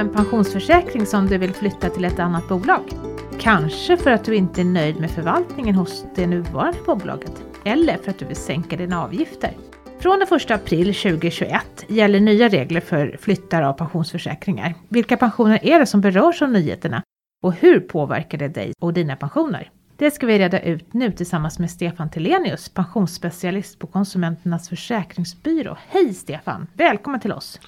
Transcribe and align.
en 0.00 0.12
pensionsförsäkring 0.12 1.06
som 1.06 1.26
du 1.26 1.38
vill 1.38 1.52
flytta 1.52 1.88
till 1.88 2.04
ett 2.04 2.18
annat 2.18 2.48
bolag? 2.48 2.82
Kanske 3.40 3.96
för 3.96 4.10
att 4.10 4.24
du 4.24 4.34
inte 4.34 4.60
är 4.60 4.64
nöjd 4.64 5.00
med 5.00 5.10
förvaltningen 5.10 5.74
hos 5.74 6.04
det 6.14 6.26
nuvarande 6.26 6.78
bolaget 6.86 7.42
eller 7.64 7.96
för 7.96 8.10
att 8.10 8.18
du 8.18 8.24
vill 8.24 8.36
sänka 8.36 8.76
dina 8.76 9.04
avgifter. 9.04 9.56
Från 9.98 10.18
den 10.18 10.36
1 10.36 10.50
april 10.50 10.94
2021 10.94 11.84
gäller 11.88 12.20
nya 12.20 12.48
regler 12.48 12.80
för 12.80 13.16
flyttar 13.20 13.62
av 13.62 13.72
pensionsförsäkringar. 13.72 14.74
Vilka 14.88 15.16
pensioner 15.16 15.64
är 15.64 15.78
det 15.78 15.86
som 15.86 16.00
berörs 16.00 16.42
av 16.42 16.50
nyheterna 16.50 17.02
och 17.42 17.52
hur 17.52 17.80
påverkar 17.80 18.38
det 18.38 18.48
dig 18.48 18.72
och 18.80 18.92
dina 18.92 19.16
pensioner? 19.16 19.70
Det 19.96 20.10
ska 20.10 20.26
vi 20.26 20.38
reda 20.38 20.60
ut 20.60 20.92
nu 20.94 21.12
tillsammans 21.12 21.58
med 21.58 21.70
Stefan 21.70 22.10
Telenius, 22.10 22.68
pensionsspecialist 22.68 23.78
på 23.78 23.86
Konsumenternas 23.86 24.68
Försäkringsbyrå. 24.68 25.76
Hej 25.88 26.14
Stefan! 26.14 26.66
Välkommen 26.74 27.20
till 27.20 27.32
oss! 27.32 27.60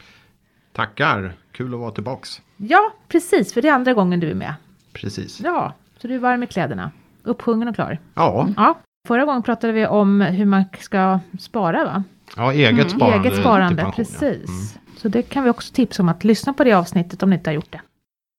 Tackar! 0.72 1.41
Kul 1.52 1.74
att 1.74 1.80
vara 1.80 1.91
tillbaks. 1.91 2.42
Ja, 2.56 2.92
precis, 3.09 3.55
för 3.55 3.62
det 3.62 3.69
är 3.69 3.73
andra 3.73 3.95
gången 3.95 4.20
du 4.20 4.30
är 4.30 4.34
med. 4.34 4.55
Precis. 4.92 5.41
Ja, 5.41 5.73
så 5.98 6.09
du 6.09 6.15
är 6.15 6.19
varm 6.19 6.42
i 6.42 6.47
kläderna. 6.47 6.91
Upphungen 7.23 7.69
och 7.69 7.75
klar. 7.75 7.98
Ja, 8.15 8.48
Ja, 8.56 8.78
förra 9.09 9.25
gången 9.25 9.42
pratade 9.42 9.73
vi 9.73 9.87
om 9.87 10.20
hur 10.20 10.45
man 10.47 10.65
ska 10.80 11.20
spara 11.41 11.84
va? 11.84 12.05
ja 12.37 12.52
eget 12.52 12.91
sparande. 12.91 13.16
Mm, 13.16 13.27
Eget 13.27 13.41
sparande, 13.41 13.69
till 13.69 13.77
pension, 13.84 14.05
ja. 14.05 14.19
precis. 14.20 14.48
Mm. 14.48 14.83
Så 14.97 15.09
det 15.09 15.23
kan 15.23 15.45
vi 15.45 15.51
också 15.51 15.75
tipsa 15.75 16.02
om 16.02 16.09
att 16.09 16.25
lyssna 16.25 16.52
på 16.52 16.65
det 16.65 16.73
avsnittet 16.73 17.23
om 17.23 17.30
ni 17.30 17.37
inte 17.37 17.51
har 17.51 17.55
gjort 17.55 17.73
det. 17.73 17.80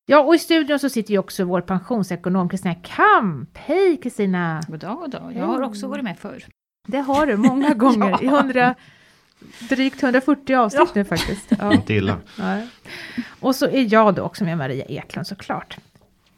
Ja, 0.05 0.19
och 0.23 0.35
i 0.35 0.39
studion 0.39 0.79
så 0.79 0.89
sitter 0.89 1.11
ju 1.11 1.17
också 1.17 1.43
vår 1.43 1.61
pensionsekonom 1.61 2.49
Kristina 2.49 2.75
Kamp. 2.75 3.49
Hej 3.57 3.97
Kristina! 4.03 4.61
God 4.67 4.79
dag, 4.79 4.97
god 4.97 5.11
dag. 5.11 5.33
Jag 5.35 5.45
har 5.45 5.61
också 5.61 5.87
varit 5.87 6.03
med 6.03 6.19
förr. 6.19 6.43
Det 6.87 6.97
har 6.99 7.25
du 7.27 7.37
många 7.37 7.73
gånger 7.73 8.23
i 8.23 8.27
100, 8.27 8.75
drygt 9.69 10.03
140 10.03 10.55
avsnitt 10.55 10.95
nu 10.95 11.05
faktiskt. 11.05 11.51
Ja. 11.59 11.73
Inte 11.73 11.93
illa. 11.93 12.17
Nej. 12.39 12.67
Och 13.39 13.55
så 13.55 13.65
är 13.65 13.93
jag 13.93 14.15
då 14.15 14.21
också 14.21 14.43
med 14.43 14.57
Maria 14.57 14.85
Eklund 14.85 15.27
såklart. 15.27 15.77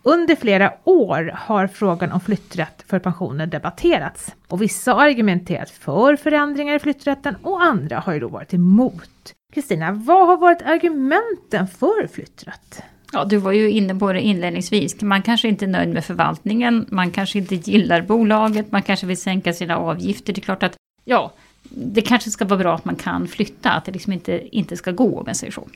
Under 0.03 0.35
flera 0.35 0.73
år 0.83 1.31
har 1.35 1.67
frågan 1.67 2.11
om 2.11 2.19
flytträtt 2.21 2.83
för 2.87 2.99
pensioner 2.99 3.45
debatterats. 3.45 4.35
Och 4.47 4.61
vissa 4.61 4.93
har 4.93 5.05
argumenterat 5.05 5.69
för 5.69 6.15
förändringar 6.15 6.75
i 6.75 6.79
flytträtten 6.79 7.35
och 7.43 7.63
andra 7.63 7.99
har 7.99 8.13
ju 8.13 8.19
då 8.19 8.27
varit 8.27 8.53
emot. 8.53 9.33
Kristina, 9.53 9.91
vad 9.91 10.27
har 10.27 10.37
varit 10.37 10.61
argumenten 10.61 11.67
för 11.67 12.07
flytträtt? 12.07 12.83
Ja, 13.11 13.25
du 13.25 13.37
var 13.37 13.51
ju 13.51 13.69
inne 13.71 13.95
på 13.95 14.13
det 14.13 14.21
inledningsvis. 14.21 15.01
Man 15.01 15.21
kanske 15.21 15.47
inte 15.47 15.65
är 15.65 15.69
nöjd 15.69 15.89
med 15.89 16.05
förvaltningen, 16.05 16.85
man 16.89 17.11
kanske 17.11 17.37
inte 17.37 17.55
gillar 17.55 18.01
bolaget, 18.01 18.71
man 18.71 18.81
kanske 18.81 19.05
vill 19.05 19.21
sänka 19.21 19.53
sina 19.53 19.77
avgifter. 19.77 20.33
Det 20.33 20.39
är 20.39 20.43
klart 20.43 20.63
att, 20.63 20.75
ja, 21.03 21.33
det 21.69 22.01
kanske 22.01 22.31
ska 22.31 22.45
vara 22.45 22.59
bra 22.59 22.75
att 22.75 22.85
man 22.85 22.95
kan 22.95 23.27
flytta, 23.27 23.71
att 23.71 23.85
det 23.85 23.91
liksom 23.91 24.13
inte, 24.13 24.57
inte 24.57 24.77
ska 24.77 24.91
gå 24.91 25.19
om 25.19 25.23
jag 25.27 25.35
säger 25.35 25.53
så. 25.53 25.67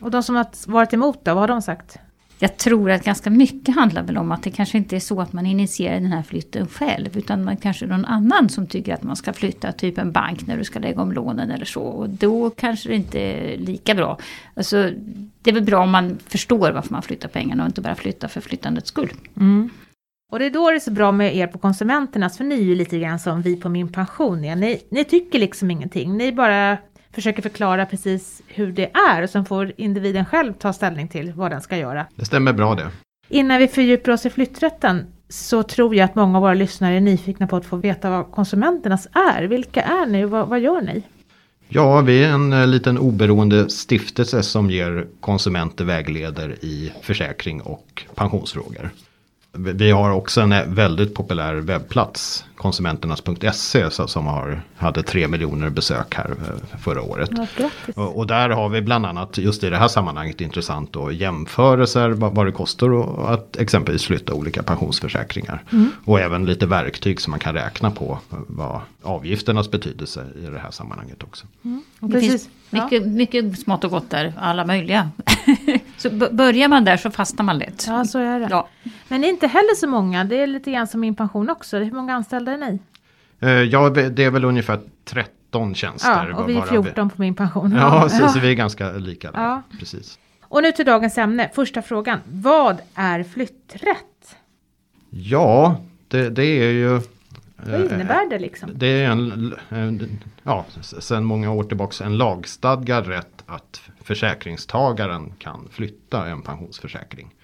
Och 0.00 0.10
de 0.10 0.22
som 0.22 0.36
har 0.36 0.46
varit 0.66 0.92
emot 0.92 1.24
då, 1.24 1.34
vad 1.34 1.40
har 1.40 1.48
de 1.48 1.62
sagt? 1.62 1.98
Jag 2.40 2.56
tror 2.56 2.90
att 2.90 3.04
ganska 3.04 3.30
mycket 3.30 3.74
handlar 3.74 4.02
väl 4.02 4.18
om 4.18 4.32
att 4.32 4.42
det 4.42 4.50
kanske 4.50 4.78
inte 4.78 4.96
är 4.96 5.00
så 5.00 5.20
att 5.20 5.32
man 5.32 5.46
initierar 5.46 5.94
den 5.94 6.12
här 6.12 6.22
flytten 6.22 6.66
själv. 6.66 7.18
Utan 7.18 7.44
man 7.44 7.56
kanske 7.56 7.84
är 7.84 7.88
någon 7.88 8.04
annan 8.04 8.48
som 8.48 8.66
tycker 8.66 8.94
att 8.94 9.02
man 9.02 9.16
ska 9.16 9.32
flytta. 9.32 9.72
Typ 9.72 9.98
en 9.98 10.12
bank 10.12 10.46
när 10.46 10.56
du 10.56 10.64
ska 10.64 10.78
lägga 10.78 11.02
om 11.02 11.12
lånen 11.12 11.50
eller 11.50 11.64
så. 11.64 11.82
Och 11.82 12.10
då 12.10 12.50
kanske 12.50 12.88
det 12.88 12.94
inte 12.94 13.20
är 13.20 13.58
lika 13.58 13.94
bra. 13.94 14.18
Alltså, 14.54 14.90
det 15.42 15.50
är 15.50 15.54
väl 15.54 15.62
bra 15.62 15.82
om 15.82 15.90
man 15.90 16.18
förstår 16.26 16.72
varför 16.72 16.92
man 16.92 17.02
flyttar 17.02 17.28
pengarna 17.28 17.62
och 17.62 17.68
inte 17.68 17.80
bara 17.80 17.94
flyttar 17.94 18.28
för 18.28 18.40
flyttandets 18.40 18.88
skull. 18.88 19.12
Och 20.32 20.38
det 20.38 20.46
är 20.46 20.50
då 20.50 20.70
det 20.70 20.76
är 20.76 20.80
så 20.80 20.90
bra 20.90 21.12
med 21.12 21.36
er 21.36 21.46
på 21.46 21.58
Konsumenternas, 21.58 22.36
för 22.36 22.44
ni 22.44 22.54
är 22.54 22.62
ju 22.62 22.74
lite 22.74 22.98
grann 22.98 23.18
som 23.18 23.42
vi 23.42 23.56
på 23.56 23.68
Min 23.68 23.88
Pension 23.92 24.44
är. 24.44 24.56
Ni, 24.56 24.82
ni 24.90 25.04
tycker 25.04 25.38
liksom 25.38 25.70
ingenting, 25.70 26.16
ni 26.16 26.32
bara 26.32 26.78
försöker 27.14 27.42
förklara 27.42 27.86
precis 27.86 28.42
hur 28.46 28.72
det 28.72 28.90
är 29.10 29.22
och 29.22 29.30
sen 29.30 29.44
får 29.44 29.72
individen 29.76 30.24
själv 30.24 30.52
ta 30.52 30.72
ställning 30.72 31.08
till 31.08 31.32
vad 31.32 31.50
den 31.50 31.60
ska 31.60 31.76
göra. 31.76 32.06
Det 32.16 32.24
stämmer 32.24 32.52
bra 32.52 32.74
det. 32.74 32.90
Innan 33.28 33.58
vi 33.58 33.68
fördjupar 33.68 34.12
oss 34.12 34.26
i 34.26 34.30
flytträtten 34.30 35.06
så 35.28 35.62
tror 35.62 35.94
jag 35.94 36.04
att 36.04 36.14
många 36.14 36.38
av 36.38 36.42
våra 36.42 36.54
lyssnare 36.54 36.94
är 36.94 37.00
nyfikna 37.00 37.46
på 37.46 37.56
att 37.56 37.66
få 37.66 37.76
veta 37.76 38.10
vad 38.10 38.30
Konsumenternas 38.30 39.08
är. 39.12 39.42
Vilka 39.42 39.82
är 39.82 40.06
ni 40.06 40.24
och 40.24 40.30
vad, 40.30 40.48
vad 40.48 40.60
gör 40.60 40.80
ni? 40.80 41.02
Ja, 41.68 42.00
vi 42.00 42.24
är 42.24 42.28
en 42.28 42.52
eh, 42.52 42.66
liten 42.66 42.98
oberoende 42.98 43.70
stiftelse 43.70 44.42
som 44.42 44.70
ger 44.70 45.06
konsumenter 45.20 45.84
vägleder 45.84 46.64
i 46.64 46.92
försäkring 47.02 47.60
och 47.60 48.04
pensionsfrågor. 48.14 48.90
Vi 49.52 49.90
har 49.90 50.10
också 50.10 50.40
en 50.40 50.74
väldigt 50.74 51.14
populär 51.14 51.54
webbplats, 51.54 52.44
konsumenternas.se, 52.56 53.90
som 53.90 54.26
har, 54.26 54.62
hade 54.76 55.02
tre 55.02 55.28
miljoner 55.28 55.70
besök 55.70 56.14
här 56.14 56.30
eh, 56.30 56.78
förra 56.78 57.02
året. 57.02 57.30
Ja! 57.56 57.70
Och 57.94 58.18
och 58.18 58.26
där 58.26 58.48
har 58.48 58.68
vi 58.68 58.80
bland 58.80 59.06
annat 59.06 59.38
just 59.38 59.64
i 59.64 59.70
det 59.70 59.76
här 59.76 59.88
sammanhanget 59.88 60.40
intressant 60.40 60.92
då 60.92 61.12
jämförelser 61.12 62.10
vad, 62.10 62.34
vad 62.34 62.46
det 62.46 62.52
kostar 62.52 62.90
och 62.90 63.32
att 63.32 63.56
exempelvis 63.56 64.04
flytta 64.04 64.34
olika 64.34 64.62
pensionsförsäkringar. 64.62 65.62
Och 66.04 66.20
även 66.20 66.46
lite 66.46 66.66
verktyg 66.66 67.20
som 67.20 67.30
man 67.30 67.40
kan 67.40 67.54
räkna 67.54 67.90
på 67.90 68.18
vad 68.28 68.80
avgifternas 69.02 69.70
betydelse 69.70 70.26
i 70.42 70.46
det 70.46 70.58
här 70.58 70.70
sammanhanget 70.70 71.22
också. 71.22 71.46
Och 72.00 72.08
Det 72.08 72.20
precis, 72.20 72.30
finns 72.30 72.48
mycket, 72.70 73.06
mycket 73.06 73.58
smått 73.60 73.84
och 73.84 73.90
gott 73.90 74.10
där, 74.10 74.32
alla 74.38 74.64
möjliga. 74.66 75.10
så 75.98 76.10
börjar 76.10 76.68
man 76.68 76.84
där 76.84 76.96
så 76.96 77.10
fastnar 77.10 77.44
man 77.44 77.58
lätt. 77.58 77.84
ja. 77.88 78.04
så 78.04 78.18
är 78.18 78.40
det. 78.40 78.46
Ja. 78.50 78.68
Men 79.08 79.24
inte 79.24 79.46
heller 79.46 79.74
så 79.74 79.86
många, 79.86 80.24
det 80.24 80.36
är 80.36 80.46
lite 80.46 80.70
grann 80.70 80.86
som 80.86 81.00
Min 81.00 81.14
Pension 81.14 81.50
också. 81.50 81.78
Hur 81.78 81.92
många 81.92 82.14
anställda 82.14 82.52
är 82.52 82.58
ni? 82.58 82.78
Eh, 83.40 83.50
Ja, 83.50 83.90
det 83.90 84.24
är 84.24 84.30
väl 84.30 84.44
ungefär 84.44 84.80
13 85.04 85.74
tjänster. 85.74 86.28
Ja, 86.30 86.36
och 86.36 86.48
vi 86.48 86.52
är 86.56 86.60
bara 86.60 86.66
14 86.68 87.10
på 87.10 87.20
Min 87.20 87.34
Pension. 87.34 87.72
Ja, 87.72 88.08
så, 88.10 88.28
så 88.28 88.38
vi 88.40 88.50
är 88.50 88.54
ganska 88.54 88.92
lika 88.92 89.32
där. 89.32 89.42
Ja. 89.42 89.62
Precis. 89.78 90.18
Och 90.42 90.62
nu 90.62 90.72
till 90.72 90.86
dagens 90.86 91.18
ämne, 91.18 91.50
första 91.54 91.82
frågan. 91.82 92.18
Vad 92.32 92.76
är 92.94 93.22
flytträtt? 93.22 94.36
Ja, 95.10 95.80
det, 96.08 96.30
det 96.30 96.44
är 96.44 96.72
ju... 96.72 97.00
Vad 97.66 97.74
eh, 97.74 97.80
innebär 97.80 98.30
det 98.30 98.38
liksom? 98.38 98.70
Det 98.74 98.86
är 98.86 99.10
en, 99.10 99.54
en, 99.68 100.20
ja, 100.42 100.66
sedan 100.80 101.24
många 101.24 101.52
år 101.52 101.64
tillbaka 101.64 102.04
en 102.04 102.16
lagstadgad 102.16 103.06
rätt 103.06 103.42
att 103.46 103.80
försäkringstagaren 104.02 105.32
kan 105.38 105.68
flytta 105.70 106.26
en 106.26 106.42
pensionsförsäkring. 106.42 107.34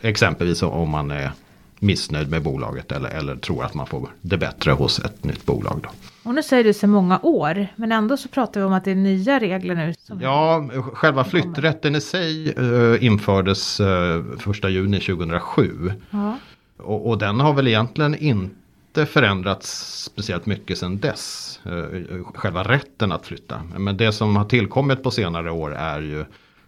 Exempelvis 0.00 0.62
om 0.62 0.90
man 0.90 1.10
är 1.10 1.30
missnöjd 1.78 2.30
med 2.30 2.42
bolaget 2.42 2.92
eller, 2.92 3.08
eller 3.08 3.36
tror 3.36 3.64
att 3.64 3.74
man 3.74 3.86
får 3.86 4.08
det 4.20 4.36
bättre 4.36 4.70
hos 4.70 4.98
ett 4.98 5.24
nytt 5.24 5.46
bolag. 5.46 5.80
Då. 5.82 5.88
Och 6.28 6.34
nu 6.34 6.42
säger 6.42 6.64
du 6.64 6.72
så 6.72 6.86
många 6.86 7.20
år, 7.22 7.66
men 7.76 7.92
ändå 7.92 8.16
så 8.16 8.28
pratar 8.28 8.60
vi 8.60 8.66
om 8.66 8.72
att 8.72 8.84
det 8.84 8.90
är 8.90 8.94
nya 8.94 9.40
regler 9.40 9.74
nu. 9.74 9.94
Ja, 10.20 10.68
själva 10.92 11.24
flytträtten 11.24 11.96
i 11.96 12.00
sig 12.00 12.50
eh, 12.50 13.04
infördes 13.04 13.80
eh, 13.80 14.22
1 14.50 14.70
juni 14.70 15.00
2007. 15.00 15.92
Ja. 16.10 16.38
Och, 16.76 17.08
och 17.08 17.18
den 17.18 17.40
har 17.40 17.52
väl 17.54 17.68
egentligen 17.68 18.14
inte 18.14 18.56
förändrats 18.94 19.94
speciellt 20.04 20.46
mycket 20.46 20.78
sedan 20.78 20.98
dess. 20.98 21.60
Eh, 21.64 22.24
Själva 22.34 22.62
rätten 22.62 23.12
att 23.12 23.26
flytta. 23.26 23.62
Men 23.78 23.96
det 23.96 24.12
som 24.12 24.36
har 24.36 24.44
tillkommit 24.44 25.02
på 25.02 25.10
senare 25.10 25.50
år 25.50 25.74
är 25.74 26.00
ju 26.00 26.24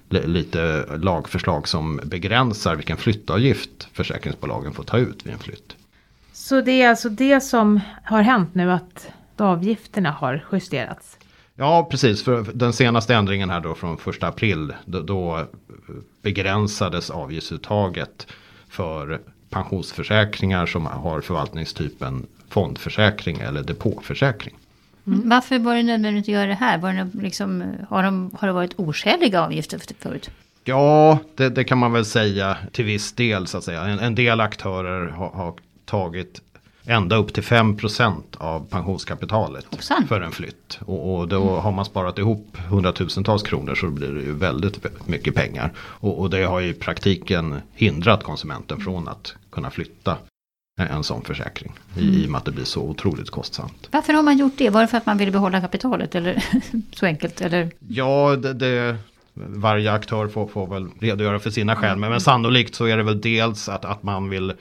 li- 0.09 0.27
lite 0.27 0.85
lagförslag 0.97 1.69
som 1.69 2.01
begränsar 2.05 2.77
vilken 2.77 2.97
flyttavgift 2.97 3.89
försäkringsbolagen 3.93 4.73
får 4.73 4.85
ta 4.85 4.99
ut 4.99 5.27
vid 5.27 5.33
en 5.33 5.39
flytt. 5.39 5.77
Så 6.33 6.61
det 6.61 6.83
är 6.83 6.89
alltså 6.89 7.09
det 7.09 7.41
som 7.41 7.81
har 8.05 8.23
hänt 8.23 8.55
nu, 8.55 8.73
att 8.73 9.09
avgifterna 9.37 10.11
har 10.11 10.45
justerats. 10.53 11.19
Ja, 11.55 11.89
precis. 11.91 12.25
För 12.25 12.47
den 12.55 12.73
senaste 12.73 13.15
ändringen 13.15 13.51
här 13.51 13.61
då 13.61 13.75
från 13.75 13.95
1 14.07 14.23
april. 14.23 14.73
Då, 14.85 15.01
då 15.01 15.45
begränsades 16.23 17.11
avgiftsuttaget 17.11 18.27
för 18.69 19.21
pensionsförsäkringar 19.57 20.67
som 20.67 20.87
har 20.87 21.21
förvaltningstypen 21.21 22.27
fondförsäkring 22.49 23.37
eller 23.37 23.63
depåförsäkring. 23.63 24.55
Varför 25.05 25.59
var 25.59 25.75
det 25.75 25.83
nödvändigt 25.83 26.25
att 26.25 26.29
göra 26.29 26.47
det 26.47 26.55
här? 26.55 26.79
Var 26.79 26.93
det 26.93 27.23
liksom, 27.23 27.65
har, 27.89 28.03
de, 28.03 28.31
har 28.39 28.49
det 28.49 28.55
varit 28.55 28.75
oskäliga 28.77 29.43
avgifter 29.43 29.81
förut? 29.99 30.31
Ja, 30.65 31.19
det, 31.35 31.49
det 31.49 31.65
kan 31.65 31.79
man 31.79 31.93
väl 31.93 32.05
säga 32.05 32.57
till 32.73 32.85
viss 32.85 33.13
del 33.13 33.47
så 33.47 33.59
att 33.59 33.65
säga. 33.65 33.83
En, 33.83 33.99
en 33.99 34.15
del 34.15 34.41
aktörer 34.41 35.07
har, 35.07 35.31
har 35.31 35.55
tagit 35.85 36.41
ända 36.87 37.17
upp 37.17 37.33
till 37.35 37.43
5% 37.43 38.23
av 38.39 38.67
pensionskapitalet 38.71 39.67
Hoppsan. 39.71 40.07
för 40.09 40.21
en 40.21 40.33
flytt. 40.33 40.79
Och, 40.81 41.17
och 41.17 41.29
då 41.29 41.57
har 41.57 41.73
man 41.73 41.85
sparat 41.85 42.19
ihop 42.19 42.57
hundratusentals 42.69 43.43
kronor 43.43 43.75
så 43.75 43.87
blir 43.87 44.09
det 44.09 44.21
ju 44.21 44.33
väldigt 44.33 45.07
mycket 45.07 45.35
pengar. 45.35 45.73
Och, 45.79 46.21
och 46.21 46.31
det 46.31 46.43
har 46.43 46.61
ju 46.61 46.69
i 46.69 46.75
praktiken 46.75 47.61
hindrat 47.75 48.23
konsumenten 48.23 48.81
från 48.81 49.09
att 49.09 49.35
kunna 49.53 49.71
flytta 49.71 50.17
en, 50.81 51.05
sån 51.05 51.25
försäkring. 51.25 51.73
I, 51.97 52.01
I 52.01 52.27
och 52.27 52.31
med 52.31 52.39
att 52.39 52.45
det 52.45 52.51
blir 52.51 52.65
så 52.65 52.83
otroligt 52.83 53.31
kostsamt. 53.31 53.89
Varför 53.91 54.13
har 54.13 54.23
man 54.23 54.39
gjort 54.39 54.53
det? 54.57 54.71
Var 54.71 54.81
det 54.81 54.89
för 54.89 54.97
att 54.97 55.07
man 55.07 55.19
ville 55.19 55.31
behålla 55.33 55.61
kapitalet? 55.61 56.15
Eller 56.15 56.45
så 56.93 57.07
enkelt? 57.07 57.41
Eller? 57.41 57.71
Ja, 57.89 58.37
det, 58.37 58.53
det, 58.53 58.97
varje 59.35 59.93
aktör 59.93 60.29
får, 60.29 60.49
får 60.49 60.67
väl 60.67 60.89
redogöra 61.01 61.39
för 61.39 61.51
sina 61.51 61.77
skäl. 61.77 61.99
Men, 61.99 62.11
men 62.11 62.21
sannolikt 62.21 62.75
så 62.75 62.85
är 62.85 62.97
det 62.97 63.03
väl 63.03 63.21
dels 63.21 63.69
att, 63.69 63.85
att 63.85 64.03
man 64.03 64.31
vill 64.31 64.53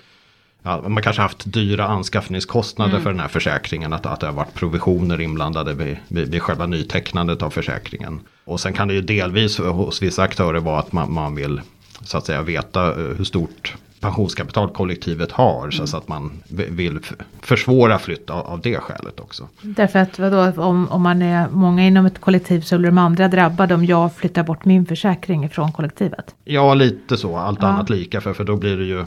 man 0.65 1.01
kanske 1.01 1.21
haft 1.21 1.53
dyra 1.53 1.85
anskaffningskostnader 1.87 2.99
för 2.99 3.09
den 3.09 3.19
här 3.19 3.27
försäkringen. 3.27 3.93
Att, 3.93 4.05
att 4.05 4.19
det 4.19 4.25
har 4.25 4.33
varit 4.33 4.53
provisioner 4.53 5.21
inblandade 5.21 5.73
vid, 5.73 5.97
vid, 6.07 6.31
vid 6.31 6.41
själva 6.41 6.65
nytecknandet 6.65 7.41
av 7.41 7.49
försäkringen. 7.49 8.19
Och 8.45 8.59
sen 8.59 8.73
kan 8.73 8.87
det 8.87 8.93
ju 8.93 9.01
delvis 9.01 9.57
hos 9.59 10.01
vissa 10.01 10.23
aktörer 10.23 10.59
vara 10.59 10.79
att 10.79 10.91
man, 10.91 11.13
man 11.13 11.35
vill 11.35 11.61
så 12.01 12.17
att 12.17 12.25
säga 12.25 12.41
veta 12.41 12.87
eh, 12.87 13.17
hur 13.17 13.23
stort 13.23 13.73
pensionskapital 13.99 14.69
kollektivet 14.69 15.31
har. 15.31 15.71
Så, 15.71 15.87
så 15.87 15.97
att 15.97 16.07
man 16.07 16.31
vill 16.47 16.99
försvåra 17.41 17.99
flytt 17.99 18.29
av, 18.29 18.47
av 18.47 18.61
det 18.61 18.77
skälet 18.77 19.19
också. 19.19 19.47
Därför 19.61 19.99
att 19.99 20.19
vadå, 20.19 20.61
om, 20.61 20.87
om 20.89 21.01
man 21.01 21.21
är 21.21 21.49
många 21.49 21.87
inom 21.87 22.05
ett 22.05 22.21
kollektiv 22.21 22.61
så 22.61 22.77
blir 22.77 22.89
de 22.89 22.97
andra 22.97 23.27
drabbade 23.27 23.75
om 23.75 23.85
jag 23.85 24.15
flyttar 24.15 24.43
bort 24.43 24.65
min 24.65 24.85
försäkring 24.85 25.49
från 25.49 25.71
kollektivet. 25.71 26.35
Ja, 26.43 26.73
lite 26.73 27.17
så. 27.17 27.37
Allt 27.37 27.59
Ja. 27.61 27.67
annat 27.67 27.89
lika. 27.89 28.21
För, 28.21 28.33
för 28.33 28.43
då 28.43 28.55
blir 28.55 28.77
det 28.77 28.85
ju 28.85 29.05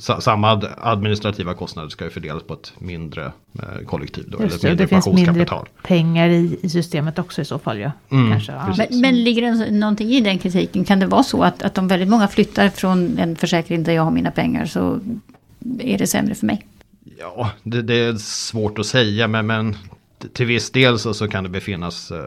samma 0.00 0.50
ad- 0.50 0.74
administrativa 0.76 1.54
kostnader 1.54 1.88
ska 1.88 2.04
ju 2.04 2.10
fördelas 2.10 2.42
på 2.42 2.54
ett 2.54 2.72
mindre 2.78 3.32
eh, 3.58 3.86
kollektiv. 3.86 4.24
Då, 4.28 4.36
eller 4.38 4.46
Just 4.46 4.56
ett 4.56 4.62
det, 4.62 4.68
mindre 4.68 4.84
det 4.84 4.88
finns 4.88 5.06
mindre 5.06 5.46
pengar 5.82 6.28
i, 6.28 6.58
i 6.62 6.68
systemet 6.68 7.18
också 7.18 7.42
i 7.42 7.44
så 7.44 7.58
fall 7.58 7.78
ju. 7.78 7.90
Mm, 8.10 8.30
Kanske, 8.32 8.52
ja. 8.52 8.74
Men, 8.78 9.00
men 9.00 9.24
ligger 9.24 9.42
det 9.42 9.70
någonting 9.70 10.08
i 10.08 10.20
den 10.20 10.38
kritiken? 10.38 10.84
Kan 10.84 11.00
det 11.00 11.06
vara 11.06 11.22
så 11.22 11.42
att, 11.42 11.62
att 11.62 11.78
om 11.78 11.88
väldigt 11.88 12.08
många 12.08 12.28
flyttar 12.28 12.68
från 12.68 13.18
en 13.18 13.36
försäkring 13.36 13.82
där 13.82 13.92
jag 13.92 14.02
har 14.02 14.10
mina 14.10 14.30
pengar 14.30 14.66
så 14.66 15.00
är 15.80 15.98
det 15.98 16.06
sämre 16.06 16.34
för 16.34 16.46
mig? 16.46 16.66
Ja, 17.18 17.50
det, 17.62 17.82
det 17.82 17.94
är 17.94 18.14
svårt 18.14 18.78
att 18.78 18.86
säga. 18.86 19.28
Men, 19.28 19.46
men 19.46 19.76
till 20.32 20.46
viss 20.46 20.70
del 20.70 20.98
så, 20.98 21.14
så 21.14 21.28
kan 21.28 21.44
det 21.44 21.50
befinnas 21.50 22.10
eh, 22.10 22.18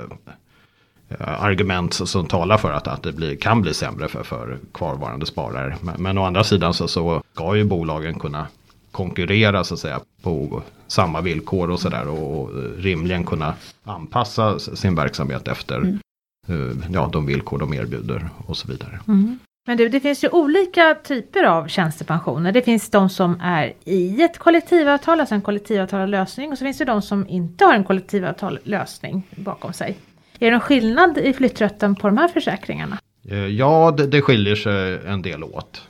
argument 1.19 1.93
som- 1.93 2.27
talar 2.27 2.57
för 2.57 2.71
att, 2.71 2.87
att 2.87 3.03
det 3.03 3.11
blir, 3.11 3.35
kan 3.35 3.61
bli 3.61 3.73
sämre 3.73 4.07
för, 4.07 4.23
för 4.23 4.57
kvarvarande 4.73 5.25
sparare. 5.25 5.75
Men, 5.81 5.95
men 5.97 6.17
å 6.17 6.23
andra 6.23 6.43
sidan 6.43 6.73
så, 6.73 6.87
så 6.87 7.21
ska 7.33 7.55
ju 7.55 7.63
bolagen 7.63 8.19
kunna 8.19 8.47
konkurrera 8.91 9.63
så 9.63 9.73
att 9.73 9.79
säga 9.79 9.99
på 10.21 10.61
samma 10.87 11.21
villkor 11.21 11.69
och 11.69 11.79
sådär 11.79 12.07
och, 12.07 12.41
och 12.41 12.49
rimligen 12.77 13.23
kunna 13.23 13.53
anpassa 13.83 14.59
sin 14.59 14.95
verksamhet 14.95 15.47
efter 15.47 15.99
eh, 16.47 16.89
ja, 16.91 17.09
de 17.13 17.25
villkor 17.25 17.59
de 17.59 17.73
erbjuder 17.73 18.29
och 18.45 18.57
så 18.57 18.67
vidare. 18.67 18.99
Mm. 19.07 19.39
Men 19.67 19.77
du, 19.77 19.89
det 19.89 19.99
finns 19.99 20.23
ju 20.23 20.29
olika 20.29 20.95
typer 21.03 21.43
av 21.43 21.67
tjänstepensioner. 21.67 22.51
Det 22.51 22.61
finns 22.61 22.89
de 22.89 23.09
som 23.09 23.39
är 23.41 23.73
i 23.83 24.21
ett 24.21 24.37
kollektivavtal, 24.37 25.19
alltså 25.19 25.35
en 25.35 25.41
kollektivavtalad 25.41 26.09
lösning. 26.09 26.51
Och 26.51 26.57
så 26.57 26.65
finns 26.65 26.77
det 26.77 26.85
de 26.85 27.01
som 27.01 27.27
inte 27.27 27.65
har 27.65 27.73
en 27.73 27.83
kollektivavtal 27.83 28.59
lösning 28.63 29.23
bakom 29.35 29.73
sig. 29.73 29.97
Är 30.39 30.45
det 30.45 30.51
någon 30.51 30.59
skillnad 30.61 31.17
i 31.17 31.33
flytträtten 31.33 31.95
på 31.95 32.07
de 32.07 32.17
här 32.17 32.27
försäkringarna? 32.27 32.97
Eh, 33.29 33.37
Ja, 33.45 33.93
det, 33.97 34.07
det 34.07 34.21
skiljer 34.21 34.55
sig 34.55 34.99
en 35.07 35.21
del 35.21 35.43
åt. 35.43 35.81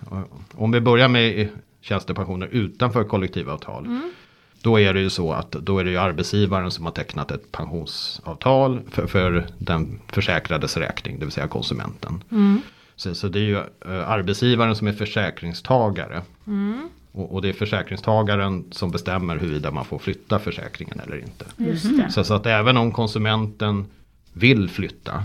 Om 0.55 0.71
vi 0.71 0.81
börjar 0.81 1.07
med 1.07 1.49
tjänstepensioner 1.81 2.47
utanför 2.51 3.03
kollektivavtal. 3.03 3.99
Då 4.61 4.79
är 4.79 4.93
det 4.93 4.99
ju 4.99 5.09
så 5.09 5.33
att 5.33 5.51
då 5.51 5.79
är 5.79 5.83
det 5.83 5.89
ju 5.91 5.97
arbetsgivaren 5.97 6.71
som 6.71 6.85
har 6.85 6.91
tecknat 6.91 7.31
ett 7.31 7.51
pensionsavtal 7.51 8.81
för, 8.91 9.07
för 9.07 9.45
den 9.57 9.99
försäkrades 10.07 10.77
räkning, 10.77 11.19
det 11.19 11.25
vill 11.25 11.31
säga 11.31 11.47
konsumenten. 11.47 12.23
Så, 12.95 13.15
så 13.15 13.27
det 13.27 13.39
är 13.39 13.43
ju 13.43 13.57
eh, 13.57 14.09
arbetsgivaren 14.09 14.75
som 14.75 14.87
är 14.87 14.93
försäkringstagare. 14.93 16.21
Och, 17.11 17.33
och 17.33 17.41
det 17.41 17.49
är 17.49 17.53
försäkringstagaren 17.53 18.65
som 18.71 18.91
bestämmer 18.91 19.37
huruvida 19.37 19.71
man 19.71 19.85
får 19.85 19.99
flytta 19.99 20.39
försäkringen 20.39 20.99
eller 20.99 21.17
inte. 21.17 21.45
Så, 22.11 22.23
så 22.23 22.33
att 22.33 22.45
även 22.45 22.77
om 22.77 22.91
konsumenten 22.91 23.85
vill 24.33 24.69
flytta 24.69 25.23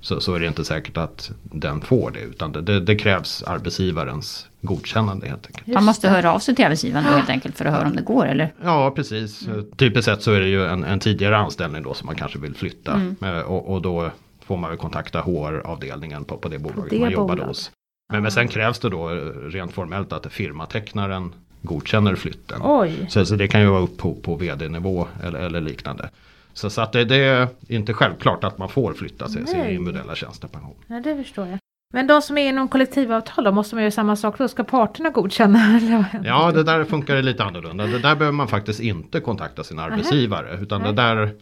så, 0.00 0.20
så 0.20 0.34
är 0.34 0.40
det 0.40 0.46
inte 0.46 0.64
säkert 0.64 0.96
att 0.96 1.30
den 1.42 1.80
får 1.80 2.10
det. 2.10 2.20
Utan 2.20 2.52
det, 2.52 2.60
det, 2.60 2.80
det 2.80 2.96
krävs 2.96 3.42
arbetsgivarens 3.42 4.46
godkännande 4.60 5.28
helt 5.28 5.46
enkelt. 5.46 5.66
Man 5.66 5.84
måste 5.84 6.08
höra 6.08 6.32
av 6.32 6.38
sig 6.38 6.54
till 6.54 6.64
arbetsgivaren 6.64 7.04
då 7.04 7.10
helt 7.10 7.30
enkelt 7.30 7.58
för 7.58 7.64
att 7.64 7.74
höra 7.74 7.86
om 7.86 7.96
det 7.96 8.02
går 8.02 8.26
eller? 8.26 8.52
Ja, 8.64 8.90
precis. 8.90 9.48
Typiskt 9.76 10.04
sett 10.04 10.22
så 10.22 10.32
är 10.32 10.40
det 10.40 10.48
ju 10.48 10.66
en, 10.66 10.84
en 10.84 11.00
tidigare 11.00 11.36
anställning 11.36 11.82
då 11.82 11.94
som 11.94 12.06
man 12.06 12.14
kanske 12.16 12.38
vill 12.38 12.54
flytta. 12.54 13.14
Eh, 13.22 13.38
Och, 13.38 13.74
och 13.74 13.82
då 13.82 14.10
får 14.46 14.56
man 14.56 14.70
väl 14.70 14.78
kontakta 14.78 15.20
HR-avdelningen 15.20 16.24
på, 16.24 16.36
på 16.36 16.48
det 16.48 16.58
bolaget 16.58 16.90
det 16.90 17.00
man 17.00 17.10
jobbade 17.10 17.26
bolaget. 17.28 17.46
hos. 17.48 17.70
Men, 18.12 18.22
men 18.22 18.32
sen 18.32 18.48
krävs 18.48 18.78
det 18.78 18.88
då 18.90 19.10
eh, 19.10 19.16
rent 19.50 19.72
formellt 19.72 20.12
att 20.12 20.26
firmatecknaren 20.32 21.32
godkänner 21.62 22.14
flytten. 22.14 22.60
Oj, 22.64 23.06
Så, 23.08 23.26
så 23.26 23.36
det 23.36 23.48
kan 23.48 23.60
ju 23.60 23.66
vara 23.66 23.80
upp 23.82 23.96
på, 23.96 24.14
på 24.14 24.34
vd-nivå 24.36 25.06
eller, 25.22 25.38
eller 25.38 25.60
liknande. 25.60 26.08
Så, 26.56 26.70
så 26.70 26.80
att 26.80 26.92
det, 26.92 27.04
det 27.04 27.16
är 27.16 27.48
inte 27.68 27.94
självklart 27.94 28.44
att 28.44 28.58
man 28.58 28.68
får 28.68 28.94
flytta 28.94 29.28
sin, 29.28 29.46
sin 29.46 29.64
individuella 29.64 30.14
tjänstepension. 30.14 30.74
ja, 30.86 31.00
det 31.00 31.16
förstår 31.16 31.46
jag. 31.46 31.58
Men 31.94 32.06
de 32.06 32.22
som 32.22 32.38
är 32.38 32.48
inom 32.48 32.68
kollektivavtal, 32.68 33.44
då 33.44 33.52
måste 33.52 33.74
man 33.74 33.82
göra 33.84 33.90
samma 33.90 34.16
sak 34.16 34.38
då? 34.38 34.48
Ska 34.48 34.64
parterna 34.64 35.10
godkänna? 35.10 35.76
Eller? 35.76 36.22
Ja, 36.24 36.52
det 36.52 36.62
där 36.62 36.84
funkar 36.84 37.22
lite 37.22 37.44
annorlunda. 37.44 37.86
Det 37.86 37.98
där 37.98 38.16
behöver 38.16 38.36
man 38.36 38.48
faktiskt 38.48 38.80
inte 38.80 39.20
kontakta 39.20 39.64
sin 39.64 39.78
arbetsgivare. 39.78 40.58
Utan 40.60 40.82
det 40.82 40.92
där, 40.92 41.34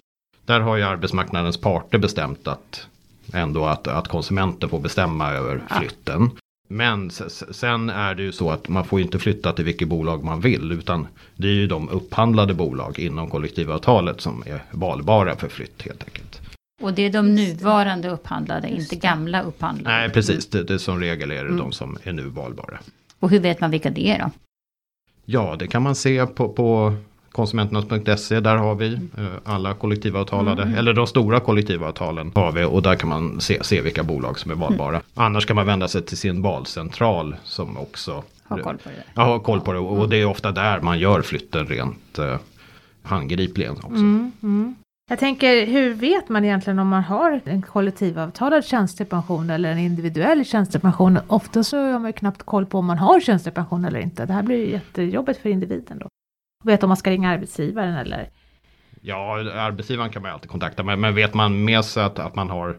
där 0.44 0.60
har 0.60 0.76
ju 0.76 0.82
arbetsmarknadens 0.82 1.60
parter 1.60 1.98
bestämt 1.98 2.48
att 2.48 2.86
ändå 3.32 3.66
att, 3.66 3.88
att 3.88 4.08
konsumenten 4.08 4.68
får 4.68 4.80
bestämma 4.80 5.30
över 5.32 5.62
flytten. 5.78 6.30
Men 6.74 7.10
sen 7.50 7.90
är 7.90 8.14
det 8.14 8.22
ju 8.22 8.32
så 8.32 8.50
att 8.50 8.68
man 8.68 8.84
får 8.84 9.00
inte 9.00 9.18
flytta 9.18 9.52
till 9.52 9.64
vilket 9.64 9.88
bolag 9.88 10.24
man 10.24 10.40
vill. 10.40 10.72
Utan 10.72 11.06
det 11.36 11.48
är 11.48 11.52
ju 11.52 11.66
de 11.66 11.88
upphandlade 11.88 12.54
bolag 12.54 12.98
inom 12.98 13.30
kollektivavtalet 13.30 14.20
som 14.20 14.42
är 14.46 14.62
valbara 14.70 15.36
för 15.36 15.48
flytt 15.48 15.82
helt 15.82 16.04
enkelt. 16.04 16.40
Och 16.82 16.94
det 16.94 17.02
är 17.02 17.10
de 17.10 17.34
nuvarande 17.34 18.08
upphandlade, 18.08 18.68
inte 18.68 18.96
gamla 18.96 19.42
upphandlade. 19.42 19.96
Nej, 19.96 20.10
precis. 20.10 20.46
Det, 20.46 20.62
det 20.62 20.78
som 20.78 21.00
regel 21.00 21.30
är 21.30 21.44
det 21.44 21.56
de 21.56 21.72
som 21.72 21.98
är 22.02 22.12
nu 22.12 22.22
valbara. 22.22 22.78
Och 23.20 23.30
hur 23.30 23.40
vet 23.40 23.60
man 23.60 23.70
vilka 23.70 23.90
det 23.90 24.08
är 24.08 24.18
då? 24.18 24.30
Ja, 25.24 25.56
det 25.58 25.66
kan 25.66 25.82
man 25.82 25.94
se 25.94 26.26
på, 26.26 26.48
på 26.48 26.94
konsumenternas.se. 27.34 28.40
Där 28.40 28.56
har 28.56 28.74
vi 28.74 28.94
eh, 28.94 29.26
alla 29.44 29.74
kollektivavtalade, 29.74 30.74
eller 30.78 30.92
de 30.92 31.06
stora 31.06 31.40
kollektivavtalen 31.40 32.32
har 32.34 32.52
vi 32.52 32.64
och 32.64 32.82
där 32.82 32.94
kan 32.94 33.08
man 33.08 33.40
se, 33.40 33.64
se 33.64 33.80
vilka 33.80 34.02
bolag 34.02 34.38
som 34.38 34.50
är 34.50 34.54
valbara. 34.54 35.00
Annars 35.14 35.46
kan 35.46 35.56
man 35.56 35.66
vända 35.66 35.88
sig 35.88 36.02
till 36.02 36.16
sin 36.16 36.42
valcentral 36.42 37.36
som 37.44 37.76
också 37.76 38.22
Har 38.42 38.58
koll 38.58 38.78
på 38.78 38.88
det. 38.88 39.04
Ja, 39.14 39.22
har 39.22 39.38
koll 39.38 39.60
på 39.60 39.72
det 39.72 39.78
och 39.78 40.08
det 40.08 40.16
är 40.16 40.24
ofta 40.26 40.52
där 40.52 40.80
man 40.80 40.98
gör 40.98 41.22
flytten 41.22 41.66
rent 41.66 42.18
eh, 42.18 42.36
handgripligen 43.02 43.72
också. 43.72 43.88
Mm, 43.88 44.32
mm. 44.42 44.74
Jag 45.10 45.18
tänker, 45.18 45.66
hur 45.66 45.94
vet 45.94 46.28
man 46.28 46.44
egentligen 46.44 46.78
om 46.78 46.88
man 46.88 47.02
har 47.02 47.40
en 47.44 47.62
kollektivavtalad 47.62 48.64
tjänstepension 48.64 49.50
eller 49.50 49.70
en 49.72 49.78
individuell 49.78 50.44
tjänstepension? 50.44 51.18
Ofta 51.26 51.64
så 51.64 51.76
har 51.76 51.98
man 51.98 52.06
ju 52.08 52.12
knappt 52.12 52.42
koll 52.42 52.66
på 52.66 52.78
om 52.78 52.86
man 52.86 52.98
har 52.98 53.20
tjänstepension 53.20 53.84
eller 53.84 54.00
inte. 54.00 54.26
Det 54.26 54.32
här 54.32 54.42
blir 54.42 54.56
ju 54.56 54.70
jättejobbigt 54.70 55.42
för 55.42 55.48
individen 55.48 55.98
då. 55.98 56.08
Vet 56.64 56.82
om 56.82 56.88
man 56.88 56.96
ska 56.96 57.10
ringa 57.10 57.30
arbetsgivaren 57.30 57.94
eller? 57.94 58.28
Ja, 59.00 59.34
arbetsgivaren 59.52 60.10
kan 60.10 60.22
man 60.22 60.30
ju 60.30 60.32
alltid 60.34 60.50
kontakta. 60.50 60.82
Men, 60.82 61.00
men 61.00 61.14
vet 61.14 61.34
man 61.34 61.64
med 61.64 61.84
sig 61.84 62.04
att, 62.04 62.18
att 62.18 62.34
man 62.34 62.50
har 62.50 62.76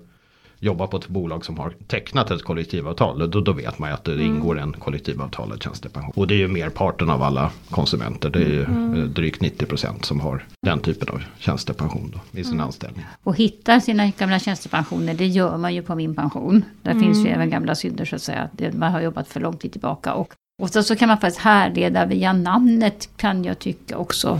jobbat 0.65 0.91
på 0.91 0.97
ett 0.97 1.07
bolag 1.07 1.45
som 1.45 1.57
har 1.57 1.73
tecknat 1.87 2.31
ett 2.31 2.43
kollektivavtal. 2.43 3.31
Då, 3.31 3.41
då 3.41 3.51
vet 3.51 3.79
man 3.79 3.89
ju 3.89 3.93
att 3.93 4.03
det 4.03 4.23
ingår 4.23 4.59
en 4.59 4.73
kollektivavtalad 4.73 5.63
tjänstepension. 5.63 6.13
Och 6.15 6.27
det 6.27 6.33
är 6.33 6.37
ju 6.37 6.47
merparten 6.47 7.09
av 7.09 7.23
alla 7.23 7.51
konsumenter. 7.69 8.29
Det 8.29 8.39
är 8.39 8.49
ju 8.49 8.61
eh, 8.61 9.05
drygt 9.05 9.41
90% 9.41 10.03
som 10.03 10.19
har 10.19 10.45
den 10.61 10.79
typen 10.79 11.09
av 11.09 11.23
tjänstepension 11.37 12.11
då, 12.13 12.39
i 12.39 12.43
sin 12.43 12.59
anställning. 12.59 13.05
Och 13.23 13.35
hittar 13.35 13.79
sina 13.79 14.07
gamla 14.07 14.39
tjänstepensioner, 14.39 15.13
det 15.13 15.27
gör 15.27 15.57
man 15.57 15.73
ju 15.73 15.81
på 15.81 15.95
min 15.95 16.15
pension. 16.15 16.65
Där 16.81 16.99
finns 16.99 17.25
ju 17.25 17.29
även 17.29 17.49
gamla 17.49 17.75
synder 17.75 18.05
så 18.05 18.15
att 18.15 18.21
säga. 18.21 18.49
Man 18.73 18.91
har 18.91 19.01
jobbat 19.01 19.27
för 19.27 19.39
lång 19.39 19.57
tid 19.57 19.71
tillbaka. 19.71 20.13
Och 20.13 20.33
ofta 20.63 20.83
så 20.83 20.95
kan 20.95 21.07
man 21.07 21.17
faktiskt 21.17 21.41
härleda 21.41 22.05
via 22.05 22.33
namnet 22.33 23.09
kan 23.17 23.43
jag 23.43 23.59
tycka 23.59 23.97
också. 23.97 24.39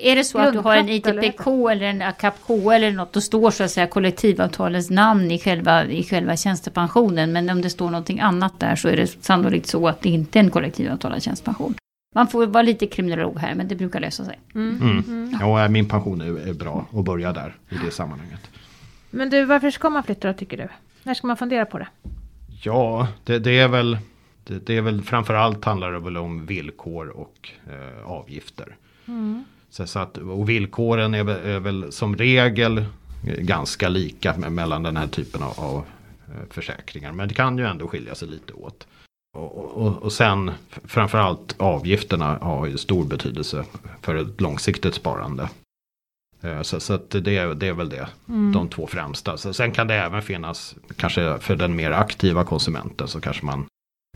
Är 0.00 0.16
det 0.16 0.24
så 0.24 0.38
att 0.38 0.52
du 0.52 0.58
har 0.58 0.76
en 0.76 0.86
Grundplåt, 0.86 1.12
eller? 1.12 1.24
ITPK 1.24 1.68
eller 1.68 1.86
en 1.86 2.02
ACAPK 2.02 2.50
eller 2.50 2.90
något, 2.90 3.12
då 3.12 3.20
står 3.20 3.50
så 3.50 3.64
att 3.64 3.70
säga 3.70 3.86
kollektivavtalets 3.86 4.90
namn 4.90 5.30
i 5.30 5.38
själva, 5.38 5.84
i 5.84 6.04
själva 6.04 6.36
tjänstepensionen. 6.36 7.32
Men 7.32 7.50
om 7.50 7.62
det 7.62 7.70
står 7.70 7.90
någonting 7.90 8.20
annat 8.20 8.60
där 8.60 8.76
så 8.76 8.88
är 8.88 8.96
det 8.96 9.24
sannolikt 9.24 9.66
så 9.66 9.88
att 9.88 10.00
det 10.00 10.08
inte 10.08 10.38
är 10.38 10.42
en 10.44 10.50
kollektivavtalad 10.50 11.22
tjänstepension. 11.22 11.74
Man 12.14 12.28
får 12.28 12.46
vara 12.46 12.62
lite 12.62 12.86
kriminolog 12.86 13.38
här, 13.38 13.54
men 13.54 13.68
det 13.68 13.74
brukar 13.74 14.00
lösa 14.00 14.24
sig. 14.24 14.38
Mm. 14.54 15.36
Ja, 15.40 15.64
eh, 15.64 15.68
min 15.68 15.88
pension 15.88 16.20
är, 16.20 16.48
är 16.48 16.54
bra 16.54 16.86
att 16.92 17.04
börja 17.04 17.32
där 17.32 17.56
i 17.68 17.74
det 17.84 17.90
sammanhanget. 17.90 18.50
Men 19.10 19.30
du, 19.30 19.44
varför 19.44 19.70
ska 19.70 19.90
man 19.90 20.02
flytta 20.02 20.28
då 20.28 20.34
tycker 20.34 20.56
du? 20.56 20.68
När 21.02 21.14
ska 21.14 21.26
man 21.26 21.36
fundera 21.36 21.66
på 21.66 21.78
det? 21.78 21.88
Ja, 22.62 23.08
det, 23.24 23.38
det 23.38 23.58
är 23.58 23.68
väl 23.68 23.98
det, 24.44 24.66
det 24.66 24.76
är 24.76 24.82
väl 24.82 25.02
framförallt 25.02 25.64
handlar 25.64 25.92
det 25.92 25.98
väl 25.98 26.16
om 26.16 26.46
villkor 26.46 27.08
och 27.08 27.50
eh, 27.66 28.10
avgifter. 28.10 28.76
Så, 29.06 29.44
så 29.70 29.98
att, 29.98 30.18
och 30.18 30.48
villkoren 30.48 31.14
är 31.14 31.24
väl, 31.24 31.46
är 31.46 31.60
väl 31.60 31.92
som 31.92 32.16
regel 32.16 32.84
ganska 33.38 33.88
lika 33.88 34.36
mellan 34.36 34.82
den 34.82 34.96
här 34.96 35.06
typen 35.06 35.42
av, 35.42 35.60
av 35.60 35.84
eh, 36.28 36.48
försäkringar. 36.50 37.12
Men 37.12 37.28
det 37.28 37.34
kan 37.34 37.58
ju 37.58 37.66
ändå 37.66 37.88
skilja 37.88 38.14
sig 38.14 38.28
lite 38.28 38.52
åt. 38.52 38.86
Och, 39.36 39.76
och, 39.76 40.02
och 40.02 40.12
sen 40.12 40.50
framförallt 40.84 41.54
avgifterna 41.58 42.38
har 42.40 42.66
ju 42.66 42.78
stor 42.78 43.04
betydelse 43.04 43.64
för 44.02 44.14
ett 44.14 44.40
långsiktigt 44.40 44.94
sparande. 44.94 45.48
Eh, 46.42 46.62
Så, 46.62 46.80
så 46.80 46.98
det, 47.08 47.36
är, 47.36 47.54
det 47.54 47.68
är 47.68 47.72
väl 47.72 47.88
det, 47.88 48.08
de 48.52 48.68
två 48.68 48.86
främsta. 48.86 49.36
Så, 49.36 49.52
sen 49.52 49.72
kan 49.72 49.86
det 49.86 49.94
även 49.94 50.22
finnas, 50.22 50.74
kanske 50.96 51.38
för 51.38 51.56
den 51.56 51.76
mer 51.76 51.90
aktiva 51.90 52.44
konsumenten 52.44 53.08
så 53.08 53.20
kanske 53.20 53.46
man 53.46 53.66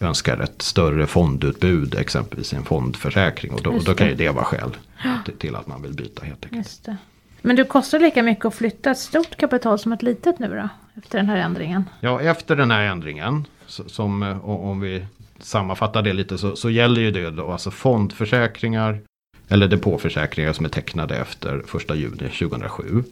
önskar 0.00 0.38
ett 0.40 0.62
större 0.62 1.06
fondutbud, 1.06 1.94
exempelvis 1.94 2.52
i 2.52 2.56
en 2.56 2.64
fondförsäkring. 2.64 3.52
Och 3.52 3.62
då, 3.62 3.70
då 3.78 3.94
kan 3.94 4.06
det. 4.06 4.10
ju 4.10 4.14
det 4.16 4.28
vara 4.28 4.44
skäl 4.44 4.76
till, 5.24 5.36
till 5.36 5.56
att 5.56 5.66
man 5.66 5.82
vill 5.82 5.92
byta 5.94 6.24
helt 6.24 6.44
enkelt. 6.44 6.66
Just 6.66 6.84
det. 6.84 6.96
Men 7.42 7.56
det 7.56 7.64
kostar 7.64 7.98
lika 8.00 8.22
mycket 8.22 8.44
att 8.44 8.54
flytta 8.54 8.90
ett 8.90 8.98
stort 8.98 9.36
kapital 9.36 9.78
som 9.78 9.92
ett 9.92 10.02
litet 10.02 10.38
nu 10.38 10.48
då? 10.48 10.68
Efter 11.02 11.18
den 11.18 11.28
här 11.28 11.36
ändringen? 11.36 11.84
Ja, 12.00 12.20
efter 12.20 12.56
den 12.56 12.70
här 12.70 12.80
ändringen, 12.82 13.44
så- 13.66 13.88
som 13.88 14.22
eh, 14.22 14.48
om 14.48 14.80
vi 14.80 15.04
sammanfattar 15.40 16.02
det 16.02 16.12
lite, 16.12 16.38
så, 16.38 16.56
så 16.56 16.70
gäller 16.70 17.00
ju 17.00 17.10
det 17.10 17.30
då 17.30 17.52
alltså 17.52 17.70
fondförsäkringar 17.70 19.00
eller 19.48 19.68
depåförsäkringar 19.68 20.52
som 20.52 20.64
är 20.64 20.68
tecknade 20.68 21.16
efter 21.16 21.62
1 21.76 21.96
juni 21.96 22.28
2007. 22.38 23.04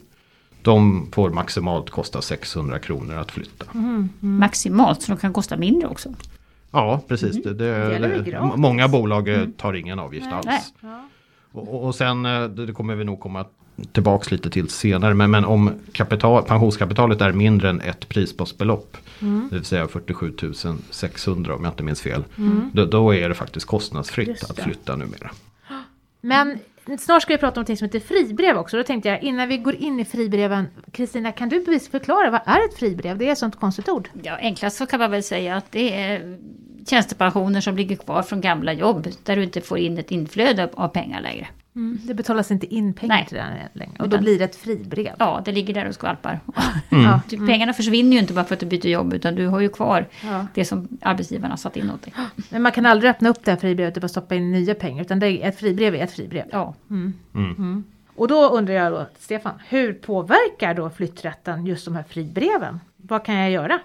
De 0.61 1.07
får 1.11 1.29
maximalt 1.29 1.89
kosta 1.89 2.21
600 2.21 2.79
kronor 2.79 3.15
att 3.15 3.31
flytta. 3.31 3.65
Maximalt, 4.19 5.01
så 5.01 5.11
de 5.11 5.17
kan 5.17 5.33
kosta 5.33 5.57
mindre 5.57 5.87
också. 5.87 6.13
Ja, 6.71 7.01
precis. 7.07 7.43
Det, 7.43 7.53
det, 7.53 7.99
Det 7.99 8.21
det, 8.21 8.51
många 8.55 8.87
bolag 8.87 9.27
eh, 9.29 9.45
tar 9.57 9.73
ingen 9.73 9.99
avgift 9.99 10.25
Nej. 10.29 10.33
alls. 10.55 10.73
Ja. 10.81 11.07
Och, 11.51 11.85
och- 11.85 11.95
sen, 11.95 12.25
eh, 12.25 12.43
det 12.43 12.73
kommer 12.73 12.95
vi 12.95 13.03
nog 13.03 13.19
komma 13.19 13.45
tillbaks 13.91 14.31
lite 14.31 14.49
till 14.49 14.69
senare. 14.69 15.13
Men, 15.13 15.31
men 15.31 15.45
om 15.45 15.71
kapital, 15.91 16.43
pensionskapitalet 16.43 17.21
är 17.21 17.31
mindre 17.33 17.69
än 17.69 17.81
ett 17.81 18.09
prisbasbelopp. 18.09 18.97
Det 19.19 19.55
vill 19.55 19.65
säga 19.65 19.87
47 19.87 20.33
600 20.89 21.55
om 21.55 21.63
jag 21.63 21.71
inte 21.71 21.83
minns 21.83 22.01
fel. 22.01 22.23
Då, 22.73 22.85
då 22.85 23.15
är 23.15 23.29
det 23.29 23.35
faktiskt 23.35 23.65
kostnadsfritt 23.67 24.43
att 24.49 24.59
flytta 24.59 24.95
numera. 24.95 25.31
Men 26.21 26.59
snart 26.99 27.21
ska 27.21 27.33
vi 27.33 27.37
prata 27.37 27.59
om 27.59 27.65
något 27.69 27.77
som 27.77 27.85
heter 27.85 27.99
fribrev 27.99 28.57
också. 28.57 28.77
Då 28.77 28.83
tänkte 28.83 29.09
jag 29.09 29.23
innan 29.23 29.47
vi 29.47 29.57
går 29.57 29.75
in 29.75 29.99
i 29.99 30.05
fribreven. 30.05 30.67
Kristina, 30.91 31.31
kan 31.31 31.49
du 31.49 31.79
förklara 31.79 32.29
vad 32.29 32.41
är 32.45 32.65
ett 32.65 32.77
fribrev? 32.77 33.17
Det 33.17 33.27
är 33.27 33.31
ett 33.31 33.37
sånt 33.37 33.59
konstigt 33.59 33.89
ord. 33.89 34.09
Ja, 34.23 34.37
enklast 34.37 34.77
så 34.77 34.85
kan 34.85 34.99
man 34.99 35.11
väl 35.11 35.23
säga 35.23 35.55
att 35.55 35.71
det 35.71 35.93
är 35.93 36.37
tjänstepensioner 36.87 37.61
som 37.61 37.77
ligger 37.77 37.95
kvar 37.95 38.23
från 38.23 38.41
gamla 38.41 38.73
jobb 38.73 39.07
där 39.23 39.35
du 39.35 39.43
inte 39.43 39.61
får 39.61 39.77
in 39.77 39.97
ett 39.97 40.11
inflöde 40.11 40.69
av 40.73 40.87
pengar 40.87 41.21
längre. 41.21 41.47
Det 42.03 42.13
betalas 42.13 42.51
inte 42.51 42.65
in 42.75 42.93
pengar 42.93 43.15
Nej. 43.15 43.25
till 43.27 43.37
den 43.37 43.47
längre. 43.73 43.91
Och 43.99 44.09
då 44.09 44.15
Utan- 44.15 44.23
blir 44.23 44.39
det 44.39 44.45
ett 44.45 44.55
fribrev. 44.55 45.13
Ja, 45.19 45.41
det 45.45 45.51
ligger 45.51 45.73
där 45.73 45.87
och 45.87 45.93
skvalpar. 45.93 46.39
Ja. 46.89 47.21
Du, 47.29 47.37
Pengarna 47.47 47.73
försvinner 47.73 48.11
ju 48.13 48.19
inte 48.19 48.33
bara 48.33 48.45
för 48.45 48.53
att 48.53 48.59
du 48.59 48.65
byter 48.65 48.87
jobb 48.87 49.13
utan 49.13 49.35
du 49.35 49.47
har 49.47 49.59
ju 49.59 49.69
kvar 49.69 50.05
Ja. 50.23 50.47
det 50.53 50.65
som 50.65 50.87
arbetsgivarna 51.01 51.57
satt 51.57 51.77
in 51.77 51.91
åt 51.91 52.01
dig. 52.01 52.13
Men 52.49 52.61
man 52.61 52.71
kan 52.71 52.85
aldrig 52.85 53.11
öppna 53.11 53.29
upp 53.29 53.43
det 53.45 53.51
här 53.51 53.57
fribrevet 53.57 53.97
och 53.97 54.01
bara 54.01 54.07
stoppa 54.07 54.35
in 54.35 54.51
nya 54.51 54.75
pengar. 54.75 55.01
Utan 55.01 55.19
det 55.19 55.27
är, 55.29 55.49
ett 55.49 55.59
fribrev 55.59 55.95
är 55.95 56.03
ett 56.03 56.11
fribrev. 56.11 56.45
Ja, 56.51 56.73
Och 58.15 58.27
då 58.27 58.49
undrar 58.49 58.73
jag 58.73 58.91
då, 58.93 59.05
Stefan, 59.19 59.53
hur 59.67 59.93
påverkar 59.93 60.73
då 60.73 60.89
flytträtten 60.89 61.65
just 61.65 61.85
de 61.85 61.95
här 61.95 62.03
fribreven? 62.09 62.79
Vad 62.97 63.25
kan 63.25 63.35
jag 63.35 63.51
göra? 63.51 63.79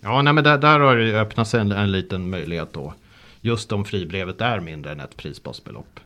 Ja, 0.00 0.22
nej, 0.22 0.32
men 0.32 0.44
där, 0.44 0.58
där 0.58 0.80
har 0.80 0.96
det 0.96 1.04
ju 1.04 1.16
öppnat 1.16 1.48
sig 1.48 1.60
en, 1.60 1.72
en 1.72 1.92
liten 1.92 2.30
möjlighet 2.30 2.72
då. 2.72 2.94
Just 3.40 3.72
om 3.72 3.84
fribrevet 3.84 4.40
är 4.40 4.60
mindre 4.60 4.92
än 4.92 5.00
ett 5.00 5.16
prisbasbelopp. 5.16 6.00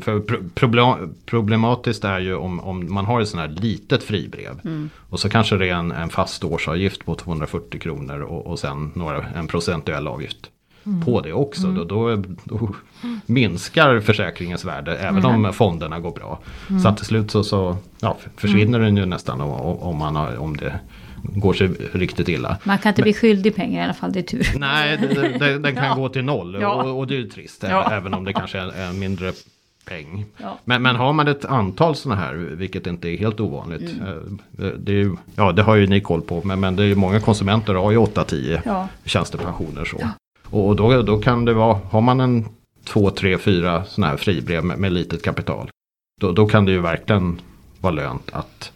För 0.00 0.20
pro- 0.20 0.42
problem, 0.54 1.14
problematiskt 1.26 2.04
är 2.04 2.18
ju 2.18 2.34
om, 2.34 2.60
om 2.60 2.94
man 2.94 3.04
har 3.04 3.20
ett 3.20 3.28
sånt 3.28 3.40
här 3.40 3.62
litet 3.62 4.02
fribrev. 4.02 4.60
Och 5.10 5.20
så 5.20 5.28
kanske 5.28 5.56
det 5.56 5.68
är 5.68 5.74
en, 5.74 5.92
en 5.92 6.08
fast 6.08 6.44
årsavgift 6.44 7.04
på 7.04 7.14
240 7.14 7.80
kronor 7.80 8.20
och, 8.20 8.46
och 8.46 8.58
sen 8.58 8.92
några, 8.94 9.24
en 9.36 9.46
procentuell 9.46 10.08
avgift. 10.08 10.50
På 11.04 11.20
det 11.20 11.32
också. 11.32 11.66
Då, 11.66 11.84
då, 11.84 12.22
då 12.44 12.74
minskar 13.26 14.00
försäkringens 14.00 14.64
värde 14.64 14.96
även 14.96 15.24
om 15.24 15.52
fonderna 15.52 16.00
går 16.00 16.10
bra. 16.10 16.38
Så 16.82 16.88
att 16.88 16.96
till 16.96 17.06
slut 17.06 17.30
så, 17.30 17.44
så 17.44 17.76
ja, 18.00 18.16
försvinner 18.36 18.78
den 18.78 18.96
ju 18.96 19.06
nästan 19.06 19.40
om, 19.40 19.50
om, 19.80 19.96
man 19.96 20.16
har, 20.16 20.36
om 20.36 20.56
det 20.56 20.80
går 21.22 21.52
sig 21.52 21.68
riktigt 21.92 22.28
illa. 22.28 22.56
man 22.64 22.78
kan 22.78 22.90
inte 22.90 23.02
bli 23.02 23.14
skyldig 23.14 23.56
pengar 23.56 23.80
i 23.80 23.84
alla 23.84 23.94
fall, 23.94 24.12
det 24.12 24.18
är 24.18 24.22
tur. 24.22 24.46
Nej, 24.58 24.96
det- 25.38 25.58
den 25.58 25.74
kan 25.74 25.96
gå 26.00 26.08
till 26.08 26.24
noll 26.24 26.58
Ja. 26.60 26.74
och, 26.82 26.98
och 26.98 27.06
det 27.06 27.14
är 27.14 27.18
ju 27.18 27.28
trist. 27.28 27.64
Ja. 27.68 27.90
Även 27.92 28.14
om 28.14 28.24
det 28.24 28.32
kanske 28.32 28.58
är 28.58 28.88
en 28.88 28.98
mindre 28.98 29.32
peng. 29.88 30.24
Ja. 30.36 30.58
Men, 30.64 30.82
men 30.82 30.96
har 30.96 31.12
man 31.12 31.28
ett 31.28 31.44
antal 31.44 31.96
sådana 31.96 32.20
här, 32.20 32.34
vilket 32.34 32.86
inte 32.86 33.08
är 33.08 33.16
helt 33.18 33.40
ovanligt. 33.40 33.92
Mm. 34.00 34.38
eh, 34.58 34.64
Det, 34.66 34.92
ju, 34.92 35.16
ja, 35.34 35.52
det 35.52 35.62
har 35.62 35.74
ju 35.76 35.86
ni 35.86 36.00
koll 36.00 36.22
på. 36.22 36.40
Men, 36.44 36.60
men 36.60 36.76
det 36.76 36.82
är 36.82 36.86
ju 36.86 36.94
många 36.94 37.20
konsumenter 37.20 37.74
har 37.74 37.90
ju 37.90 37.98
8-10 37.98 38.60
Ja. 38.64 38.88
tjänstepensioner. 39.04 39.84
Så. 39.84 39.96
Och, 40.50 40.66
och 40.68 40.76
då, 40.76 41.02
då 41.02 41.18
kan 41.18 41.44
det 41.44 41.52
vara, 41.54 41.80
har 41.90 42.00
man 42.00 42.20
en 42.20 42.48
2, 42.84 43.10
3, 43.10 43.38
4 43.38 43.84
sådana 43.84 44.10
här 44.10 44.16
fribrev 44.16 44.64
med, 44.64 44.78
med 44.78 44.92
litet 44.92 45.22
kapital. 45.22 45.68
Då, 46.20 46.32
då 46.32 46.46
kan 46.46 46.64
det 46.64 46.72
ju 46.72 46.80
verkligen 46.80 47.40
vara 47.80 47.92
lönt 47.94 48.30
att 48.32 48.72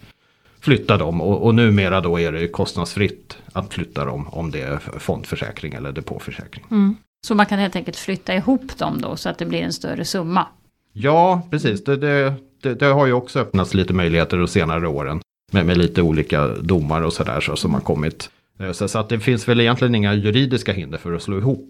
flytta 0.59 0.97
dem. 0.97 1.21
Och, 1.21 1.45
och 1.45 1.55
numera 1.55 2.01
då 2.01 2.19
är 2.19 2.31
det 2.31 2.47
kostnadsfritt 2.47 3.37
att 3.53 3.73
flytta 3.73 4.05
dem 4.05 4.27
om 4.27 4.51
det 4.51 4.61
är 4.61 4.77
fondförsäkring 4.99 5.73
eller 5.73 5.91
depåförsäkring. 5.91 6.95
Så 7.27 7.35
man 7.35 7.45
kan 7.45 7.59
helt 7.59 7.75
enkelt 7.75 7.97
flytta 7.97 8.35
ihop 8.35 8.77
dem 8.77 9.01
då 9.01 9.15
så 9.15 9.29
att 9.29 9.37
det 9.37 9.45
blir 9.45 9.61
en 9.61 9.73
större 9.73 10.05
summa. 10.05 10.47
Ja, 10.93 11.41
precis. 11.51 11.83
Det, 11.83 11.97
det, 11.97 12.33
det, 12.61 12.73
det 12.73 12.85
har 12.85 13.05
ju 13.05 13.13
också 13.13 13.39
öppnats 13.39 13.73
lite 13.73 13.93
möjligheter 13.93 14.37
de 14.37 14.47
senare 14.47 14.87
åren. 14.87 15.21
Med, 15.51 15.65
med 15.65 15.77
lite 15.77 16.01
olika 16.01 16.47
domar 16.47 17.01
och 17.01 17.13
sådär 17.13 17.39
så, 17.39 17.55
som 17.55 17.73
har 17.73 17.81
kommit. 17.81 18.29
Eh, 18.59 18.71
Så, 18.71 18.87
så 18.87 18.99
att 18.99 19.09
det 19.09 19.19
finns 19.19 19.47
väl 19.47 19.59
egentligen 19.61 19.95
inga 19.95 20.13
juridiska 20.13 20.73
hinder 20.73 20.97
för 20.97 21.13
att 21.13 21.21
slå 21.21 21.37
ihop 21.37 21.67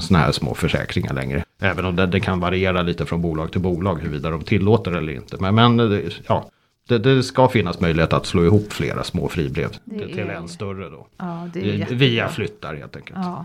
sådana 0.00 0.24
här 0.24 0.32
små 0.32 0.54
försäkringar 0.54 1.14
längre. 1.14 1.44
Även 1.60 1.84
om 1.84 1.96
det, 1.96 2.06
det 2.06 2.20
kan 2.20 2.40
variera 2.40 2.82
lite 2.82 3.06
från 3.06 3.22
bolag 3.22 3.52
till 3.52 3.60
bolag 3.60 3.98
huruvida 4.00 4.30
de 4.30 4.42
tillåter 4.42 4.92
eller 4.92 5.12
inte. 5.12 5.36
Men, 5.40 5.54
men 5.54 5.76
det- 5.76 6.02
ja, 6.26 6.50
det, 6.88 6.98
det 6.98 7.22
ska 7.22 7.48
finnas 7.48 7.80
möjlighet 7.80 8.12
att 8.12 8.26
slå 8.26 8.44
ihop 8.44 8.72
flera 8.72 9.04
små 9.04 9.28
fribrev 9.28 9.68
till, 9.90 10.18
är- 10.18 10.28
en 10.28 10.48
större 10.48 10.88
då. 10.90 11.06
Ja. 11.18 11.48
Via 11.90 12.28
flyttar 12.28 12.74
helt 12.74 12.96
enkelt. 12.96 13.18
Ja. 13.22 13.44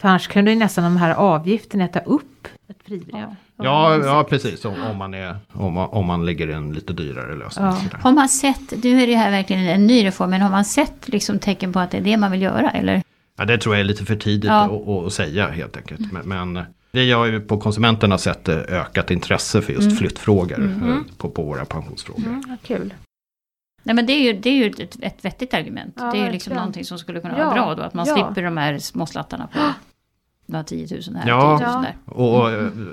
För 0.00 0.08
annars 0.08 0.28
kunde 0.28 0.50
ju 0.50 0.56
nästan 0.56 0.84
de 0.84 0.96
här 0.96 1.14
avgifterna 1.14 1.84
äta 1.84 2.00
upp 2.00 2.48
ett 2.68 2.76
fribrev. 2.86 3.34
Ja, 3.56 3.96
ja 3.96 4.24
precis. 4.28 4.64
Om, 4.64 4.74
om, 4.90 4.96
man 4.96 5.14
är, 5.14 5.36
om, 5.52 5.76
om 5.76 6.06
man 6.06 6.26
lägger 6.26 6.48
en 6.48 6.72
lite 6.72 6.92
dyrare 6.92 7.36
lösning. 7.36 7.66
Ja. 7.66 7.98
Har 8.00 8.12
man 8.12 8.28
sett, 8.28 8.84
nu 8.84 9.02
är 9.02 9.06
det 9.06 9.14
här 9.14 9.30
verkligen 9.30 9.68
en 9.68 9.86
ny 9.86 10.04
reform, 10.04 10.30
men 10.30 10.40
har 10.40 10.50
man 10.50 10.64
sett 10.64 11.08
liksom 11.08 11.38
tecken 11.38 11.72
på 11.72 11.78
att 11.80 11.90
det 11.90 11.96
är 11.96 12.02
det 12.02 12.16
man 12.16 12.30
vill 12.30 12.42
göra 12.42 12.70
eller? 12.70 13.02
Ja, 13.38 13.44
det 13.44 13.58
tror 13.58 13.74
jag 13.74 13.80
är 13.80 13.84
lite 13.84 14.04
för 14.04 14.16
tidigt 14.16 14.44
Ja. 14.44 14.64
att, 14.64 15.06
att, 15.06 15.12
säga 15.12 15.48
helt 15.48 15.76
enkelt. 15.76 16.12
Men, 16.12 16.28
men 16.28 16.64
vi 16.92 17.12
har 17.12 17.26
ju 17.26 17.40
på 17.40 17.58
konsumenterna 17.58 18.18
sett 18.18 18.48
eh, 18.48 18.56
ökat 18.56 19.10
intresse 19.10 19.62
för 19.62 19.72
just 19.72 19.98
flyttfrågor 19.98 20.62
eh, 20.62 20.96
på, 21.18 21.30
på 21.30 21.42
våra 21.42 21.64
pensionsfrågor. 21.64 22.26
Mm, 22.26 22.56
kul. 22.62 22.94
Nej 23.86 23.94
men 23.94 24.06
det 24.06 24.12
är 24.12 24.20
ju, 24.32 24.32
det 24.40 24.50
är 24.50 24.54
ju 24.54 24.66
ett, 24.84 24.96
ett 25.00 25.24
vettigt 25.24 25.54
argument. 25.54 25.94
Ja, 25.96 26.10
det 26.12 26.18
är 26.18 26.26
ju 26.26 26.32
liksom 26.32 26.32
verkligen. 26.32 26.56
någonting 26.56 26.84
som 26.84 26.98
skulle 26.98 27.20
kunna 27.20 27.38
Ja, 27.38 27.44
vara 27.44 27.54
bra 27.54 27.74
då, 27.74 27.82
att 27.82 27.94
man 27.94 28.06
ja. 28.06 28.14
slipper 28.14 28.42
de 28.42 28.56
här 28.56 28.78
småslattarna 28.78 29.46
på 29.46 29.58
några 30.46 30.64
10 30.64 30.86
000 31.08 31.16
här 31.16 31.28
Ja. 31.28 31.52
och 31.52 31.58
10 31.58 31.66
000 31.68 31.74
Ja. 31.76 31.84
där. 32.06 32.14
Och 32.14 32.50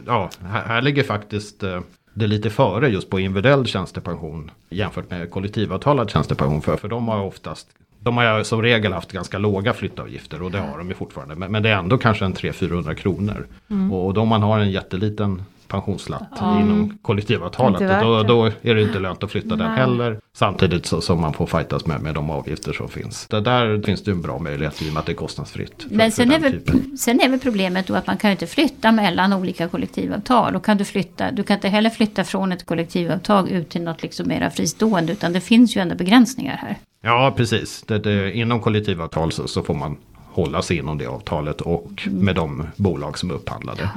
ja, 0.08 0.30
här, 0.42 0.64
här 0.66 0.82
ligger 0.82 1.04
faktiskt 1.04 1.64
eh, 1.64 1.82
det 2.14 2.28
lite 2.28 2.50
före 2.50 2.90
just 2.90 3.10
på 3.10 3.20
individuell 3.20 3.66
tjänstepension 3.68 4.52
jämfört 4.70 5.10
med 5.10 5.32
kollektivavtalad 5.32 6.10
tjänstepension. 6.10 6.62
För, 6.62 6.78
för 6.78 6.88
de 6.88 7.08
har 7.08 7.22
oftast 7.22 7.68
de 8.00 8.18
har 8.18 8.44
som 8.44 8.62
regel 8.62 8.94
haft 8.94 9.12
ganska 9.12 9.38
låga 9.38 9.74
flyttavgifter 9.74 10.42
och 10.42 10.52
det 10.52 10.60
har 10.60 10.78
de 10.78 10.88
ju 10.90 10.94
fortfarande. 10.94 11.36
Men, 11.36 11.52
men 11.52 11.64
det 11.64 11.70
är 11.70 11.78
ändå 11.78 11.98
kanske 11.98 12.26
en 12.26 12.34
300-400 12.34 12.94
kronor. 12.94 13.48
Och, 13.92 14.06
och 14.06 14.14
då 14.14 14.26
man 14.26 14.42
har 14.44 14.60
en 14.60 14.72
jätteliten 14.72 15.44
pensionsslatt 15.74 16.30
Ja. 16.40 16.60
inom 16.60 16.98
kollektivavtalet. 17.02 18.02
Då, 18.02 18.24
då 18.24 18.46
är 18.62 18.76
det 18.76 18.82
inte 18.82 19.00
lönt 19.00 19.24
att 19.24 19.32
flytta 19.32 19.56
den 19.56 19.68
Nej. 19.68 19.78
heller. 19.80 20.20
Samtidigt 20.34 20.86
så, 20.86 21.02
som 21.02 21.22
man 21.22 21.34
får 21.34 21.46
fightas 21.48 21.86
med, 21.86 22.02
med 22.02 22.16
de 22.16 22.30
avgifter 22.30 22.74
som 22.74 22.90
finns. 22.90 23.28
Det 23.28 23.42
där 23.42 23.82
finns 23.86 24.04
det 24.04 24.12
en 24.12 24.22
bra 24.22 24.40
möjlighet 24.40 24.82
i 24.82 24.90
och 24.90 24.94
med 24.94 25.00
att 25.00 25.06
det 25.06 25.12
är 25.12 25.16
kostnadsfritt. 25.16 25.84
För, 25.84 25.96
Men 25.96 26.12
sen 26.12 26.32
är, 26.32 26.40
den 26.40 26.42
väl, 26.42 26.52
typen. 26.52 26.98
sen 26.98 27.22
är 27.22 27.30
väl 27.30 27.40
problemet 27.40 27.88
då 27.88 27.96
att 27.96 28.08
man 28.08 28.18
kan 28.18 28.32
inte 28.32 28.48
flytta 28.48 28.92
mellan 28.92 29.34
olika 29.34 29.68
kollektivavtal. 29.68 30.56
Och 30.56 30.66
kan 30.66 30.78
du 30.78 30.86
flytta, 30.86 31.32
du 31.32 31.44
kan 31.44 31.56
inte 31.56 31.70
heller 31.70 31.90
flytta 31.90 32.24
från 32.24 32.52
ett 32.52 32.66
kollektivavtal 32.66 33.50
ut 33.50 33.70
till 33.70 33.82
något 33.82 34.04
liksom 34.04 34.28
mera 34.28 34.50
fristående. 34.50 35.12
Utan 35.14 35.34
det 35.34 35.42
finns 35.42 35.78
ju 35.78 35.82
ändå 35.82 35.96
begränsningar 35.96 36.56
här. 36.58 36.78
Ja, 37.02 37.34
precis. 37.38 37.84
Det, 37.88 38.00
det, 38.00 38.32
inom 38.34 38.60
kollektivavtal 38.60 39.32
så, 39.32 39.48
så 39.48 39.64
får 39.64 39.74
man 39.74 39.98
hålla 40.34 40.62
sig 40.62 40.78
inom 40.78 40.98
det 40.98 41.06
avtalet 41.06 41.62
och 41.62 42.04
Mm. 42.08 42.26
med 42.26 42.36
de 42.36 42.68
bolag 42.76 43.18
som 43.18 43.30
är 43.30 43.34
upphandlade. 43.34 43.90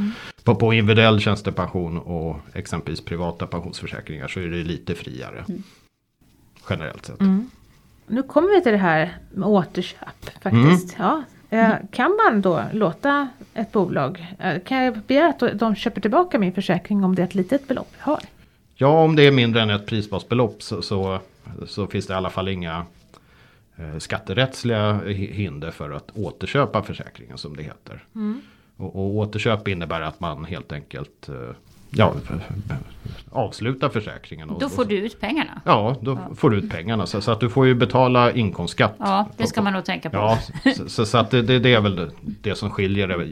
På, 0.45 0.55
på 0.55 0.73
individuell 0.75 1.21
tjänstepension 1.21 1.99
och 1.99 2.37
exempelvis 2.55 3.01
privata 3.05 3.47
pensionsförsäkringar 3.47 4.29
så 4.29 4.41
är 4.41 4.47
det 4.47 4.57
lite 4.65 4.95
friare. 4.95 5.45
Mm. 5.49 5.63
Generellt 6.71 7.07
sett. 7.07 7.21
Nu 8.07 8.23
kommer 8.23 8.49
vi 8.57 8.63
till 8.63 8.73
det 8.73 8.79
här 8.79 9.17
med 9.35 9.49
återköp 9.49 10.31
faktiskt. 10.43 10.97
Ja. 10.99 11.23
Eh, 11.51 11.73
Kan 11.93 12.19
man 12.25 12.43
då 12.43 12.63
låta 12.73 13.29
ett 13.55 13.73
bolag, 13.73 14.27
eh, 14.39 14.61
kan 14.63 14.85
jag 14.85 14.99
begära 15.07 15.29
att 15.29 15.59
de 15.59 15.75
köper 15.75 16.01
tillbaka 16.01 16.39
min 16.39 16.53
försäkring 16.53 17.05
om 17.05 17.15
det 17.15 17.23
är 17.23 17.27
ett 17.27 17.35
litet 17.35 17.69
belopp 17.69 17.93
jag 17.99 18.05
har? 18.05 18.21
Ja, 18.75 19.03
om 19.03 19.17
det 19.17 19.23
är 19.27 19.31
mindre 19.33 19.63
än 19.63 19.71
ett 19.71 19.87
prisbasbelopp 19.87 20.63
så, 20.63 20.83
så, 20.83 21.19
så 21.67 21.87
finns 21.87 22.07
det 22.07 22.13
i 22.13 22.17
alla 22.17 22.31
fall 22.31 22.49
inga 22.49 22.87
skatterättsliga 23.99 25.01
hi- 25.05 25.33
hinder 25.33 25.71
för 25.71 25.91
att 25.91 26.11
återköpa 26.15 26.83
försäkringen 26.83 27.39
som 27.39 27.57
det 27.57 27.63
heter. 27.63 28.05
Och, 28.77 28.97
och 28.97 29.15
återköp 29.17 29.69
innebär 29.69 30.01
att 30.01 30.21
man 30.21 30.45
helt 30.45 30.73
enkelt 30.73 31.29
eh, 31.29 31.35
ja, 31.91 32.15
avslutar 33.31 33.89
försäkringen. 33.89 34.51
Och, 34.51 34.61
Då 34.61 34.69
får 34.69 34.85
du 34.85 34.97
ut 34.99 35.21
pengarna. 35.21 35.61
Ja, 35.65 35.97
då 36.01 36.19
får 36.37 36.51
du 36.51 36.57
ut 36.57 36.71
pengarna. 36.71 37.07
Så, 37.07 37.21
så 37.21 37.31
att 37.31 37.41
du 37.41 37.51
får 37.51 37.67
ju 37.67 37.75
betala 37.75 38.33
inkomstskatt. 38.33 38.95
Ja, 38.99 39.29
det 39.37 39.47
ska 39.47 39.63
man 39.63 39.73
nog 39.73 39.85
tänka 39.85 40.11
på. 40.11 40.17
Ja, 40.17 40.39
så, 40.77 40.89
så, 40.89 41.07
så 41.07 41.19
att 41.19 41.31
det, 41.31 41.43
det, 41.43 41.75
är 41.75 41.81
väl 41.81 42.11
det, 42.21 42.55
som 42.55 42.71
skiljer 42.71 43.09
det 43.09 43.27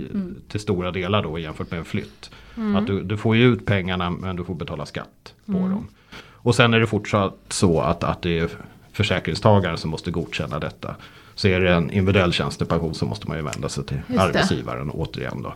till 0.48 0.60
stora 0.60 0.90
delar 0.90 1.22
då 1.22 1.38
jämfört 1.38 1.70
med 1.70 1.78
en 1.78 1.84
flytt. 1.84 2.30
Att 2.76 2.86
du, 2.86 3.02
du 3.02 3.16
får 3.16 3.36
ju 3.36 3.44
ut 3.52 3.66
pengarna 3.66 4.10
men 4.10 4.36
du 4.36 4.44
får 4.44 4.54
betala 4.54 4.86
skatt 4.86 5.34
på 5.46 5.52
dem. 5.52 5.88
Och 6.32 6.54
sen 6.54 6.74
är 6.74 6.80
det 6.80 6.86
fortsatt 6.86 7.34
så 7.48 7.80
att, 7.80 8.04
att 8.04 8.22
det 8.22 8.38
är 8.38 8.50
försäkringstagaren 8.94 9.76
som 9.76 9.90
måste 9.90 10.10
godkänna 10.10 10.58
detta. 10.58 10.96
Så 11.34 11.48
är 11.48 11.60
det 11.60 11.74
en 11.74 11.90
individuell 11.90 12.32
tjänstepension 12.32 12.94
så 12.94 13.06
måste 13.06 13.28
man 13.28 13.36
ju 13.36 13.42
vända 13.42 13.68
sig 13.68 13.84
till 13.84 13.96
Just 13.96 14.08
det. 14.18 14.22
arbetsgivaren 14.22 14.90
återigen 14.90 15.42
då. 15.42 15.54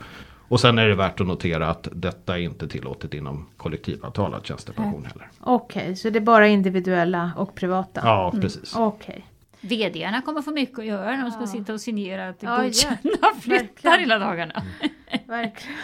Och 0.50 0.60
sen 0.60 0.78
är 0.78 0.88
det 0.88 0.94
värt 0.94 1.20
att 1.20 1.26
notera 1.26 1.68
att 1.70 1.88
detta 1.92 2.38
är 2.38 2.42
inte 2.42 2.68
tillåtet 2.68 3.14
inom 3.14 3.46
kollektivavtalad 3.56 4.46
tjänstepension 4.46 5.04
heller. 5.04 5.30
Okej, 5.40 5.96
så 5.96 6.10
det 6.10 6.18
är 6.18 6.20
bara 6.20 6.48
individuella 6.48 7.30
och 7.36 7.54
privata? 7.54 8.00
Ja, 8.04 8.34
precis. 8.40 8.76
Okej. 8.76 9.26
VDarna 9.60 10.22
kommer 10.22 10.42
få 10.42 10.50
mycket 10.50 10.78
att 10.78 10.84
göra 10.86 11.16
när 11.16 11.22
de 11.22 11.30
ska 11.30 11.46
sitta 11.46 11.72
och 11.72 11.80
signera 11.80 12.28
att 12.28 12.36
Ja, 12.42 12.56
godkänna 12.62 12.96
ja. 13.02 13.32
flyttar 13.42 13.98
hela 13.98 14.18
dagarna. 14.18 14.62
Verkligen. 15.26 15.76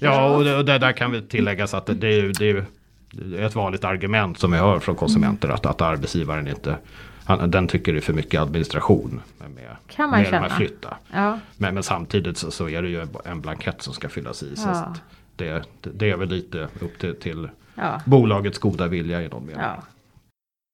Ja, 0.00 0.36
och 0.36 0.44
det, 0.44 0.56
och 0.56 0.64
det 0.64 0.78
där 0.78 0.92
kan 0.92 1.10
vi 1.12 1.22
tilläggas 1.22 1.74
att 1.74 1.86
det, 1.86 1.94
det, 1.94 2.08
är, 2.08 2.44
ju- 2.44 2.64
det 3.10 3.38
är 3.42 3.46
ett 3.46 3.54
vanligt 3.54 3.84
argument 3.84 4.38
som 4.38 4.52
vi 4.52 4.58
hör 4.58 4.78
från 4.78 4.94
konsumenter 4.96 5.48
att, 5.48 5.66
att 5.66 5.80
arbetsgivaren 5.80 6.48
inte 6.48 6.76
han, 7.24 7.50
den 7.50 7.68
tycker 7.68 7.92
det 7.92 7.98
är 7.98 8.00
för 8.00 8.12
mycket 8.12 8.40
administration 8.40 9.20
med, 9.38 9.50
med, 9.50 9.76
Kan 9.88 10.10
man 10.10 10.20
med 10.20 10.28
känna. 10.28 10.48
flytta. 10.48 10.96
Ja, 11.12 11.38
Men, 11.56 11.74
men 11.74 11.82
samtidigt 11.82 12.38
så, 12.38 12.50
så 12.50 12.68
är 12.68 12.82
det 12.82 12.88
ju 12.88 13.06
en- 13.24 13.40
blankett 13.40 13.82
som 13.82 13.94
ska 13.94 14.08
fyllas 14.08 14.42
i. 14.42 14.54
Ja. 14.56 14.94
det, 15.36 15.62
det 15.80 16.10
är 16.10 16.16
väl 16.16 16.28
lite 16.28 16.68
upp 16.80 16.98
till, 16.98 17.16
till 17.16 17.48
ja, 17.74 18.00
bolagets 18.04 18.58
goda 18.58 18.86
vilja 18.86 19.22
i 19.22 19.28
någon 19.28 19.46
mening. 19.46 19.60
ja. 19.62 19.82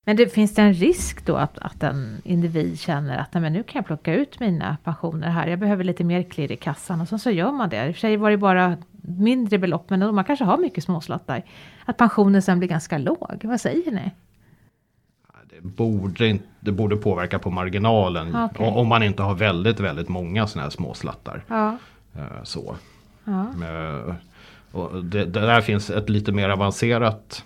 Men 0.05 0.15
det, 0.15 0.33
finns 0.33 0.55
det 0.55 0.61
en 0.61 0.73
risk 0.73 1.25
då 1.25 1.35
att, 1.35 1.57
att 1.57 1.83
en 1.83 2.21
individ 2.23 2.79
känner 2.79 3.17
att 3.17 3.33
"Nej, 3.33 3.41
men 3.41 3.53
nu 3.53 3.63
kan 3.63 3.79
jag 3.79 3.85
plocka 3.85 4.13
ut 4.13 4.39
mina 4.39 4.77
pensioner 4.83 5.29
här, 5.29 5.47
jag 5.47 5.59
behöver 5.59 5.83
lite 5.83 6.03
mer 6.03 6.23
klirr 6.23 6.51
i 6.51 6.57
kassan 6.57 7.01
och 7.01 7.07
så, 7.07 7.17
så 7.17 7.31
gör 7.31 7.51
man 7.51 7.69
det. 7.69 7.87
I 7.87 7.91
och 7.91 7.95
för 7.95 7.99
sig 7.99 8.17
var 8.17 8.31
det 8.31 8.37
bara 8.37 8.77
mindre 9.01 9.57
belopp, 9.57 9.89
men 9.89 10.15
man 10.15 10.23
kanske 10.23 10.45
har 10.45 10.57
mycket 10.57 10.83
småslattar. 10.83 11.43
Att 11.85 11.97
pensionen 11.97 12.41
sen 12.41 12.59
blir 12.59 12.69
ganska 12.69 12.97
låg, 12.97 13.39
vad 13.43 13.61
säger 13.61 13.91
ni? 13.91 14.11
Det, 15.49 15.61
borde, 15.67 16.27
inte- 16.27 16.45
det 16.59 16.71
borde 16.71 16.95
påverka 16.95 17.39
på 17.39 17.49
marginalen 17.51 18.35
Okej. 18.35 18.67
o- 18.67 18.79
om 18.79 18.87
man 18.87 19.03
inte 19.03 19.23
har 19.23 19.35
väldigt, 19.35 19.79
väldigt 19.79 20.09
många 20.09 20.47
sådana 20.47 20.63
här 20.65 20.69
småslattar. 20.69 21.43
Ja, 21.47 21.77
Eh, 22.15 22.43
Så. 22.43 22.75
ja, 23.23 23.45
Eh, 23.63 24.15
Och 24.71 25.05
det, 25.05 25.25
det 25.25 25.39
där 25.41 25.61
finns 25.61 25.89
ett 25.89 26.09
lite 26.09 26.31
mer 26.31 26.49
avancerat 26.49 27.43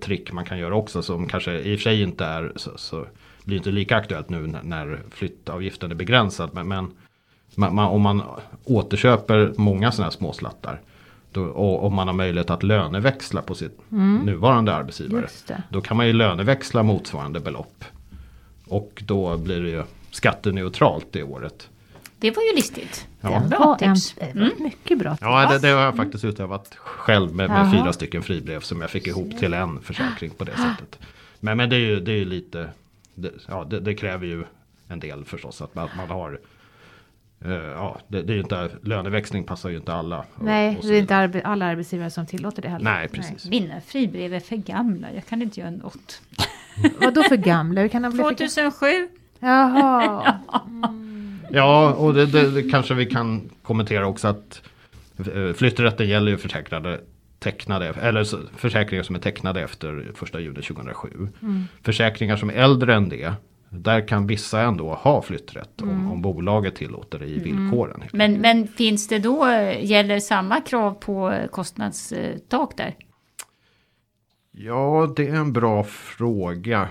trick 0.00 0.32
man 0.32 0.44
kan 0.44 0.58
göra 0.58 0.74
också 0.74 1.02
som 1.02 1.28
kanske 1.28 1.60
i 1.60 1.74
och 1.74 1.78
för 1.78 1.82
sig 1.82 2.02
inte 2.02 2.24
är 2.24 2.52
så, 2.56 2.70
så 2.76 3.06
blir 3.44 3.56
inte 3.56 3.70
lika 3.70 3.96
aktuellt 3.96 4.30
nu 4.30 4.46
när, 4.46 4.62
när 4.62 4.98
flyttavgiften 5.10 5.90
är 5.90 5.94
begränsad. 5.94 6.50
Men, 6.52 6.68
men 6.68 6.90
man, 7.54 7.74
man, 7.74 7.88
om 7.88 8.02
man 8.02 8.22
återköper 8.64 9.52
många 9.56 9.92
sådana 9.92 10.06
här 10.06 10.16
småslattar 10.16 10.80
då, 11.32 11.44
och 11.44 11.86
om 11.86 11.94
man 11.94 12.06
har 12.06 12.14
möjlighet 12.14 12.50
att 12.50 12.62
löneväxla 12.62 13.42
på 13.42 13.54
sitt 13.54 13.78
nuvarande 14.24 14.74
arbetsgivare. 14.74 15.26
Då 15.70 15.80
kan 15.80 15.96
man 15.96 16.06
ju 16.06 16.12
löneväxla 16.12 16.82
motsvarande 16.82 17.40
belopp. 17.40 17.84
Och 18.68 19.02
då 19.06 19.36
blir 19.36 19.62
det 19.62 19.70
ju 19.70 19.82
skatteneutralt 20.10 21.06
det 21.10 21.22
året. 21.22 21.68
Det 22.18 22.30
var 22.30 22.42
ju 22.42 22.54
listigt. 22.56 23.06
Ja. 23.32 23.40
Bra 23.48 23.76
tips. 23.78 24.14
mm. 24.18 24.50
mycket 24.58 24.98
bra 24.98 25.10
tips. 25.10 25.22
Ja, 25.22 25.48
det, 25.52 25.58
det 25.58 25.68
har 25.68 25.82
jag 25.82 25.96
faktiskt 25.96 26.24
utövat 26.24 26.74
själv 26.76 27.34
med, 27.34 27.50
med 27.50 27.72
fyra 27.72 27.92
stycken 27.92 28.22
fribrev 28.22 28.60
som 28.60 28.80
jag 28.80 28.90
fick 28.90 29.06
ihop 29.06 29.38
till 29.38 29.54
en 29.54 29.80
försäkring 29.82 30.30
på 30.30 30.44
det 30.44 30.52
sättet. 30.56 30.98
Men, 31.40 31.56
men 31.56 31.70
det 31.70 31.76
är 31.76 31.80
ju, 31.80 32.00
det 32.00 32.12
är 32.12 32.16
ju 32.16 32.24
lite, 32.24 32.70
det, 33.14 33.30
ja, 33.48 33.64
det, 33.64 33.80
det 33.80 33.94
kräver 33.94 34.26
ju 34.26 34.44
en 34.88 35.00
del 35.00 35.24
förstås 35.24 35.62
att 35.62 35.74
man, 35.74 35.84
att 35.84 35.96
man 35.96 36.08
har 36.10 36.40
eh, 37.44 37.50
Ja, 37.52 38.00
det, 38.08 38.22
det 38.22 38.32
är 38.32 38.34
ju 38.34 38.40
inte, 38.42 38.70
löneväxling 38.82 39.44
passar 39.44 39.68
ju 39.68 39.76
inte 39.76 39.92
alla. 39.94 40.18
och- 40.18 40.42
Nej, 40.44 40.76
och 40.76 40.86
det 40.86 40.94
är 40.96 41.00
inte 41.00 41.16
arbe 41.16 41.42
alla 41.44 41.66
arbetsgivare 41.66 42.10
som 42.10 42.26
tillåter 42.26 42.62
det 42.62 42.68
heller. 42.68 42.84
Nej, 42.84 43.08
precis. 43.08 43.44
Mina 43.44 43.80
fribrev 43.80 44.34
är 44.34 44.40
för 44.40 44.56
gamla, 44.56 45.12
jag 45.12 45.26
kan 45.26 45.42
inte 45.42 45.60
göra 45.60 45.70
något. 45.70 46.22
Vad 47.00 47.14
då 47.14 47.22
för 47.22 47.36
gamla? 47.36 47.80
Hur 47.80 47.88
kan 47.88 48.02
de 48.02 48.08
bli 48.12 48.22
för 48.22 48.30
gamla? 48.30 48.36
2007. 48.70 49.08
Jaha. 49.40 50.38
Ja, 51.50 51.92
och 51.92 52.14
det, 52.14 52.26
det, 52.26 52.50
det 52.50 52.62
kanske 52.62 52.94
vi 52.94 53.06
kan 53.06 53.50
kommentera 53.62 54.06
också 54.06 54.28
att 54.28 54.62
eh, 55.34 55.52
flytträtten 55.52 56.08
gäller 56.08 56.30
ju 56.30 56.38
försäkrade 56.38 57.00
tecknade, 57.38 57.86
eller 57.86 58.24
försäkringar 58.56 59.02
som 59.02 59.14
är 59.14 59.20
tecknade 59.20 59.62
efter 59.62 60.12
1 60.22 60.34
juli 60.34 60.62
2007. 60.62 61.28
Försäkringar 61.82 62.36
som 62.36 62.50
är 62.50 62.54
äldre 62.54 62.94
än 62.94 63.08
det, 63.08 63.32
där 63.70 64.08
kan 64.08 64.26
vissa 64.26 64.60
ändå 64.60 64.94
ha 64.94 65.22
flytträtt 65.22 65.82
om, 65.82 66.12
om 66.12 66.22
bolaget 66.22 66.76
tillåter 66.76 67.18
det 67.18 67.26
i 67.26 67.38
villkoren. 67.38 68.02
Men, 68.12 68.40
men 68.40 68.68
finns 68.68 69.08
det 69.08 69.18
då, 69.18 69.46
gäller 69.80 70.20
samma 70.20 70.60
krav 70.60 70.94
på 70.94 71.34
kostnadstak 71.50 72.76
där? 72.76 72.94
Ja, 74.50 75.12
det 75.16 75.28
är 75.28 75.34
en 75.34 75.52
bra 75.52 75.84
fråga. 75.84 76.88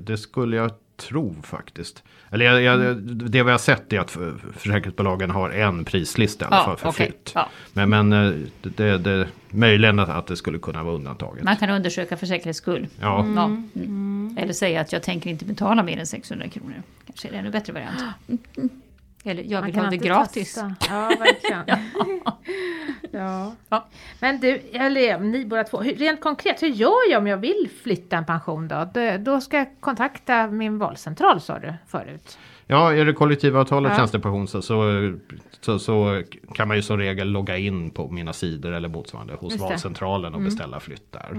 Det 0.00 0.16
skulle 0.16 0.56
jag 0.56 0.70
tro 0.98 1.36
faktiskt. 1.42 2.02
Eller 2.30 2.44
jag, 2.44 2.62
jag, 2.62 2.96
det 3.02 3.42
vi 3.42 3.50
har 3.50 3.58
sett 3.58 3.92
är 3.92 4.00
att 4.00 4.10
för- 4.10 4.34
försäkringsbolagen 4.56 5.30
har 5.30 5.50
en 5.50 5.84
prislista 5.84 6.44
i 6.44 6.48
alla 6.48 6.64
fall 6.64 6.76
för 6.76 6.88
okej. 6.88 7.06
flytt. 7.06 7.32
Ja. 7.34 7.48
Men, 7.72 7.88
men 7.90 8.12
eh, 8.12 8.32
det, 8.62 8.70
det, 8.76 8.98
det, 8.98 9.28
möjligen 9.50 9.98
att, 9.98 10.08
att 10.08 10.26
det 10.26 10.36
skulle 10.36 10.58
kunna 10.58 10.82
vara 10.84 10.94
undantaget. 10.94 11.44
Man 11.44 11.56
kan 11.56 11.70
undersöka 11.70 12.16
för 12.16 12.26
säkerhets 12.26 12.58
skull. 12.58 12.86
Ja, 13.00 13.26
Ja. 13.36 13.44
Mm. 13.44 14.36
Eller 14.40 14.52
säga 14.52 14.80
att 14.80 14.92
jag 14.92 15.02
tänker 15.02 15.30
inte 15.30 15.44
betala 15.44 15.82
mer 15.82 15.98
än 15.98 16.06
600 16.06 16.48
kronor. 16.48 16.82
Kanske 17.06 17.28
är 17.28 17.32
det 17.32 17.38
ännu 17.38 17.50
bättre 17.50 17.72
variant. 17.72 18.02
Mm. 18.56 18.70
Mm. 19.24 19.38
Eller 19.38 19.42
jag 19.52 19.58
Man 19.60 19.64
vill 19.64 19.74
kan 19.74 19.84
ha 19.84 19.90
det 19.90 19.96
gratis. 19.96 20.54
testa. 20.54 20.74
Ja, 20.88 21.08
verkligen. 21.18 21.80
ja. 23.10 23.52
Ja. 23.68 23.86
Men 24.20 24.40
du, 24.40 24.48
eller 24.72 25.18
ni 25.18 25.44
båda 25.46 25.64
två, 25.64 25.78
rent 25.80 26.20
konkret, 26.20 26.62
hur 26.62 26.68
gör 26.68 27.10
jag 27.10 27.18
om 27.20 27.26
jag 27.26 27.36
vill 27.36 27.68
flytta 27.82 28.16
en 28.16 28.24
pension 28.24 28.68
då? 28.68 28.88
Då, 29.20 29.40
ska 29.40 29.56
jag 29.56 29.66
kontakta 29.80 30.46
min 30.46 30.78
valcentral 30.78 31.40
sa 31.40 31.58
du 31.58 31.74
förut. 31.86 32.38
ja 32.66 32.92
är 32.94 33.04
det 33.04 33.12
kollektivavtalet 33.12 33.92
Ja. 33.92 33.96
tjänstepension 33.98 34.48
så, 34.48 34.62
så, 34.62 35.12
så, 35.60 35.78
så 35.78 36.22
kan 36.54 36.68
man 36.68 36.76
ju 36.76 36.82
som 36.82 36.96
regel 36.98 37.28
logga 37.30 37.56
in 37.56 37.90
på 37.90 38.08
mina 38.10 38.32
sidor 38.32 38.72
eller 38.72 38.88
motsvarande 38.88 39.34
hos 39.34 39.52
Just. 39.52 39.62
Mm. 39.62 39.70
valcentralen 39.70 40.34
och 40.34 40.40
beställa 40.40 40.80
flytt 40.80 41.12
där. 41.12 41.36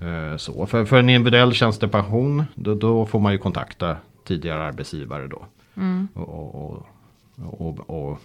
Eh, 0.00 0.36
Så, 0.36 0.66
för, 0.66 0.84
för 0.84 0.98
en 0.98 1.08
individuell 1.08 1.52
tjänstepension 1.54 2.44
då, 2.54 2.74
då 2.74 3.06
får 3.06 3.20
man 3.20 3.32
ju 3.32 3.38
kontakta 3.38 3.96
tidigare 4.24 4.62
arbetsgivare 4.62 5.26
då. 5.26 5.46
Mm. 5.76 6.08
Och, 6.14 6.54
och, 6.54 8.20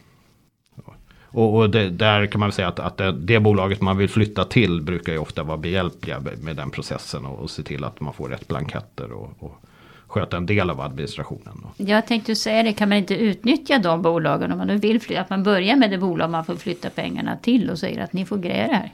och, 1.31 1.55
och, 1.55 1.69
det, 1.69 1.89
där 1.89 2.25
kan 2.25 2.39
man 2.39 2.51
säga 2.51 2.67
att, 2.67 2.79
att 2.79 2.97
det, 2.97 3.11
det 3.11 3.39
bolaget 3.39 3.81
man 3.81 3.97
vill 3.97 4.09
flytta 4.09 4.43
till 4.43 4.81
brukar 4.81 5.13
ju 5.13 5.19
ofta 5.19 5.43
vara 5.43 5.57
behjälpliga 5.57 6.19
med, 6.41 6.55
den 6.55 6.71
processen 6.71 7.25
och, 7.25 7.39
och 7.39 7.49
se 7.49 7.63
till 7.63 7.83
att 7.83 7.99
man 7.99 8.13
får 8.13 8.29
rätt 8.29 8.47
blanketter 8.47 9.11
och, 9.11 9.33
och 9.39 9.61
sköta 10.07 10.37
en 10.37 10.45
del 10.45 10.69
av 10.69 10.81
administrationen. 10.81 11.63
Då. 11.63 11.85
Jag 11.85 12.07
tänkte 12.07 12.35
säga 12.35 12.63
det, 12.63 12.73
kan 12.73 12.89
man 12.89 12.97
inte 12.97 13.15
utnyttja 13.15 13.79
de 13.79 14.01
bolagen 14.01 14.51
om 14.51 14.57
man 14.57 14.67
nu 14.67 14.77
vill 14.77 15.01
flytta? 15.01 15.21
Att 15.21 15.29
man 15.29 15.43
börjar 15.43 15.75
med 15.75 15.91
det 15.91 15.97
bolag 15.97 16.29
man 16.29 16.45
får 16.45 16.55
flytta 16.55 16.89
pengarna 16.89 17.37
till 17.37 17.69
och 17.69 17.79
säger 17.79 18.03
att 18.03 18.13
ni 18.13 18.25
får 18.25 18.37
grejer 18.37 18.69
här. 18.73 18.91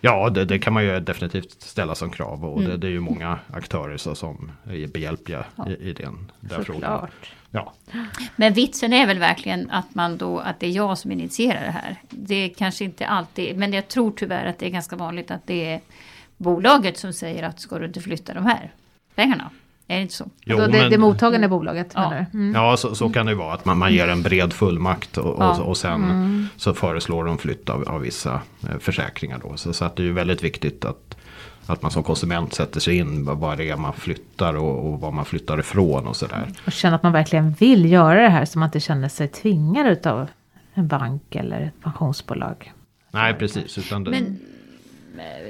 Ja, 0.00 0.30
det, 0.30 0.44
det 0.44 0.58
kan 0.58 0.72
man 0.72 0.84
ju 0.84 1.00
definitivt 1.00 1.62
ställa 1.62 1.94
som 1.94 2.10
krav 2.10 2.44
och 2.44 2.62
det, 2.62 2.76
det 2.76 2.86
är 2.86 2.90
ju 2.90 3.00
många 3.00 3.38
aktörer 3.52 3.96
så, 3.96 4.14
som 4.14 4.52
är 4.64 4.86
behjälpliga 4.86 5.44
i, 5.68 5.88
i 5.88 5.92
den 5.92 6.30
där 6.40 6.62
frågan. 6.62 6.80
Såklart. 6.80 7.32
Ja. 7.50 7.72
Men 8.36 8.52
vitsen 8.52 8.92
är 8.92 9.06
väl 9.06 9.18
verkligen 9.18 9.70
att 9.70 9.94
man 9.94 10.18
då, 10.18 10.38
att 10.38 10.60
det 10.60 10.66
är 10.66 10.70
jag 10.70 10.98
som 10.98 11.12
initierar 11.12 11.64
det 11.64 11.70
här. 11.70 11.96
Det 12.10 12.34
är 12.34 12.48
kanske 12.48 12.84
inte 12.84 13.06
alltid, 13.06 13.56
men 13.56 13.72
jag 13.72 13.88
tror 13.88 14.12
tyvärr 14.16 14.46
att 14.46 14.58
det 14.58 14.66
är 14.66 14.70
ganska 14.70 14.96
vanligt 14.96 15.30
att 15.30 15.46
det 15.46 15.72
är 15.72 15.80
bolaget 16.36 16.98
som 16.98 17.12
säger 17.12 17.42
att 17.42 17.60
ska 17.60 17.78
du 17.78 17.86
inte 17.86 18.00
flytta 18.00 18.34
de 18.34 18.46
här 18.46 18.72
pengarna? 19.14 19.50
Är 19.88 19.96
det 19.96 20.02
inte 20.02 20.14
så? 20.14 20.24
Jo, 20.44 20.56
Alltså 20.56 20.72
det, 20.72 20.78
men- 20.78 20.90
det 20.90 20.98
mottagande 20.98 21.48
bolaget 21.48 21.90
Ja. 21.94 22.00
menar? 22.10 22.26
Mm. 22.34 22.54
Ja, 22.54 22.76
så, 22.76 22.94
så 22.94 23.08
kan 23.08 23.26
det 23.26 23.32
ju 23.32 23.38
vara. 23.38 23.54
Att 23.54 23.64
man, 23.64 23.78
man 23.78 23.92
ger 23.92 24.08
en 24.08 24.22
bred 24.22 24.52
fullmakt 24.52 25.18
och, 25.18 25.36
Ja. 25.42 25.60
och, 25.60 25.68
och 25.68 25.76
sen 25.76 26.48
så 26.56 26.74
föreslår 26.74 27.24
de 27.24 27.38
flytt 27.38 27.70
av, 27.70 27.88
av 27.88 28.00
vissa 28.00 28.40
eh, 28.70 28.78
försäkringar. 28.80 29.40
Då. 29.42 29.56
Så, 29.56 29.72
så 29.72 29.84
att 29.84 29.96
det 29.96 30.02
är 30.02 30.04
ju 30.04 30.12
väldigt 30.12 30.44
viktigt 30.44 30.84
att, 30.84 31.16
att 31.66 31.82
man 31.82 31.90
som 31.90 32.02
konsument 32.02 32.54
sätter 32.54 32.80
sig 32.80 32.96
in 32.96 33.24
vad, 33.24 33.38
vad 33.38 33.58
det 33.58 33.70
är 33.70 33.76
man 33.76 33.92
flyttar 33.92 34.54
och, 34.56 34.86
och 34.92 35.00
vad 35.00 35.12
man 35.12 35.24
flyttar 35.24 35.60
ifrån 35.60 36.06
och 36.06 36.16
sådär. 36.16 36.52
Och 36.66 36.72
känna 36.72 36.96
att 36.96 37.02
man 37.02 37.12
verkligen 37.12 37.52
vill 37.52 37.92
göra 37.92 38.22
det 38.22 38.28
här 38.28 38.44
så 38.44 38.58
man 38.58 38.66
inte 38.68 38.80
känner 38.80 39.08
sig 39.08 39.28
tvingad 39.28 39.86
utav 39.86 40.26
en 40.74 40.88
bank 40.88 41.34
eller 41.34 41.60
ett 41.60 41.82
pensionsbolag. 41.82 42.72
Nej, 43.10 43.34
precis. 43.34 43.78
Utan 43.78 44.04
det, 44.04 44.10
Men 44.10 44.38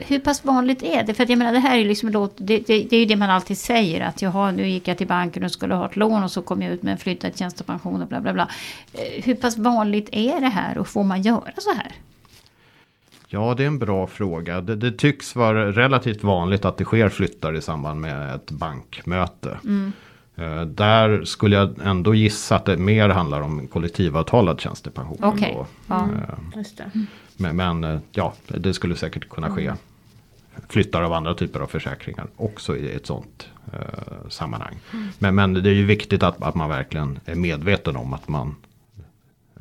hur 0.07 0.19
pass 0.19 0.45
vanligt 0.45 0.83
är 0.83 1.03
det? 1.03 1.15
För 1.15 1.27
jag 1.31 1.39
menar 1.39 1.53
det 1.53 1.59
här 1.59 1.75
är 1.75 1.79
ju 1.79 1.89
liksom 1.89 2.09
låt, 2.09 2.35
det, 2.37 2.59
det, 2.59 2.83
det 2.91 2.97
är 2.97 3.01
ju 3.01 3.07
det 3.07 3.17
man 3.17 3.31
alltid 3.31 3.59
säger 3.59 4.01
att 4.01 4.23
jaha 4.23 4.51
nu 4.51 4.69
gick 4.69 4.89
jag 4.89 4.99
till 4.99 5.07
banken 5.07 5.45
och 5.45 5.51
skulle 5.53 5.75
ha 5.75 5.87
ett 5.87 5.97
lån 5.97 6.23
och 6.23 6.31
så 6.31 6.43
kom 6.43 6.63
jag 6.63 6.73
ut 6.73 6.83
med 6.83 6.93
en 6.93 6.99
flyttad 6.99 7.39
tjänstepension 7.39 8.03
och 8.03 8.09
bla 8.09 8.21
bla 8.21 8.33
bla. 8.33 8.49
Eh, 8.93 9.25
Hur 9.25 9.35
pass 9.35 9.59
vanligt 9.59 10.09
är 10.13 10.41
det 10.41 10.49
här 10.49 10.79
och 10.79 10.89
får 10.89 11.05
man 11.05 11.23
göra 11.23 11.53
så 11.59 11.73
här? 11.75 11.93
Ja, 13.29 13.55
det 13.57 13.63
är 13.63 13.67
en 13.67 13.79
bra 13.79 14.07
fråga. 14.07 14.61
Det, 14.61 14.77
det 14.77 14.93
tycks 14.93 15.37
vara 15.37 15.73
relativt 15.73 16.25
vanligt 16.25 16.65
att 16.65 16.77
det 16.77 16.85
sker 16.85 17.09
flyttar 17.09 17.57
i 17.57 17.63
samband 17.63 18.01
med 18.01 18.35
ett 18.35 18.51
bankmöte. 18.51 19.51
Eh, 19.51 19.91
Där 20.67 21.25
skulle 21.25 21.57
jag 21.57 21.75
ändå 21.85 22.15
gissa 22.15 22.57
att 22.57 22.65
det 22.65 22.77
mer 22.77 23.09
handlar 23.09 23.41
om 23.41 23.67
kollektivavtalad 23.67 24.61
tjänstepension. 24.61 25.19
Okej. 25.23 25.51
ändå. 25.51 25.67
Ja. 25.87 26.09
Eh, 26.29 26.59
Just 26.59 26.77
det. 26.77 26.91
Men, 27.37 27.57
men 27.57 27.85
eh, 27.85 27.99
ja, 28.13 28.35
det 28.47 28.75
skulle 28.75 28.97
säkert 28.97 29.29
kunna 29.29 29.51
ske 29.51 29.73
flyttar 30.69 31.03
av 31.03 31.13
andra 31.13 31.35
typer 31.35 31.61
av 31.61 31.67
försäkringar 31.67 32.27
också 32.37 32.77
i 32.77 32.93
ett 32.93 33.07
sånt 33.07 33.49
eh, 33.73 34.29
sammanhang. 34.29 34.79
Men, 35.19 35.35
men 35.35 35.53
det 35.55 35.71
är 35.71 35.75
ju 35.75 35.85
viktigt 35.85 36.23
att, 36.23 36.43
att 36.43 36.55
man 36.55 36.69
verkligen 36.69 37.19
är 37.25 37.35
medveten 37.35 37.97
om 37.97 38.13
att 38.13 38.29
man 38.29 38.57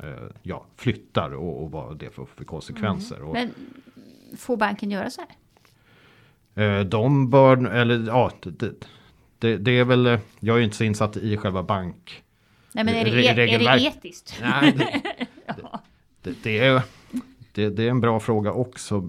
eh, 0.00 0.06
ja, 0.42 0.64
flyttar 0.76 1.34
och, 1.34 1.62
och 1.62 1.70
vad 1.70 1.96
det 1.96 2.10
får 2.14 2.26
för 2.36 2.44
konsekvenser. 2.44 3.22
Och, 3.22 3.32
Men 3.32 3.50
får 4.36 4.56
banken 4.56 4.90
göra 4.90 5.10
så 5.10 5.20
här? 5.20 6.78
Eh, 6.78 6.84
De 6.84 7.30
bör, 7.30 7.66
eller 7.66 8.06
ja, 8.06 8.30
det, 8.42 8.72
det, 9.38 9.56
det 9.56 9.78
är 9.78 9.84
väl, 9.84 10.18
jag 10.40 10.58
är 10.58 10.62
inte 10.62 10.76
så 10.76 10.84
insatt 10.84 11.16
i 11.16 11.36
själva 11.36 11.62
bank. 11.62 12.22
Nej 12.72 12.84
men 12.84 12.94
är 12.94 13.04
det, 13.04 13.10
Re- 13.10 13.38
e- 13.38 13.54
är 13.54 13.58
det 13.58 13.82
etiskt? 13.82 14.38
Nej, 14.42 14.72
det, 14.76 15.00
det, 16.22 16.34
det, 16.42 16.58
är, 16.58 16.82
det, 17.70 17.84
är 17.84 17.90
en 17.90 18.00
bra 18.00 18.20
fråga 18.20 18.52
också. 18.52 19.08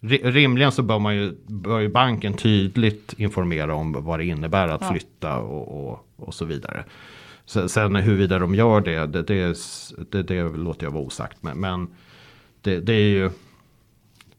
Ri- 0.00 0.30
Rimligen 0.30 0.72
så 0.72 0.82
bör 0.82 0.98
man 0.98 1.16
ju, 1.16 1.36
bör 1.46 1.78
ju 1.80 1.88
banken 1.88 2.34
tydligt 2.34 3.12
informera 3.16 3.74
om 3.74 3.92
vad 4.04 4.18
det 4.18 4.24
innebär 4.24 4.68
att 4.68 4.80
Ja. 4.80 4.90
flytta 4.90 5.38
och, 5.38 5.88
och, 5.90 6.06
och 6.16 6.34
så 6.34 6.44
vidare. 6.44 6.84
Sen, 7.46 7.96
huruvida 7.96 8.38
de 8.38 8.54
gör 8.54 8.80
det, 8.80 9.06
det, 9.06 9.22
det, 9.22 9.56
det, 10.10 10.22
det 10.22 10.42
låter 10.42 10.86
jag 10.86 10.90
vara 10.90 11.02
osagt. 11.04 11.42
Men, 11.42 11.60
men 11.60 11.88
det, 12.60 12.80
det 12.80 12.92
är 12.92 13.08
ju, 13.08 13.30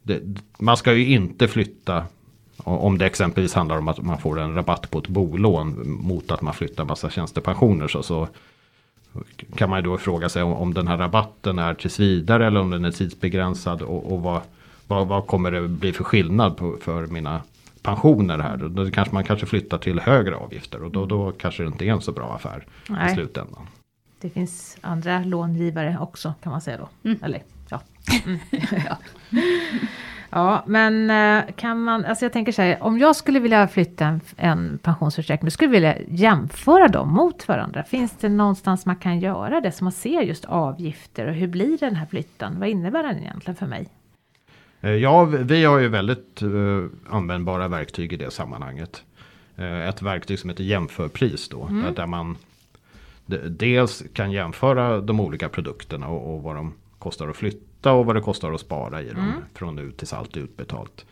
det, 0.03 0.21
man 0.59 0.77
ska 0.77 0.93
ju 0.93 1.05
inte 1.13 1.47
flytta 1.47 2.05
om 2.67 2.97
det 2.97 3.05
exempelvis 3.05 3.53
handlar 3.53 3.77
om 3.77 3.87
att 3.87 4.01
man 4.01 4.17
får 4.17 4.39
en 4.39 4.53
rabatt 4.53 4.91
på 4.91 4.99
ett 4.99 5.07
bolån 5.07 5.97
mot 6.01 6.31
att 6.31 6.41
man 6.41 6.53
flyttar 6.53 6.85
massa 6.85 7.09
tjänstepensioner. 7.09 7.87
Så, 7.87 8.03
så 8.03 8.27
kan 9.55 9.69
man 9.69 9.79
ju 9.79 9.83
då 9.83 9.97
fråga 9.97 10.29
sig 10.29 10.43
om, 10.43 10.53
om 10.53 10.73
den 10.73 10.87
här 10.87 10.97
rabatten 10.97 11.59
är 11.59 11.73
tills 11.73 11.99
vidare 11.99 12.47
eller 12.47 12.59
om 12.59 12.69
den 12.69 12.85
är 12.85 12.91
tidsbegränsad 12.91 13.81
och, 13.81 14.13
och 14.13 14.21
vad, 14.21 14.41
vad, 14.87 15.07
vad 15.07 15.27
kommer 15.27 15.51
det 15.51 15.67
bli 15.67 15.93
för 15.93 16.03
skillnad 16.03 16.57
på, 16.57 16.77
för 16.81 17.07
mina 17.07 17.41
pensioner 17.81 18.39
här. 18.39 18.57
Då 18.57 18.91
kanske 18.91 19.13
man 19.13 19.23
kanske 19.23 19.45
flyttar 19.45 19.77
till 19.77 19.99
högre 19.99 20.35
avgifter 20.35 20.83
och 20.83 20.91
då, 20.91 21.05
då 21.05 21.31
kanske 21.31 21.63
det 21.63 21.67
inte 21.67 21.85
är 21.85 21.91
en 21.91 22.01
så 22.01 22.11
bra 22.11 22.35
affär 22.35 22.65
i 22.89 22.91
Nej. 22.91 23.15
slutändan. 23.15 23.67
Det 24.21 24.29
finns 24.29 24.77
andra 24.81 25.23
långivare 25.23 25.97
också 26.01 26.33
kan 26.43 26.51
man 26.51 26.61
säga 26.61 26.77
då. 26.77 27.15
Eller 27.21 27.43
ja. 27.69 27.81
Mm. 28.25 28.39
ja. 28.85 28.97
Ja, 30.29 30.63
men 30.67 31.09
eh, 31.09 31.53
kan 31.55 31.83
man, 31.83 32.05
alltså 32.05 32.25
jag 32.25 32.33
tänker 32.33 32.51
så 32.51 32.61
här, 32.61 32.83
om 32.83 32.99
jag 32.99 33.15
skulle 33.15 33.39
vilja 33.39 33.67
flytta 33.67 34.05
en, 34.05 34.21
en 34.37 34.77
pensionsförsäkring, 34.83 35.45
då 35.45 35.51
skulle 35.51 35.67
jag 35.67 35.71
vilja 35.71 35.95
jämföra 36.07 36.87
dem 36.87 37.13
mot 37.13 37.47
varandra. 37.47 37.83
Finns 37.83 38.11
det 38.11 38.29
någonstans 38.29 38.85
man 38.85 38.95
kan 38.95 39.19
göra 39.19 39.61
det, 39.61 39.71
så 39.71 39.83
man 39.83 39.93
ser 39.93 40.21
just 40.21 40.45
avgifter 40.45 41.27
och 41.27 41.33
hur 41.33 41.47
blir 41.47 41.77
den 41.77 41.95
här 41.95 42.05
flytten? 42.05 42.59
Vad 42.59 42.69
innebär 42.69 43.03
den 43.03 43.17
egentligen 43.17 43.55
för 43.55 43.65
mig? 43.67 43.87
Eh, 44.81 44.89
Ja, 44.91 45.23
vi- 45.23 45.65
har 45.65 45.77
ju 45.79 45.87
väldigt 45.87 46.41
eh, 46.41 46.49
användbara 47.15 47.67
verktyg 47.67 48.13
i 48.13 48.17
det 48.17 48.31
sammanhanget. 48.31 49.03
Ett 49.89 50.01
verktyg 50.01 50.39
som 50.39 50.49
heter 50.49 50.63
jämförpris 50.63 51.49
då. 51.49 51.67
Där, 51.83 51.91
där 51.95 52.07
man 52.07 52.37
dels 53.49 54.03
kan 54.13 54.31
jämföra 54.31 55.01
de 55.01 55.19
olika 55.19 55.49
produkterna 55.49 56.07
och, 56.07 56.35
och 56.35 56.43
vad 56.43 56.55
de 56.55 56.73
kostar 56.99 57.27
att 57.27 57.35
flytta 57.35 57.66
och 57.85 58.05
vad 58.05 58.15
det 58.15 58.21
kostar 58.21 58.51
att 58.51 58.61
spara 58.61 59.01
i 59.01 59.09
dem. 59.09 59.33
Från 59.53 59.75
nu 59.75 59.91
tills 59.91 60.13
allt 60.13 60.35
är 60.37 60.41
utbetalt. 60.41 61.05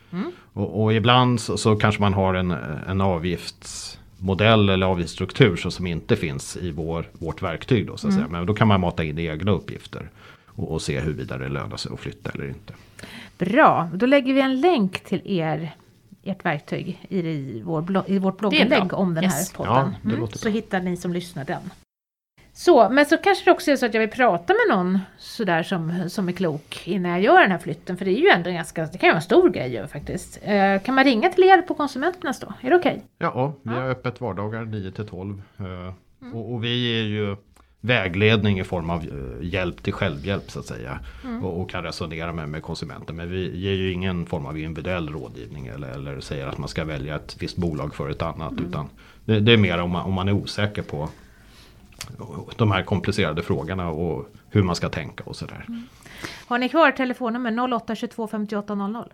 Och, 0.52 0.82
och 0.82 0.94
ibland 0.94 1.40
så, 1.40 1.56
så 1.58 1.76
kanske 1.76 2.00
man 2.00 2.14
har 2.14 2.34
en, 2.34 2.50
en 2.86 3.00
avgiftsmodell 3.00 4.68
eller 4.68 4.86
avgiftsstruktur 4.86 5.56
så 5.56 5.70
som 5.70 5.86
inte 5.86 6.16
finns 6.16 6.56
i 6.56 6.70
vår, 6.70 7.08
vårt 7.12 7.42
verktyg. 7.42 7.86
Då, 7.86 7.96
så 7.96 8.08
att 8.08 8.14
säga. 8.14 8.26
Men 8.30 8.46
då 8.46 8.54
kan 8.54 8.68
man 8.68 8.80
mata 8.80 9.04
in 9.04 9.18
egna 9.18 9.50
uppgifter. 9.52 10.10
Och, 10.46 10.72
och 10.72 10.82
se 10.82 11.00
huruvida 11.00 11.38
det 11.38 11.48
lönar 11.48 11.76
sig 11.76 11.92
att 11.94 12.00
flytta 12.00 12.30
eller 12.30 12.48
inte. 12.48 12.72
Bra, 13.38 13.88
då 13.94 14.06
lägger 14.06 14.34
vi 14.34 14.40
en 14.40 14.60
länk 14.60 15.00
till 15.04 15.20
er, 15.24 15.74
ert 16.22 16.44
verktyg 16.44 17.06
i, 17.08 17.18
i, 17.18 17.62
vår 17.64 17.82
blogg, 17.82 18.04
i 18.06 18.18
vårt 18.18 18.38
blogginlägg 18.38 18.92
om 18.94 19.14
den 19.14 19.24
Yes. 19.24 19.34
här 19.52 19.56
podden. 19.64 19.94
Ja, 20.04 20.10
Mm, 20.12 20.26
så 20.32 20.48
hittar 20.48 20.80
ni 20.80 20.96
som 20.96 21.12
lyssnar 21.12 21.44
den. 21.44 21.60
Så, 22.58 22.88
men 22.88 23.06
så 23.06 23.16
kanske 23.16 23.44
det 23.44 23.50
också 23.50 23.70
är 23.70 23.76
så 23.76 23.86
att 23.86 23.94
jag 23.94 24.00
vill 24.00 24.10
prata 24.10 24.52
med 24.52 24.76
någon 24.76 24.98
sådär 25.18 25.62
som, 25.62 26.10
som 26.10 26.28
är 26.28 26.32
klok 26.32 26.82
innan 26.84 27.12
jag 27.12 27.20
gör 27.20 27.40
den 27.40 27.50
här 27.50 27.58
flytten. 27.58 27.96
För 27.96 28.04
det 28.04 28.10
är 28.10 28.20
ju 28.20 28.28
ändå 28.28 28.50
ganska, 28.50 28.82
det 28.86 28.98
kan 28.98 29.06
ju 29.06 29.10
vara 29.12 29.16
en 29.16 29.22
stor 29.22 29.50
grej 29.50 29.72
ju 29.72 29.86
faktiskt. 29.86 30.38
Eh, 30.42 30.82
kan 30.82 30.94
man 30.94 31.04
ringa 31.04 31.28
till 31.30 31.44
er 31.44 31.62
på 31.62 31.74
Konsumenternas 31.74 32.40
då? 32.40 32.52
Är 32.60 32.70
det 32.70 32.76
okej? 32.76 33.02
Ja, 33.18 33.54
vi 33.62 33.70
har 33.70 33.88
öppet 33.88 34.20
vardagar 34.20 34.64
9 34.64 34.90
till 34.90 35.06
12. 35.06 35.42
eh, 35.58 36.34
Och, 36.34 36.52
och 36.54 36.64
vi 36.64 36.92
ger 36.92 37.02
ju 37.02 37.36
vägledning 37.80 38.58
i 38.60 38.64
form 38.64 38.90
av 38.90 39.00
eh, 39.00 39.46
hjälp 39.46 39.82
till 39.82 39.92
självhjälp 39.92 40.50
så 40.50 40.58
att 40.58 40.66
säga. 40.66 40.98
Och, 41.42 41.60
och 41.60 41.70
kan 41.70 41.82
resonera 41.82 42.32
med, 42.32 42.48
med 42.48 42.62
konsumenten. 42.62 43.16
Men 43.16 43.30
vi 43.30 43.56
ger 43.58 43.72
ju 43.72 43.92
ingen 43.92 44.26
form 44.26 44.46
av 44.46 44.58
individuell 44.58 45.08
rådgivning 45.08 45.66
eller, 45.66 45.88
eller 45.88 46.20
säger 46.20 46.46
att 46.46 46.58
man 46.58 46.68
ska 46.68 46.84
välja 46.84 47.16
ett 47.16 47.36
visst 47.40 47.56
bolag 47.56 47.94
för 47.94 48.10
ett 48.10 48.22
annat. 48.22 48.52
Utan 48.68 48.88
det, 49.24 49.40
det 49.40 49.52
är 49.52 49.56
mer 49.56 49.78
om 49.82 49.90
man, 49.90 50.04
om 50.04 50.12
man 50.12 50.28
är 50.28 50.32
osäker 50.32 50.82
på 50.82 51.08
de 52.56 52.70
här 52.72 52.82
komplicerade 52.82 53.42
frågorna 53.42 53.88
och 53.90 54.26
hur 54.50 54.62
man 54.62 54.76
ska 54.76 54.88
tänka 54.88 55.24
och 55.24 55.36
sådär. 55.36 55.66
Har 56.46 56.58
ni 56.58 56.68
kvar 56.68 56.90
telefonnummer 56.90 57.72
08 57.74 57.94
22 57.94 58.28
58 58.28 58.74
00? 58.74 59.04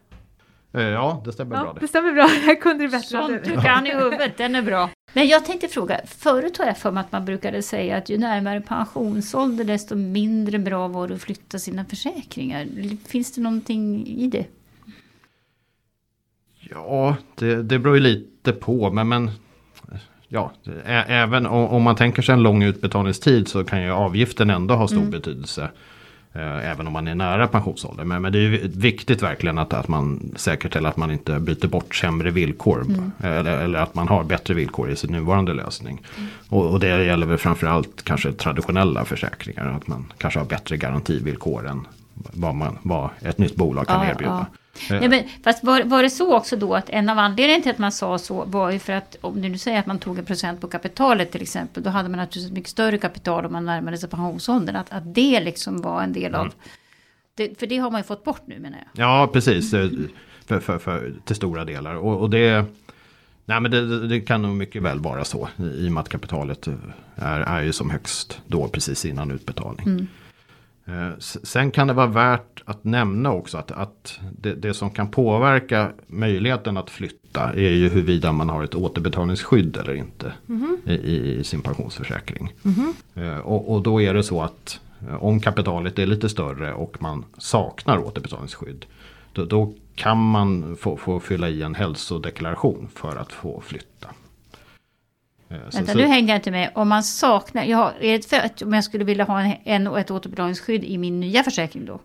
Eh, 0.75 0.83
Ja, 0.83 1.23
det 1.25 1.33
stämmer 1.33 1.51
bra 1.51 1.65
Ja, 1.67 1.73
det. 1.73 1.81
det 1.81 1.89
stämmer 1.89 2.13
bra. 2.13 2.29
Jag 2.47 2.61
kunde 2.61 2.85
det 2.85 2.89
bättre. 2.91 3.07
Sånt 3.07 3.45
du 3.45 3.61
kan 3.61 3.87
i 3.87 3.95
huvudet, 3.95 4.37
den 4.39 4.55
är 4.55 4.63
bra. 4.63 4.91
Men 5.13 5.27
jag 5.29 5.45
tänkte 5.45 5.69
fråga, 5.69 6.01
förut 6.07 6.59
har 6.59 6.65
jag 6.67 6.79
för 6.79 6.91
mig 6.91 7.01
att 7.01 7.13
man 7.13 7.25
brukade 7.25 7.63
säga 7.63 7.97
att 7.97 8.09
ju 8.09 8.19
närmare 8.19 8.61
pensionsålder 8.61 9.65
desto 9.65 9.95
mindre 9.97 10.59
bra 10.59 10.89
var 10.89 11.09
det 11.09 11.15
att 11.15 11.23
flytta 11.23 11.59
sina 11.59 11.85
försäkringar. 11.85 12.67
Finns 13.09 13.33
det 13.33 13.41
någonting 13.41 14.07
i 14.07 14.27
det? 14.29 14.47
Ja, 16.71 17.17
det, 17.35 17.63
det 17.63 17.79
beror 17.79 17.97
ju 17.97 18.03
lite 18.03 18.53
på. 18.53 18.91
Men, 18.91 19.09
men 19.09 19.31
ja, 20.33 20.53
ä, 20.85 21.05
även 21.09 21.47
om, 21.47 21.69
om 21.69 21.83
man 21.83 21.97
tänker 21.97 22.23
sig 22.23 22.33
en 22.33 22.43
lång 22.43 22.63
utbetalningstid 22.63 23.49
så 23.49 23.65
kan 23.65 23.83
ju 23.83 23.91
avgiften 23.91 24.51
ändå 24.51 24.75
ha 24.75 24.89
stor 24.89 25.05
betydelse. 25.11 25.69
Eh, 26.35 26.71
även 26.71 26.87
om 26.87 26.93
man 26.93 27.09
är 27.09 27.15
nära 27.15 27.47
pensionsålder. 27.47 28.05
Men, 28.05 28.23
men 28.23 28.33
det 28.33 28.39
är 28.39 28.43
ju 28.43 28.69
viktigt 28.69 29.23
verkligen 29.23 29.59
att, 29.59 29.73
att 29.73 29.89
man 29.89 30.33
säkerställer 30.37 30.89
att 30.89 30.97
man 30.97 31.11
inte 31.11 31.41
byter 31.41 31.67
bort 31.67 31.95
sämre 31.95 32.31
villkor. 32.31 32.87
Eller, 33.23 33.59
eller 33.59 33.79
att 33.79 33.95
man 33.95 34.09
har 34.09 34.25
bättre 34.25 34.55
villkor 34.55 34.91
i 34.91 34.97
sin 34.97 35.13
nuvarande 35.13 35.55
lösning. 35.55 36.03
Och, 36.49 36.71
och 36.71 36.81
det 36.81 37.05
gäller 37.05 37.27
väl 37.27 37.39
framförallt 37.39 38.03
kanske 38.05 38.33
traditionella 38.33 39.05
försäkringar. 39.05 39.67
Att 39.77 39.87
man 39.87 40.13
kanske 40.19 40.41
har 40.41 40.47
bättre 40.47 40.77
garantivillkor 40.77 41.69
än 41.69 41.87
vad, 42.15 42.55
man, 42.55 42.79
vad 42.83 43.11
ett 43.21 43.39
nytt 43.39 43.57
bolag 43.57 43.87
kan 43.87 44.07
Ja, 44.07 44.11
erbjuda. 44.11 44.39
Eh, 44.39 44.62
Nej, 44.91 45.09
men, 45.09 45.25
fast 45.45 45.65
var, 45.65 45.83
var 45.83 46.03
det 46.03 46.11
så 46.11 46.37
också 46.37 46.57
då 46.57 46.75
att 46.75 46.91
en 46.91 47.09
av 47.09 47.19
anledningarna 47.19 47.63
till 47.63 47.71
att 47.73 47.79
man 47.79 47.93
sa 47.93 48.19
så 48.19 48.45
var 48.45 48.71
ju 48.71 48.79
för 48.79 48.93
att 48.93 49.17
om 49.21 49.43
du 49.43 49.49
nu 49.49 49.59
säger 49.59 49.79
att 49.79 49.87
man 49.87 49.99
tog 49.99 50.19
en 50.19 50.25
procent 50.25 50.61
på 50.61 50.69
kapitalet 50.69 51.33
till 51.33 51.43
exempel. 51.43 51.83
Då 51.83 51.91
hade 51.91 52.09
man 52.09 52.19
naturligtvis 52.19 52.47
ett 52.47 52.53
mycket 52.53 52.71
större 52.71 52.99
kapital 52.99 53.47
om 53.47 53.53
man 53.53 53.65
närmade 53.65 53.99
sig 53.99 54.09
pensionsåldern. 54.09 54.77
Att, 54.77 54.93
att 54.93 55.15
det 55.15 55.41
liksom 55.41 55.83
var 55.83 56.03
en 56.03 56.13
del 56.13 56.35
av... 56.35 56.53
Det, 57.35 57.59
för 57.61 57.67
det 57.67 57.79
har 57.79 57.91
man 57.91 58.01
ju 58.01 58.05
fått 58.05 58.25
bort 58.25 58.43
nu 58.47 58.59
menar 58.59 58.79
jag. 58.95 59.05
Ja, 59.07 59.31
precis. 59.33 59.75
eh, 59.75 59.89
För, 60.47 60.61
för, 60.61 60.79
för, 60.79 61.15
till 61.25 61.37
stora 61.37 61.65
delar. 61.65 61.95
Och, 61.95 62.21
och 62.21 62.31
det, 62.31 62.65
nej, 63.45 63.61
men 63.61 63.71
det, 63.71 64.09
det- 64.09 64.21
kan 64.21 64.43
nog 64.43 64.57
mycket 64.57 64.83
väl 64.83 64.99
vara 65.01 65.25
så. 65.25 65.49
I 65.79 65.89
och 65.89 65.93
med 65.93 66.01
att 66.01 66.09
kapitalet 66.09 66.67
eh, 66.67 66.75
är, 67.17 67.41
är 67.41 67.63
ju 67.63 67.73
som 67.73 67.91
högst 67.91 68.41
då 68.47 68.69
precis 68.69 69.05
innan 69.05 69.31
utbetalning. 69.31 69.87
S- 69.89 70.09
Sen 71.19 71.71
kan 71.71 71.87
det 71.87 71.93
vara 71.93 72.07
värt 72.07 72.63
att 72.65 72.85
nämna 72.85 73.33
också 73.33 73.59
att, 73.59 73.71
att 73.71 74.21
det, 74.41 74.55
det 74.55 74.75
som 74.75 74.91
kan 74.91 75.09
påverka 75.09 75.91
möjligheten 76.07 76.77
att 76.77 76.91
flytta 76.91 77.53
är 77.53 77.71
ju 77.71 77.89
huruvida 77.89 78.33
man 78.33 78.49
har 78.49 78.65
ett 78.65 78.75
återbetalningsskydd 78.75 79.77
eller 79.77 79.95
inte 79.95 80.33
i, 80.87 80.93
i, 80.93 81.39
i 81.39 81.45
sin 81.45 81.61
pensionsförsäkring. 81.63 82.53
Eh, 83.15 83.37
Och, 83.39 83.73
och 83.75 83.83
då 83.83 84.03
är 84.03 84.15
det 84.15 84.23
så 84.23 84.43
att 84.43 84.81
eh, 85.09 85.25
om 85.25 85.41
kapitalet 85.41 85.99
är 85.99 86.07
lite 86.07 86.29
större 86.29 86.73
och 86.73 87.03
man 87.03 87.25
saknar 87.39 87.99
återbetalningsskydd. 87.99 88.85
Då, 89.33 89.45
då 89.45 89.73
kan 89.95 90.19
man 90.19 90.77
få, 90.77 90.97
få 90.97 91.21
fylla 91.21 91.49
i 91.49 91.63
en 91.63 91.75
hälsodeklaration 91.75 92.89
för 92.95 93.17
att 93.17 93.33
få 93.33 93.61
flytta. 93.67 94.09
Eh, 95.53 95.59
så- 95.71 95.77
Vänta, 95.79 95.93
så- 95.93 95.99
nu 95.99 96.07
hängde 96.07 96.33
jag 96.33 96.39
inte 96.39 96.51
med. 96.51 96.71
Om 96.75 96.89
man 96.89 97.03
saknar... 97.03 97.65
Ja, 97.65 97.93
är 98.01 98.13
det 98.13 98.27
för 98.29 98.37
att 98.37 98.63
om 98.63 98.73
jag 98.73 98.85
skulle 98.85 99.05
vilja 99.05 99.25
ha 99.25 99.41
en, 99.41 99.55
en, 99.65 99.87
ett 99.87 100.11
återbetalningsskydd 100.11 100.85
i 100.85 100.99
min 100.99 101.21
nya 101.21 101.43
försäkring 101.43 101.85
då? 101.87 102.01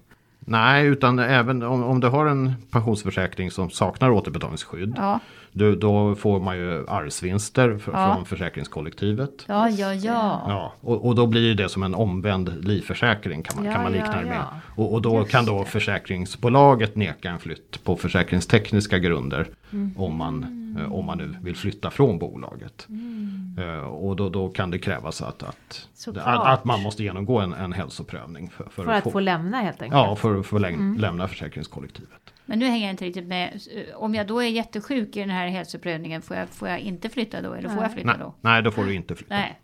Nej, 0.49 0.85
utan 0.87 1.19
även 1.19 1.63
om, 1.63 1.83
om 1.83 1.99
du 1.99 2.07
har 2.07 2.25
en 2.25 2.53
pensionsförsäkring 2.71 3.51
som 3.51 3.69
saknar 3.69 4.09
återbetalningsskydd. 4.09 4.93
Ja, 4.97 5.19
Du, 5.51 5.75
då 5.75 6.15
får 6.15 6.39
man 6.39 6.57
ju 6.57 6.87
arvsvinster 6.89 7.73
f- 7.77 7.89
Ja. 7.93 8.13
från 8.15 8.25
försäkringskollektivet. 8.25 9.31
ja, 9.47 9.69
ja. 9.69 9.93
ja. 9.93 10.41
Ja, 10.47 10.73
och, 10.81 11.05
och 11.07 11.15
då 11.15 11.27
blir 11.27 11.55
det 11.55 11.69
som 11.69 11.83
en 11.83 11.95
omvänd 11.95 12.65
livförsäkring 12.67 13.43
kan 13.43 13.55
man, 13.55 13.65
Ja, 13.65 13.73
kan 13.73 13.83
man 13.83 13.93
ja, 13.93 13.99
likna 13.99 14.19
det 14.21 14.25
med. 14.27 14.37
ja. 14.37 14.59
Och, 14.75 14.93
och 14.93 15.01
då 15.01 15.19
Just 15.19 15.31
kan 15.31 15.45
då 15.45 15.59
det. 15.59 15.65
försäkringsbolaget 15.69 16.95
neka 16.95 17.29
en 17.29 17.39
flytt 17.39 17.83
på 17.83 17.95
försäkringstekniska 17.95 18.97
grunder. 18.99 19.47
Mm. 19.73 19.93
Om 19.97 20.15
man 20.15 20.45
eh, 20.77 20.93
om 20.93 21.05
man 21.05 21.17
nu 21.17 21.35
vill 21.41 21.55
flytta 21.55 21.91
från 21.91 22.19
bolaget. 22.19 22.85
Mm. 22.89 23.55
Eh, 23.59 23.79
Och 23.79 24.15
då, 24.15 24.29
då 24.29 24.49
kan 24.49 24.71
det 24.71 24.79
krävas 24.79 25.21
att, 25.21 25.43
att, 25.43 25.87
att, 26.07 26.47
att 26.47 26.65
man 26.65 26.81
måste 26.83 27.03
genomgå 27.03 27.39
en, 27.39 27.53
en 27.53 27.73
hälsoprövning. 27.73 28.49
För, 28.49 28.63
för, 28.63 28.83
För 28.83 28.91
att 28.91 29.11
få 29.11 29.19
lämna 29.19 29.61
helt 29.61 29.81
enkelt. 29.81 29.99
Ja, 30.01 30.15
för, 30.15 30.43
för 30.43 30.55
att 30.57 30.61
läm- 30.63 30.97
lämna 30.99 31.27
försäkringskollektivet. 31.27 32.11
Men 32.45 32.59
nu 32.59 32.65
hänger 32.65 32.85
jag 32.85 32.93
inte 32.93 33.05
riktigt 33.05 33.27
med. 33.27 33.53
Eh, 33.75 33.95
Om 33.95 34.15
jag 34.15 34.27
då 34.27 34.39
är 34.43 34.47
jättesjuk 34.47 35.15
i 35.15 35.19
den 35.19 35.29
här 35.29 35.47
hälsoprövningen, 35.47 36.21
får 36.21 36.37
jag, 36.37 36.49
får 36.49 36.67
jag 36.69 36.79
inte 36.79 37.09
flytta 37.09 37.41
då? 37.41 37.53
Eller 37.53 37.69
får 37.69 37.83
jag 37.83 37.93
flytta 37.93 38.07
Nej, 38.07 38.17
då? 38.19 38.33
nej, 38.41 38.61
då 38.63 38.71
får 38.71 38.85
du 38.85 38.93
inte 38.93 39.15
flytta. 39.15 39.35
Nej. 39.35 39.59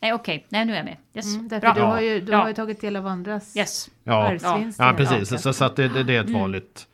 Nej, 0.00 0.12
okej. 0.12 0.46
Nej, 0.48 0.64
nu 0.64 0.72
är 0.72 0.76
jag 0.76 0.84
med. 0.84 0.96
Yes. 1.14 1.34
Mm, 1.34 1.48
därför 1.48 1.66
Bra. 1.66 1.74
du 1.74 1.80
har 1.82 2.00
ju, 2.00 2.20
du 2.20 2.32
har 2.34 2.48
ju 2.48 2.54
tagit 2.54 2.80
del 2.80 2.96
av 2.96 3.06
andras 3.06 3.56
Yes. 3.56 3.90
Ja, 4.04 4.28
arvsvinster. 4.28 4.84
ja 4.84 4.92
precis. 4.94 5.42
Så, 5.42 5.52
så 5.52 5.64
att 5.64 5.76
det, 5.76 5.88
det, 5.88 6.02
det 6.04 6.16
är 6.16 6.20
ett 6.24 6.30
vanligt, 6.30 6.86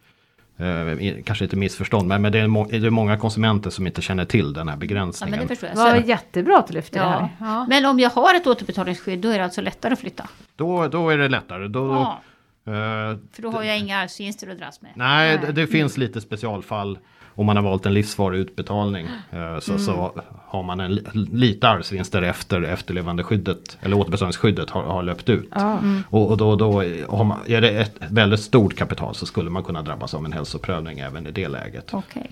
eh, 0.59 1.23
kanske 1.25 1.45
inte 1.45 1.57
missförstånd, 1.57 2.09
men, 2.09 2.23
men 2.23 2.33
det, 2.33 2.39
är 2.39 2.47
må, 2.47 2.65
det 2.65 2.77
är 2.77 2.91
många 2.91 3.19
konsumenter 3.19 3.71
som 3.71 3.87
inte 3.87 4.03
känner 4.03 4.25
till 4.25 4.53
den 4.53 4.69
här 4.69 4.75
Ja, 4.75 4.79
begränsningen. 4.81 5.39
men 5.39 5.49
det 5.49 5.57
förstår 5.57 5.69
jag. 5.69 5.95
Det 5.95 6.01
var 6.01 6.09
jättebra 6.09 6.59
att 6.59 6.67
du 6.67 6.75
lyfte 6.75 6.99
det 6.99 7.05
ja. 7.05 7.11
här. 7.11 7.29
Ja. 7.41 7.67
Men 7.69 7.85
om 7.85 7.99
jag 8.01 8.11
har 8.11 8.35
ett 8.35 8.47
återbetalningsskydd, 8.47 9.19
då 9.19 9.29
är 9.29 9.39
det 9.39 9.45
alltså 9.45 9.61
lättare 9.61 9.93
att 9.93 10.01
flytta? 10.01 10.29
då, 10.57 10.89
då 10.89 11.11
är 11.11 11.19
det 11.19 11.29
lättare. 11.29 11.69
Då, 11.69 11.87
Ja, 11.87 12.73
eh, 12.73 13.19
för 13.33 13.43
då 13.43 13.51
har 13.51 13.63
jag 13.63 13.79
inga 13.79 13.99
arvsvinster 13.99 14.51
att 14.51 14.59
dras 14.59 14.83
med. 14.83 14.91
nej, 14.95 15.37
Nej. 15.37 15.47
det, 15.47 15.53
det 15.53 15.67
finns 15.67 15.97
lite 15.97 16.21
specialfall. 16.21 16.99
Om 17.37 17.47
man 17.47 17.57
har 17.57 17.63
valt 17.63 17.87
en 17.87 17.95
livsvarig 17.95 18.39
utbetalning 18.39 19.07
eh, 19.31 19.59
så, 19.61 19.79
så 19.79 20.13
har 20.47 20.63
man 20.63 20.81
en 20.81 20.95
li- 20.95 21.05
lite 21.33 21.69
arvsvinster 21.69 22.23
efter 22.23 22.63
efterlevandeskyddet 22.63 23.79
eller 23.81 23.97
återbetalningsskyddet 23.99 24.71
har, 24.71 24.83
har 24.83 25.03
löpt 25.03 25.29
ut. 25.29 25.49
Ja. 25.55 25.79
Och, 26.11 26.31
och 26.31 26.37
då, 26.37 26.57
då 26.57 26.73
har 27.09 27.25
man, 27.25 27.39
är 27.47 27.61
det 27.61 27.71
ett 27.71 27.95
väldigt 28.11 28.41
stort 28.41 28.77
kapital 28.77 29.15
så 29.15 29.27
skulle 29.27 29.51
man 29.51 29.63
kunna 29.65 29.83
drabbas 29.83 30.15
av 30.15 30.25
en 30.25 30.33
hälsoprövning 30.33 30.99
även 30.99 31.27
i 31.27 31.31
det 31.31 31.49
läget. 31.49 31.95
Okej. 31.95 32.31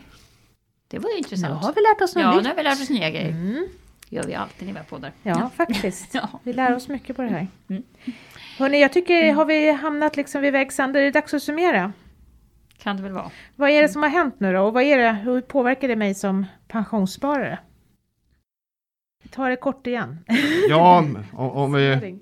Det 0.88 0.98
var 0.98 1.08
ju 1.10 1.14
Nu 1.14 1.18
intressant. 1.18 1.62
har 1.64 1.72
vi 1.72 1.80
lärt 1.80 2.02
oss 2.02 2.14
något 2.14 2.22
Ja, 2.24 2.30
nu 2.30 2.36
nytt. 2.36 2.46
har 2.46 2.54
vi 2.54 2.62
lärt 2.62 2.80
oss 2.82 2.90
nya 2.90 3.10
grejer. 3.10 3.28
Mm. 3.30 3.66
gör 4.08 4.22
vi 4.26 4.34
alltid 4.34 4.66
när 4.66 4.72
vi 4.74 4.78
har 4.78 4.84
poddar. 4.86 5.12
Ja, 5.22 5.50
faktiskt. 5.56 6.08
Ja. 6.14 6.28
Vi 6.42 6.52
lär 6.52 6.76
oss 6.76 6.88
mycket 6.88 7.16
på 7.16 7.22
det 7.22 7.28
här. 7.28 7.46
Mm. 7.68 7.82
Hörrni, 8.58 8.80
jag 8.80 8.92
tycker, 8.92 9.32
har 9.32 9.44
vi 9.44 9.72
hamnat 9.72 10.16
liksom 10.16 10.42
vid 10.42 10.52
vägs 10.52 10.80
ände? 10.80 11.00
Är 11.00 11.04
det 11.04 11.10
dags 11.10 11.34
att 11.34 11.42
summera? 11.42 11.92
Kan 12.82 12.96
det 12.96 13.02
väl 13.02 13.12
vara. 13.12 13.30
Vad 13.56 13.70
är 13.70 13.82
det 13.82 13.88
som 13.88 14.02
har 14.02 14.10
hänt 14.10 14.34
nu 14.38 14.52
då? 14.52 14.60
Och 14.62 14.72
vad 14.74 14.82
är 14.82 14.98
det, 14.98 15.12
hur 15.12 15.40
påverkar 15.40 15.88
det 15.88 15.96
mig 15.96 16.14
som 16.14 16.46
pensionssparare? 16.68 17.58
Ta 19.30 19.48
det 19.48 19.56
kort 19.56 19.86
igen. 19.86 20.18
Ja, 20.68 20.98
om, 20.98 21.18
om 21.32 21.72
vi 21.72 22.18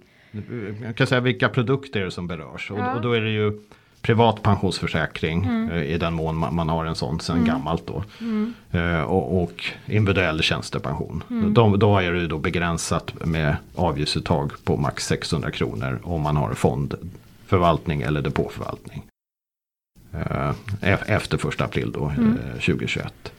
jag 0.82 0.96
kan 0.96 1.06
säga 1.06 1.20
vilka 1.20 1.48
produkter 1.48 2.10
som 2.10 2.26
berörs. 2.26 2.70
Och, 2.70 2.78
Ja. 2.78 2.94
och 2.94 3.00
då 3.02 3.12
är 3.12 3.20
det 3.20 3.30
ju 3.30 3.60
privat 4.02 4.42
pensionsförsäkring 4.42 5.44
Mm. 5.44 5.70
eh, 5.70 5.82
i 5.82 5.98
den 5.98 6.14
mån 6.14 6.36
man, 6.36 6.54
man 6.54 6.68
har 6.68 6.84
en 6.84 6.94
sån 6.94 7.20
sedan 7.20 7.36
Mm. 7.36 7.48
gammalt 7.48 7.86
då. 7.86 8.04
Mm. 8.20 8.54
Eh, 8.70 9.00
och, 9.02 9.42
och 9.42 9.64
individuell 9.86 10.42
tjänstepension. 10.42 11.24
Mm. 11.30 11.54
De, 11.54 11.78
då 11.78 11.98
är 11.98 12.12
det 12.12 12.18
ju 12.20 12.26
då 12.26 12.38
begränsat 12.38 13.14
med 13.26 13.56
avgiftsuttag 13.74 14.52
på 14.64 14.76
max 14.76 15.06
600 15.06 15.50
kronor 15.50 16.00
om 16.02 16.20
man 16.22 16.36
har 16.36 16.54
fondförvaltning 16.54 18.02
eller 18.02 18.22
depåförvaltning. 18.22 19.02
Eh, 20.12 20.50
e- 20.82 20.98
efter 21.06 21.38
första 21.38 21.64
april 21.64 21.92
då, 21.92 22.04
Mm. 22.08 22.38
eh, 22.38 22.52
2021. 22.60 23.32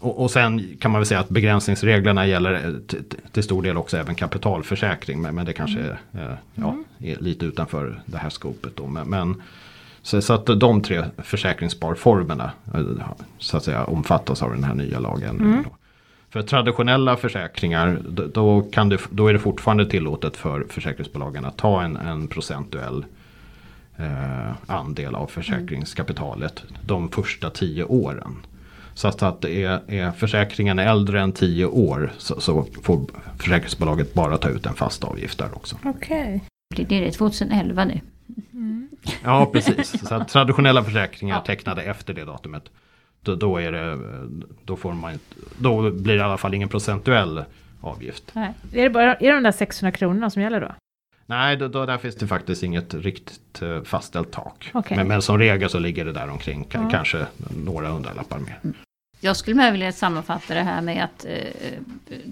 Och, 0.00 0.22
och 0.22 0.30
sen 0.30 0.76
kan 0.80 0.90
man 0.90 1.00
väl 1.00 1.06
säga 1.06 1.20
att 1.20 1.28
begränsningsreglerna 1.28 2.26
gäller 2.26 2.52
eh, 2.54 3.00
till 3.32 3.42
stor 3.42 3.62
del 3.62 3.76
också 3.76 3.96
även 3.96 4.14
kapitalförsäkring. 4.14 5.22
Men, 5.22 5.34
men 5.34 5.46
det 5.46 5.52
kanske 5.52 5.80
är, 5.80 5.98
eh, 6.12 6.34
ja, 6.54 6.68
Mm. 6.70 6.84
är 6.98 7.16
lite 7.16 7.46
utanför 7.46 8.02
det 8.06 8.18
här 8.18 8.30
skopet 8.30 8.76
då. 8.76 8.86
Men, 8.86 9.08
men 9.08 9.42
så, 10.02 10.22
så 10.22 10.32
att 10.32 10.46
de 10.46 10.82
tre 10.82 11.04
försäkringssparformerna 11.18 12.50
så 13.38 13.56
att 13.56 13.64
säga 13.64 13.84
omfattas 13.84 14.42
av 14.42 14.50
den 14.50 14.64
här 14.64 14.74
nya 14.74 14.98
lagändringen. 15.00 15.54
Mm. 15.58 15.70
För 16.30 16.42
traditionella 16.42 17.16
försäkringar 17.16 17.98
då, 18.32 18.62
kan 18.62 18.88
det, 18.88 18.98
då 19.10 19.26
är 19.28 19.32
det 19.32 19.38
fortfarande 19.38 19.86
tillåtet 19.90 20.36
för 20.36 20.64
försäkringsbolagen 20.68 21.44
att 21.44 21.56
ta 21.56 21.82
en, 21.82 21.96
en 21.96 22.28
procentuell 22.28 23.04
andel 24.66 25.14
av 25.14 25.26
försäkringskapitalet 25.26 26.62
de 26.86 27.08
första 27.10 27.50
tio 27.50 27.84
åren. 27.84 28.46
Så 28.94 29.08
att, 29.08 29.22
att 29.22 29.44
är, 29.44 29.80
är 29.86 30.10
försäkringen 30.10 30.78
äldre 30.78 31.20
än 31.20 31.32
tio 31.32 31.66
år 31.66 32.12
så, 32.18 32.40
så 32.40 32.66
får 32.82 33.00
försäkringsbolaget 33.38 34.14
bara 34.14 34.36
ta 34.38 34.48
ut 34.48 34.66
en 34.66 34.74
fast 34.74 35.04
avgift 35.04 35.38
där 35.38 35.48
också. 35.54 35.76
Okej. 35.84 36.44
Blir 36.74 37.00
det 37.00 37.10
2011 37.10 37.84
nu? 37.84 38.00
Mm. 38.52 38.88
Ja, 39.24 39.46
precis. 39.52 40.08
Så 40.08 40.14
att 40.14 40.28
traditionella 40.28 40.84
försäkringar 40.84 41.36
Ja. 41.36 41.44
tecknade 41.44 41.82
efter 41.82 42.14
det 42.14 42.24
datumet. 42.24 42.64
Då, 43.22 43.34
då, 43.34 43.56
är 43.58 43.72
det, 43.72 43.98
då, 44.64 44.76
får 44.76 44.92
man, 44.92 45.18
då 45.58 45.90
blir 45.90 46.14
det 46.14 46.20
i 46.20 46.22
alla 46.22 46.36
fall 46.38 46.54
ingen 46.54 46.68
procentuell 46.68 47.44
avgift. 47.80 48.30
Nej. 48.32 48.52
Är, 48.72 48.82
det 48.82 48.90
bara, 48.90 49.14
är 49.14 49.28
det 49.28 49.34
de 49.34 49.42
där 49.42 49.52
600 49.52 49.92
kronorna 49.92 50.30
som 50.30 50.42
gäller 50.42 50.60
då? 50.60 50.74
Nej, 51.26 51.56
då, 51.56 51.68
då, 51.68 51.86
där 51.86 51.98
finns 51.98 52.14
det 52.16 52.26
faktiskt 52.26 52.62
inget 52.62 52.94
riktigt 52.94 53.62
eh, 53.62 53.82
fastställt 53.82 54.32
tak. 54.32 54.70
Okej. 54.74 54.96
Men, 54.96 55.08
men 55.08 55.22
som 55.22 55.38
regel 55.38 55.70
så 55.70 55.78
ligger 55.78 56.04
det 56.04 56.12
där 56.12 56.28
omkring 56.28 56.68
Ja. 56.72 56.88
kanske 56.90 57.26
några 57.64 57.88
hundralappar 57.88 58.38
mer. 58.38 58.60
Jag 59.24 59.36
skulle 59.36 59.56
mer 59.56 59.72
vilja 59.72 59.92
sammanfatta 59.92 60.54
det 60.54 60.60
här 60.62 60.80
med 60.80 61.04
att 61.04 61.24
eh, 61.28 61.78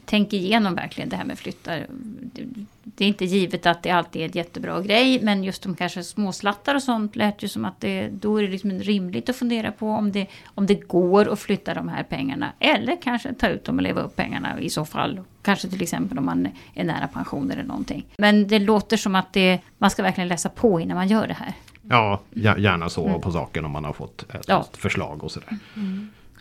tänka 0.04 0.36
igenom 0.36 0.74
verkligen 0.74 1.08
det 1.08 1.16
här 1.16 1.24
med 1.24 1.38
flyttar. 1.38 1.86
Det, 2.22 2.42
det 2.84 3.04
är 3.04 3.08
inte 3.08 3.24
givet 3.24 3.66
att 3.66 3.82
det 3.82 3.90
alltid 3.90 4.22
är 4.22 4.26
en 4.26 4.32
jättebra 4.32 4.80
grej, 4.80 5.22
men 5.22 5.44
just 5.44 5.62
de 5.62 5.74
kanske 5.76 6.02
småslattar 6.04 6.74
och 6.74 6.82
sånt 6.82 7.16
lät 7.16 7.42
ju 7.42 7.48
som 7.48 7.64
att 7.64 7.80
det, 7.80 8.08
då 8.08 8.36
är 8.36 8.42
det 8.42 8.48
liksom 8.48 8.70
rimligt 8.70 9.28
att 9.28 9.36
fundera 9.36 9.72
på 9.72 9.88
om 9.90 10.12
det, 10.12 10.26
om 10.54 10.66
det 10.66 10.74
går 10.88 11.32
att 11.32 11.40
flytta 11.40 11.74
de 11.74 11.88
här 11.88 12.02
pengarna. 12.02 12.52
Eller 12.58 12.96
kanske 13.02 13.34
ta 13.34 13.48
ut 13.48 13.64
dem 13.64 13.76
och 13.76 13.82
leva 13.82 14.00
upp 14.00 14.16
pengarna 14.16 14.60
i 14.60 14.70
så 14.70 14.84
fall. 14.84 15.20
Kanske 15.42 15.68
till 15.68 15.82
exempel 15.82 16.18
om 16.18 16.24
man 16.26 16.48
är 16.74 16.84
nära 16.84 17.08
pension 17.08 17.50
eller 17.50 17.62
någonting. 17.64 18.04
Men 18.16 18.48
det 18.48 18.58
låter 18.58 18.96
som 18.96 19.14
att 19.14 19.32
det, 19.32 19.58
man 19.78 19.90
ska 19.90 20.02
verkligen 20.02 20.28
läsa 20.28 20.48
på 20.48 20.80
innan 20.80 20.96
man 20.96 21.08
gör 21.08 21.26
det 21.26 21.34
här. 21.34 21.52
Ja, 21.88 22.20
gär- 22.30 22.58
gärna 22.58 22.88
så 22.88 23.18
på 23.18 23.32
saken 23.32 23.64
om 23.64 23.70
man 23.70 23.84
har 23.84 23.92
fått 23.92 24.22
ett 24.22 24.30
Mm. 24.34 24.42
Ja. 24.46 24.66
förslag 24.72 25.24
och 25.24 25.30
sådär. 25.30 25.58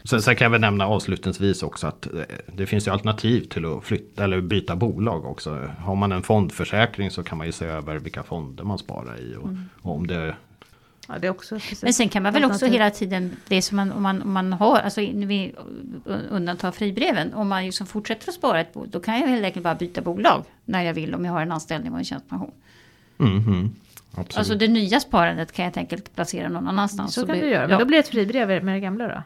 Sen, 0.04 0.22
sen 0.22 0.36
kan 0.36 0.46
jag 0.46 0.50
väl 0.50 0.62
nämna 0.62 0.88
avslutningsvis 0.88 1.64
också 1.64 1.88
att 1.88 2.14
eh, 2.14 2.22
det 2.56 2.66
finns 2.66 2.88
ju 2.88 2.92
alternativ 2.92 3.42
till 3.42 3.66
att 3.66 3.84
flytta 3.84 4.24
eller 4.24 4.42
byta 4.42 4.76
bolag 4.76 5.26
också. 5.26 5.70
Har 5.80 5.96
man 5.96 6.12
en 6.12 6.24
fondförsäkring 6.24 7.12
så 7.12 7.24
kan 7.24 7.38
man 7.38 7.48
ju 7.48 7.54
se 7.54 7.66
över 7.66 8.00
vilka 8.00 8.24
fonder 8.24 8.64
man 8.64 8.78
sparar 8.78 9.20
i. 9.20 9.36
Och, 9.36 9.48
Mm. 9.48 9.70
och 9.82 9.96
om 9.96 10.08
det, 10.08 10.36
Ja. 11.20 11.34
Men 11.82 11.94
sen 11.94 12.10
kan 12.10 12.24
man 12.24 12.34
väl 12.34 12.46
också 12.46 12.66
hela 12.66 12.90
tiden, 12.90 13.36
det 13.48 13.62
som 13.62 13.76
man, 13.76 13.92
om, 13.92 14.04
man, 14.04 14.22
om 14.22 14.32
man 14.32 14.54
har, 14.54 14.80
alltså 14.80 15.02
vi 15.02 15.56
undantar 16.30 16.72
fribreven, 16.72 17.34
om 17.34 17.48
man 17.48 17.66
liksom 17.66 17.88
fortsätter 17.88 18.30
att 18.30 18.36
spara 18.36 18.62
ett 18.62 18.74
bolag, 18.74 18.90
då 18.90 19.00
kan 19.00 19.20
jag 19.20 19.28
helt 19.28 19.46
enkelt 19.46 19.64
bara 19.64 19.76
byta 19.76 20.02
bolag 20.02 20.44
när 20.66 20.84
jag 20.84 20.94
vill 20.94 21.16
om 21.16 21.26
jag 21.26 21.32
har 21.32 21.42
en 21.42 21.52
anställning 21.52 21.92
och 21.92 21.98
en 21.98 22.06
tjänstepension. 22.06 22.52
mm, 23.20 23.38
mm, 23.38 23.76
absolut. 24.12 24.38
Alltså 24.38 24.56
det 24.56 24.68
nya 24.68 25.00
sparandet 25.00 25.52
kan 25.52 25.64
jag 25.64 25.68
helt 25.68 25.78
enkelt 25.78 26.16
placera 26.16 26.50
någon 26.50 26.68
annanstans. 26.68 27.14
Så 27.14 27.26
kan 27.26 27.38
du 27.40 27.50
göra, 27.50 27.62
men 27.62 27.72
ja. 27.72 27.80
då 27.80 27.86
blir 27.86 27.98
det 27.98 28.04
ett 28.04 28.08
fribrev 28.10 28.64
med 28.64 28.76
det 28.76 28.80
gamla 28.80 29.08
då? 29.08 29.24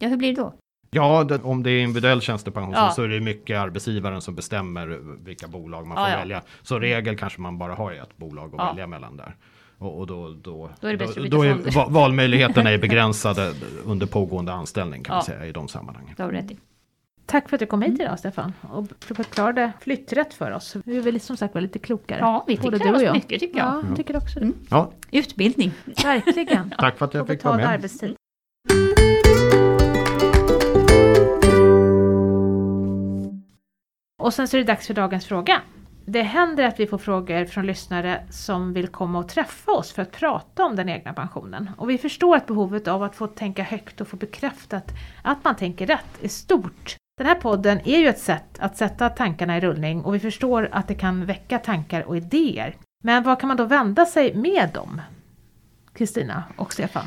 Ja, 0.00 0.08
hur 0.08 0.16
blir 0.16 0.34
det 0.34 0.40
då? 0.40 0.54
Ja, 0.90 1.24
det, 1.24 1.42
om 1.42 1.62
det 1.62 1.70
är 1.70 1.80
individuell 1.82 2.20
tjänstepension 2.20 2.74
Ja. 2.74 2.90
så, 2.90 3.02
är 3.02 3.08
det 3.08 3.20
mycket 3.20 3.58
arbetsgivaren 3.58 4.20
som 4.20 4.34
bestämmer 4.34 4.86
vilka 5.24 5.48
bolag 5.48 5.86
man 5.86 5.96
Ja, 5.98 6.04
får 6.04 6.12
ja. 6.12 6.18
välja. 6.18 6.42
Så 6.62 6.78
regel 6.78 7.16
kanske 7.18 7.40
man 7.40 7.58
bara 7.58 7.74
har 7.74 7.92
ett 7.92 8.16
bolag 8.16 8.46
att 8.54 8.58
Ja. 8.58 8.66
välja 8.66 8.86
mellan 8.86 9.16
där. 9.16 9.36
Och, 9.78 9.98
och 9.98 10.06
då, 10.06 10.28
då, 10.42 10.70
Då 10.80 10.86
är 10.88 10.96
det 10.96 11.06
byta 11.06 11.28
då 11.36 11.42
är 11.42 11.90
valmöjligheterna 11.90 12.70
är 12.70 12.78
begränsade 12.78 13.52
under 13.84 14.06
pågående 14.06 14.52
anställning 14.52 15.02
kan 15.02 15.12
Ja. 15.12 15.16
man 15.16 15.24
säga 15.24 15.46
i 15.46 15.52
de 15.52 15.68
sammanhangen. 15.68 16.14
Det 16.16 16.22
har 16.22 16.30
rätt 16.32 16.50
i. 16.50 16.56
Tack 17.26 17.48
för 17.48 17.56
att 17.56 17.60
du 17.60 17.66
kom 17.66 17.82
hit 17.82 18.00
idag 18.00 18.18
Stefan 18.18 18.52
och 18.70 18.86
förklarade 19.00 19.72
flytträtt 19.80 20.34
för 20.34 20.50
oss. 20.50 20.76
Vi 20.84 20.96
är 20.96 21.00
väl 21.02 21.20
som 21.20 21.36
sagt 21.36 21.54
var 21.54 21.60
lite 21.60 21.78
klokare. 21.78 22.18
Ja, 22.20 22.44
vi 22.46 22.56
Både 22.56 22.78
lära 22.78 22.88
du 22.88 22.94
och 22.96 23.02
jag. 23.02 23.14
mycket 23.14 23.40
tycker 23.40 23.58
jag. 23.58 23.66
Ja, 23.68 23.82
jag 23.88 23.96
tycker 23.96 24.16
också 24.16 24.38
det. 24.38 24.44
Mm. 24.44 24.56
Ja, 24.70 24.90
Utbildning. 25.10 25.72
Verkligen. 26.04 26.74
tack 26.78 26.98
för 26.98 27.04
att 27.04 27.14
jag 27.14 27.26
fick 27.26 27.44
vara 27.44 27.56
med. 27.56 27.68
arbetstid. 27.68 28.14
Och 34.30 34.34
sen 34.34 34.48
så 34.48 34.56
är 34.56 34.58
det 34.58 34.66
dags 34.66 34.86
för 34.86 34.94
dagens 34.94 35.26
fråga. 35.26 35.60
Det 36.04 36.22
händer 36.22 36.64
att 36.64 36.80
vi 36.80 36.86
får 36.86 36.98
frågor 36.98 37.44
från 37.44 37.66
lyssnare 37.66 38.26
som 38.30 38.72
vill 38.72 38.88
komma 38.88 39.18
och 39.18 39.28
träffa 39.28 39.72
oss 39.72 39.92
för 39.92 40.02
att 40.02 40.12
prata 40.12 40.64
om 40.64 40.76
den 40.76 40.88
egna 40.88 41.12
pensionen. 41.12 41.70
Och 41.76 41.90
vi 41.90 41.98
förstår 41.98 42.36
att 42.36 42.46
behovet 42.46 42.88
av 42.88 43.02
att 43.02 43.16
få 43.16 43.26
tänka 43.26 43.62
högt 43.62 44.00
och 44.00 44.08
få 44.08 44.16
bekräftat 44.16 44.92
att 45.22 45.44
man 45.44 45.56
tänker 45.56 45.86
rätt 45.86 46.22
är 46.22 46.28
stort. 46.28 46.96
Den 47.18 47.26
här 47.26 47.34
podden 47.34 47.80
är 47.84 47.98
ju 47.98 48.08
ett 48.08 48.18
sätt 48.18 48.58
att 48.58 48.76
sätta 48.76 49.08
tankarna 49.08 49.56
i 49.56 49.60
rullning 49.60 50.04
och 50.04 50.14
vi 50.14 50.20
förstår 50.20 50.68
att 50.72 50.88
det 50.88 50.94
kan 50.94 51.26
väcka 51.26 51.58
tankar 51.58 52.02
och 52.02 52.16
idéer. 52.16 52.76
Men 53.04 53.22
var 53.22 53.40
kan 53.40 53.48
man 53.48 53.56
då 53.56 53.64
vända 53.64 54.06
sig 54.06 54.34
med 54.34 54.70
dem? 54.74 55.02
Kristina 55.92 56.44
och 56.56 56.72
Stefan? 56.72 57.04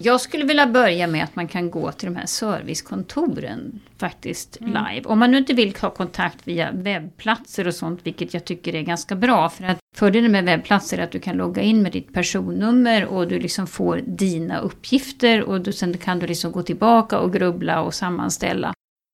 Jag 0.00 0.20
skulle 0.20 0.44
vilja 0.44 0.66
börja 0.66 1.06
med 1.06 1.24
att 1.24 1.36
man 1.36 1.48
kan 1.48 1.70
gå 1.70 1.92
till 1.92 2.08
de 2.08 2.16
här 2.16 2.26
servicekontoren 2.26 3.80
faktiskt 3.98 4.58
Mm. 4.60 4.72
live. 4.72 5.06
Om 5.06 5.18
man 5.18 5.30
nu 5.30 5.38
inte 5.38 5.54
vill 5.54 5.76
ha 5.80 5.90
kontakt 5.90 6.48
via 6.48 6.70
webbplatser 6.72 7.66
och 7.66 7.74
sånt, 7.74 8.00
vilket 8.02 8.34
jag 8.34 8.44
tycker 8.44 8.74
är 8.74 8.82
ganska 8.82 9.14
bra. 9.16 9.48
För 9.48 9.64
att 9.64 9.78
fördelen 9.96 10.32
med 10.32 10.44
webbplatser 10.44 10.98
är 10.98 11.02
att 11.02 11.10
du 11.10 11.18
kan 11.18 11.36
logga 11.36 11.62
in 11.62 11.82
med 11.82 11.92
ditt 11.92 12.12
personnummer 12.12 13.04
och 13.04 13.28
du 13.28 13.38
liksom 13.38 13.66
får 13.66 14.00
dina 14.06 14.58
uppgifter 14.58 15.42
och 15.42 15.60
du, 15.60 15.72
sen 15.72 15.98
kan 15.98 16.18
du 16.18 16.26
liksom 16.26 16.52
gå 16.52 16.62
tillbaka 16.62 17.18
och 17.18 17.32
grubbla 17.32 17.82
och 17.82 17.94
sammanställa. 17.94 18.72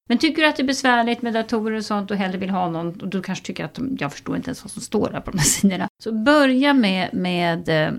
Men 0.08 0.18
tycker 0.18 0.42
du 0.42 0.48
att 0.48 0.56
det 0.56 0.62
är 0.62 0.66
besvärligt 0.66 1.22
med 1.22 1.34
datorer 1.34 1.76
och 1.76 1.84
sånt 1.84 2.10
och 2.10 2.16
hellre 2.16 2.38
vill 2.38 2.50
ha 2.50 2.70
någon 2.70 3.00
och 3.00 3.08
du 3.08 3.22
kanske 3.22 3.44
tycker 3.44 3.64
att 3.64 3.74
de, 3.74 3.96
jag 4.00 4.12
förstår 4.12 4.36
inte 4.36 4.48
ens 4.48 4.64
vad 4.64 4.70
som 4.70 4.82
står 4.82 5.10
där 5.10 5.20
på 5.20 5.30
de 5.30 5.38
här 5.38 5.44
sidorna. 5.44 5.88
Så 6.02 6.12
börja 6.12 6.74
med, 6.74 7.14
med 7.14 7.68
eh, 7.68 7.92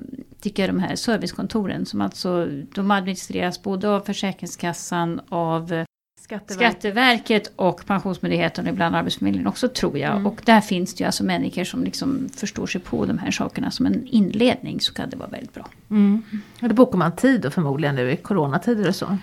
tycker 0.46 0.64
jag, 0.64 0.76
de 0.76 0.80
här 0.80 0.96
servicekontoren 0.96 1.86
som 1.86 2.02
alltså 2.02 2.48
de 2.74 2.92
administreras 2.92 3.64
både 3.64 3.90
av 3.90 4.00
Försäkringskassan, 4.02 5.22
av 5.30 5.74
eh, 5.74 5.86
Skatteverket. 6.22 7.54
Och 7.56 7.86
Pensionsmyndigheten 7.86 8.66
och 8.66 8.74
ibland 8.74 8.96
Arbetsförmedlingen 8.96 9.48
också 9.48 9.68
tror 9.68 9.98
jag. 9.98 10.12
Mm. 10.12 10.28
Och 10.28 10.42
där 10.46 10.62
finns 10.62 10.94
det 10.94 11.02
ju 11.02 11.06
alltså 11.06 11.24
människor 11.24 11.64
som 11.64 11.84
liksom 11.84 12.30
förstår 12.30 12.68
sig 12.68 12.82
på 12.82 13.06
de 13.06 13.18
här 13.18 13.32
sakerna 13.32 13.72
som 13.72 13.86
en 13.86 14.08
inledning 14.08 14.82
så 14.82 14.94
kan 14.94 15.10
det 15.10 15.18
vara 15.18 15.30
väldigt 15.30 15.54
bra. 15.54 15.68
Mm. 15.90 16.24
Och 16.62 16.70
då 16.70 16.76
bokar 16.76 16.98
man 16.98 17.16
tid 17.16 17.42
då 17.42 17.50
förmodligen 17.50 17.96
nu 17.96 18.12
i 18.12 18.18
coronatider 18.18 18.88
och 18.88 18.96
så. 18.96 19.18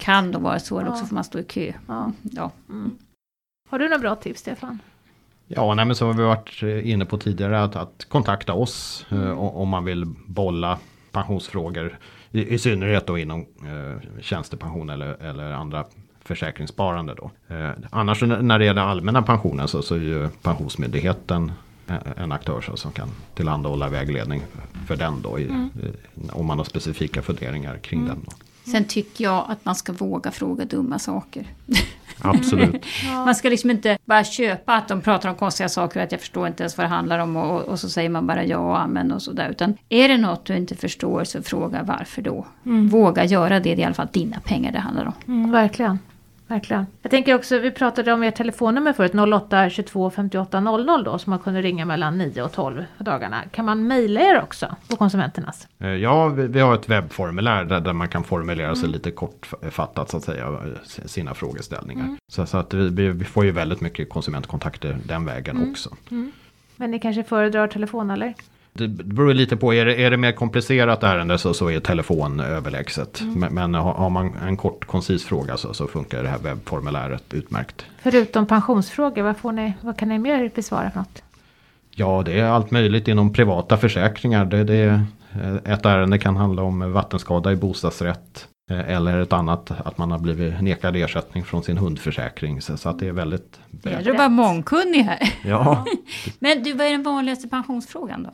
Kan 0.00 0.32
då 0.32 0.38
vara 0.38 0.58
så, 0.58 0.80
Ja. 0.80 0.88
också 0.88 1.06
får 1.06 1.14
man 1.14 1.24
stå 1.24 1.38
i 1.38 1.44
kö. 1.44 1.72
Ja. 1.88 2.12
Ja. 2.22 2.50
Mm. 2.68 2.98
Har 3.70 3.78
du 3.78 3.84
några 3.84 3.98
bra 3.98 4.14
tips 4.14 4.40
Stefan? 4.40 4.78
Ja, 5.48 5.74
nej, 5.74 5.84
men 5.84 5.96
som 5.96 6.16
vi 6.16 6.22
varit 6.22 6.62
eh, 6.62 6.90
inne 6.90 7.04
på 7.04 7.18
tidigare 7.18 7.62
att, 7.62 7.76
att 7.76 8.06
kontakta 8.08 8.52
oss 8.52 9.06
eh, 9.10 9.16
Mm. 9.18 9.38
om 9.38 9.68
man 9.68 9.84
vill 9.84 10.06
bolla 10.26 10.78
pensionsfrågor. 11.12 11.98
I, 12.30 12.54
i 12.54 12.58
synnerhet 12.58 13.06
då 13.06 13.18
inom 13.18 13.40
eh, 13.40 14.20
tjänstepension 14.20 14.90
eller, 14.90 15.22
eller 15.22 15.52
andra 15.52 15.84
försäkringssparande 16.24 17.14
då. 17.14 17.30
Eh, 17.54 17.70
annars 17.90 18.22
när 18.22 18.58
det 18.58 18.64
gäller 18.64 18.82
allmänna 18.82 19.22
pensionen 19.22 19.68
så, 19.68 19.82
så 19.82 19.94
är 19.94 19.98
ju 19.98 20.28
Pensionsmyndigheten 20.42 21.52
eh, 21.88 21.96
en 22.16 22.32
aktör 22.32 22.60
så, 22.60 22.76
som 22.76 22.92
kan 22.92 23.08
tillhandahålla 23.34 23.88
vägledning 23.88 24.42
för 24.86 24.96
den 24.96 25.22
då. 25.22 25.38
I, 25.38 25.44
Mm. 25.44 25.70
om 26.32 26.46
man 26.46 26.58
har 26.58 26.64
specifika 26.64 27.22
funderingar 27.22 27.78
kring 27.78 28.06
den. 28.06 28.20
Då. 28.26 28.32
Sen 28.72 28.84
tycker 28.84 29.24
jag 29.24 29.44
att 29.48 29.64
man 29.64 29.74
ska 29.74 29.92
våga 29.92 30.30
fråga 30.30 30.64
dumma 30.64 30.98
saker. 30.98 31.46
Absolut. 32.20 32.84
Man 33.24 33.34
ska 33.34 33.48
liksom 33.48 33.70
inte 33.70 33.98
bara 34.04 34.24
köpa 34.24 34.74
att 34.74 34.88
de 34.88 35.00
pratar 35.00 35.28
om 35.28 35.34
konstiga 35.34 35.68
saker 35.68 36.00
och 36.00 36.04
att 36.04 36.12
jag 36.12 36.20
förstår 36.20 36.46
inte 36.46 36.62
ens 36.62 36.78
vad 36.78 36.84
det 36.84 36.88
handlar 36.88 37.18
om 37.18 37.36
och, 37.36 37.62
och 37.62 37.80
så 37.80 37.88
säger 37.88 38.08
man 38.08 38.26
bara 38.26 38.44
ja 38.44 38.58
och 38.58 38.80
amen 38.80 39.12
och 39.12 39.22
sådär. 39.22 39.48
Utan 39.48 39.74
är 39.88 40.08
det 40.08 40.16
något 40.16 40.44
du 40.44 40.56
inte 40.56 40.74
förstår 40.74 41.24
så 41.24 41.42
fråga 41.42 41.82
varför 41.82 42.22
då. 42.22 42.46
Våga 42.90 43.24
göra 43.24 43.60
det, 43.60 43.60
det 43.60 43.72
är 43.72 43.78
i 43.78 43.84
alla 43.84 43.94
fall 43.94 44.08
dina 44.12 44.40
pengar 44.40 44.72
det 44.72 44.78
handlar 44.78 45.06
om. 45.06 45.12
Mm, 45.26 45.50
verkligen. 45.50 45.98
Verkligen. 46.48 46.86
Jag 47.02 47.10
tänker 47.10 47.34
också, 47.34 47.58
vi 47.58 47.70
pratade 47.70 48.12
om 48.12 48.22
ert 48.22 48.36
telefonnummer 48.36 48.92
förut, 48.92 49.12
08 49.34 49.70
22 49.70 50.10
58 50.10 50.60
00 50.60 51.04
då, 51.04 51.18
som 51.18 51.30
man 51.30 51.38
kunde 51.38 51.62
ringa 51.62 51.84
mellan 51.84 52.18
9 52.18 52.42
och 52.42 52.52
12 52.52 52.84
på 52.98 53.04
dagarna. 53.04 53.42
Kan 53.50 53.64
man 53.64 53.86
mejla 53.86 54.20
er 54.20 54.42
också 54.42 54.76
på 54.90 54.96
Konsumenternas? 54.96 55.68
Eh, 55.78 55.88
Ja, 55.88 56.28
vi, 56.28 56.60
har 56.60 56.74
ett 56.74 56.88
webbformulär 56.88 57.64
där, 57.64 57.92
man 57.92 58.08
kan 58.08 58.24
formulera 58.24 58.74
sig 58.74 58.88
lite 58.88 59.10
kortfattat 59.10 60.10
så 60.10 60.16
att 60.16 60.22
säga, 60.24 60.58
sina 60.84 61.34
frågeställningar. 61.34 62.16
Så, 62.32 62.46
så 62.46 62.58
att 62.58 62.74
vi, 62.74 63.08
vi- 63.08 63.24
får 63.24 63.44
ju 63.44 63.50
väldigt 63.50 63.80
mycket 63.80 64.10
konsumentkontakter 64.10 64.98
den 65.04 65.24
vägen 65.24 65.70
också. 65.70 65.90
Men 66.76 66.90
ni 66.90 66.98
kanske 66.98 67.24
föredrar 67.24 67.68
telefon 67.68 68.10
eller? 68.10 68.34
Det 68.78 68.88
beror 68.88 69.34
lite 69.34 69.56
på, 69.56 69.74
är 69.74 69.84
det, 69.84 69.94
är 70.04 70.10
det 70.10 70.16
mer 70.16 70.32
komplicerat 70.32 71.02
ärende 71.02 71.38
så, 71.38 71.54
så 71.54 71.70
är 71.70 71.80
telefon 71.80 72.40
överlägset. 72.40 73.22
Men, 73.36 73.54
men 73.54 73.74
har, 73.74 74.10
man 74.10 74.34
en 74.46 74.56
kort 74.56 74.84
koncis 74.84 75.24
fråga 75.24 75.56
så, 75.56 75.74
så 75.74 75.86
funkar 75.86 76.22
det 76.22 76.28
här 76.28 76.38
webbformuläret 76.38 77.34
utmärkt. 77.34 77.84
Förutom 78.02 78.46
pensionsfrågor, 78.46 79.22
vad, 79.22 79.36
får 79.36 79.52
ni, 79.52 79.72
vad 79.80 79.98
kan 79.98 80.08
ni 80.08 80.18
mer 80.18 80.50
besvara 80.54 80.90
för 80.90 80.98
något? 80.98 81.22
Ja, 81.90 82.22
det 82.26 82.40
är 82.40 82.44
allt 82.44 82.70
möjligt 82.70 83.08
inom 83.08 83.32
privata 83.32 83.76
försäkringar. 83.76 84.44
Det, 84.44 84.64
det, 84.64 84.74
är- 84.76 85.04
ett 85.64 85.86
ärende 85.86 86.18
kan 86.18 86.36
handla 86.36 86.62
om 86.62 86.92
vattenskada 86.92 87.52
i 87.52 87.56
bostadsrätt. 87.56 88.48
eh, 88.70 88.90
Eller 88.96 89.18
ett 89.18 89.32
annat, 89.32 89.70
att 89.84 89.98
man 89.98 90.10
har 90.10 90.18
blivit 90.18 90.60
nekad 90.60 90.96
ersättning 90.96 91.44
från 91.44 91.62
sin 91.62 91.78
hundförsäkring. 91.78 92.60
Så, 92.60 92.76
så 92.76 92.88
att 92.88 92.98
det 92.98 93.06
är 93.08 93.12
väldigt... 93.12 93.60
Det 93.70 93.90
gäller 93.90 94.10
att 94.10 94.18
vara 94.18 94.28
mångkunnig 94.28 95.02
här. 95.02 95.32
Ja, 95.44 95.84
Men 96.38 96.62
du, 96.62 96.72
vad 96.72 96.86
är 96.86 96.90
den 96.90 97.02
vanligaste 97.02 97.48
pensionsfrågan 97.48 98.22
då? 98.22 98.30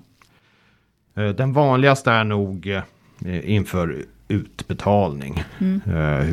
Eh, 1.14 1.28
den 1.28 1.52
vanligaste 1.52 2.10
är 2.10 2.24
nog 2.24 2.66
eh, 3.24 3.50
inför 3.50 4.04
utbetalning. 4.28 5.44
Eh, 5.60 5.92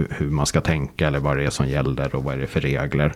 Hur, 0.10 0.30
man 0.30 0.46
ska 0.46 0.62
tänka 0.62 1.08
eller 1.08 1.20
vad 1.20 1.38
det 1.38 1.44
är 1.44 1.50
som 1.50 1.68
gäller 1.68 2.16
och 2.16 2.24
vad 2.24 2.34
är 2.34 2.38
det 2.38 2.48
för 2.48 2.62
regler. 2.62 3.14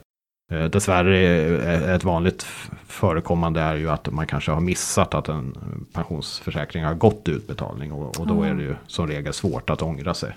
Dessvärre 0.72 1.20
är 1.64 1.96
ett 1.96 2.04
vanligt 2.04 2.44
förekommande 2.88 3.62
är 3.62 3.76
ju 3.76 3.90
att 3.90 4.12
man 4.12 4.28
kanske 4.28 4.52
har 4.52 4.60
missat 4.60 5.14
att 5.14 5.30
en 5.30 5.58
pensionsförsäkring 5.94 6.84
har 6.84 6.94
gått 6.94 7.30
utbetalning 7.30 7.92
och, 7.92 8.20
och 8.20 8.28
då 8.28 8.44
är 8.44 8.54
det 8.54 8.64
ju 8.64 8.76
som 8.88 9.08
regel 9.08 9.34
svårt 9.34 9.70
att 9.70 9.82
ångra 9.82 10.14
sig. 10.14 10.36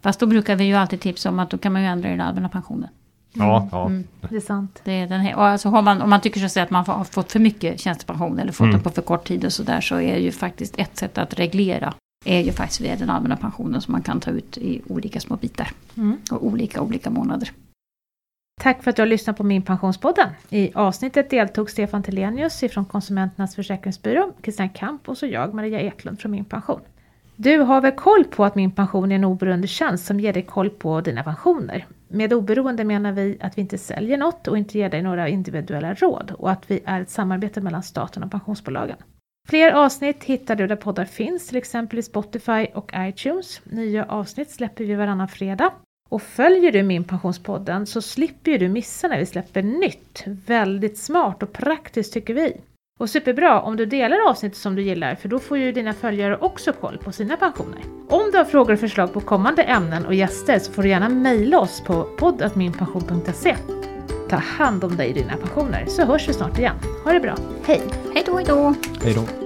Fast 0.00 0.20
då 0.20 0.26
brukar 0.26 0.56
vi 0.56 0.64
ju 0.64 0.74
alltid 0.74 1.00
tipsa 1.00 1.28
om 1.28 1.38
att 1.38 1.50
då 1.50 1.58
kan 1.58 1.72
man 1.72 1.82
ju 1.82 1.88
ändra 1.88 2.08
i 2.08 2.10
den 2.10 2.20
allmänna 2.20 2.48
pensionen. 2.48 2.88
Ja, 3.32 3.68
ja. 3.72 3.90
Det 4.30 4.36
är 4.36 4.40
sant. 4.40 4.80
Det 4.84 4.92
är 4.92 5.06
den 5.06 5.20
här, 5.20 5.36
och 5.36 5.44
alltså 5.44 5.70
man, 5.70 6.02
om 6.02 6.10
man 6.10 6.20
tycker 6.20 6.48
sig 6.48 6.62
att 6.62 6.70
man 6.70 6.84
har 6.86 7.04
fått 7.04 7.32
för 7.32 7.40
mycket 7.40 7.80
tjänstepension 7.80 8.38
eller 8.38 8.52
fått 8.52 8.64
Mm. 8.64 8.72
den 8.72 8.82
på 8.82 8.90
för 8.90 9.02
kort 9.02 9.28
tid 9.28 9.44
och 9.44 9.52
sådär 9.52 9.80
så 9.80 10.00
är 10.00 10.16
ju 10.16 10.32
faktiskt 10.32 10.78
ett 10.78 10.96
sätt 10.96 11.18
att 11.18 11.38
reglera 11.38 11.94
är 12.24 12.40
ju 12.40 12.52
faktiskt 12.52 12.80
via 12.80 12.96
den 12.96 13.10
allmänna 13.10 13.36
pensionen 13.36 13.80
som 13.80 13.92
man 13.92 14.02
kan 14.02 14.20
ta 14.20 14.30
ut 14.30 14.58
i 14.58 14.82
olika 14.88 15.20
små 15.20 15.36
bitar. 15.36 15.70
Mm. 15.96 16.18
Och 16.30 16.46
olika, 16.46 16.80
olika 16.80 17.10
månader. 17.10 17.52
Tack 18.60 18.82
för 18.82 18.90
att 18.90 18.96
du 18.96 19.02
har 19.02 19.06
lyssnat 19.06 19.36
på 19.36 19.44
Min 19.44 19.62
Pensionspodden. 19.62 20.28
I 20.50 20.72
avsnittet 20.74 21.30
deltog 21.30 21.70
Stefan 21.70 22.02
Telenius 22.02 22.64
från 22.70 22.84
Konsumenternas 22.84 23.54
Försäkringsbyrå, 23.54 24.32
Christian 24.42 24.68
Kamp 24.68 25.08
och 25.08 25.18
så 25.18 25.26
jag, 25.26 25.54
Maria 25.54 25.80
Eklund 25.80 26.20
från 26.20 26.32
Min 26.32 26.44
Pension. 26.44 26.80
Du 27.36 27.58
har 27.58 27.80
väl 27.80 27.92
koll 27.92 28.24
på 28.24 28.44
att 28.44 28.54
Min 28.54 28.70
Pension 28.70 29.12
är 29.12 29.16
en 29.16 29.24
oberoende 29.24 29.66
tjänst 29.66 30.06
som 30.06 30.20
ger 30.20 30.32
dig 30.32 30.42
koll 30.42 30.70
på 30.70 31.00
dina 31.00 31.22
pensioner. 31.22 31.86
Med 32.12 32.32
oberoende 32.32 32.84
menar 32.84 33.12
vi 33.12 33.38
att 33.40 33.58
vi 33.58 33.62
inte 33.62 33.78
säljer 33.78 34.18
något 34.18 34.48
och 34.48 34.58
inte 34.58 34.78
ger 34.78 34.88
dig 34.88 35.02
några 35.02 35.28
individuella 35.28 35.94
råd 35.94 36.32
och 36.38 36.50
att 36.50 36.70
vi 36.70 36.80
är 36.84 37.00
ett 37.00 37.10
samarbete 37.10 37.60
mellan 37.60 37.82
staten 37.82 38.22
och 38.22 38.30
pensionsbolagen. 38.30 38.96
Fler 39.48 39.72
avsnitt 39.72 40.24
hittar 40.24 40.56
du 40.56 40.66
där 40.66 40.76
poddar 40.76 41.04
finns, 41.04 41.48
till 41.48 41.56
exempel 41.56 41.98
i 41.98 42.02
Spotify 42.02 42.66
och 42.74 42.92
iTunes. 42.96 43.60
Nya 43.64 44.04
avsnitt 44.04 44.50
släpper 44.50 44.84
vi 44.84 44.94
varannan 44.94 45.28
fredag. 45.28 45.72
Och 46.10 46.22
följer 46.22 46.72
du 46.72 46.82
Min 46.82 47.04
Pensionspodden 47.04 47.86
så 47.86 48.02
slipper 48.02 48.58
du 48.58 48.68
missa 48.68 49.08
när 49.08 49.18
vi 49.18 49.26
släpper 49.26 49.62
nytt. 49.62 50.24
Väldigt 50.26 50.98
smart 50.98 51.42
och 51.42 51.52
praktiskt 51.52 52.12
tycker 52.12 52.34
vi. 52.34 52.60
Och 53.02 53.10
superbra 53.10 53.60
om 53.60 53.76
du 53.76 53.86
delar 53.86 54.28
avsnittet 54.28 54.58
som 54.58 54.74
du 54.74 54.82
gillar 54.82 55.14
för 55.14 55.28
då 55.28 55.38
får 55.38 55.58
ju 55.58 55.72
dina 55.72 55.92
följare 55.92 56.36
också 56.36 56.72
koll 56.72 56.98
på 56.98 57.12
sina 57.12 57.36
pensioner. 57.36 57.80
Om 58.08 58.30
du 58.32 58.38
har 58.38 58.44
frågor 58.44 58.72
och 58.72 58.80
förslag 58.80 59.12
på 59.12 59.20
kommande 59.20 59.62
ämnen 59.62 60.06
och 60.06 60.14
gäster 60.14 60.58
så 60.58 60.72
får 60.72 60.82
du 60.82 60.88
gärna 60.88 61.08
mejla 61.08 61.60
oss 61.60 61.82
på 61.86 62.02
poddatminpension.se. 62.18 63.56
Ta 64.28 64.36
hand 64.36 64.84
om 64.84 64.96
dig 64.96 65.08
och 65.08 65.14
dina 65.14 65.36
pensioner 65.36 65.86
så 65.86 66.04
hörs 66.04 66.28
vi 66.28 66.32
snart 66.32 66.58
igen. 66.58 66.76
Ha 67.04 67.12
det 67.12 67.20
bra, 67.20 67.36
hej! 67.64 67.82
Hej 68.14 68.22
då, 68.26 68.36
hej 68.36 68.44
då! 68.48 68.74
Hej 69.02 69.14
då. 69.14 69.41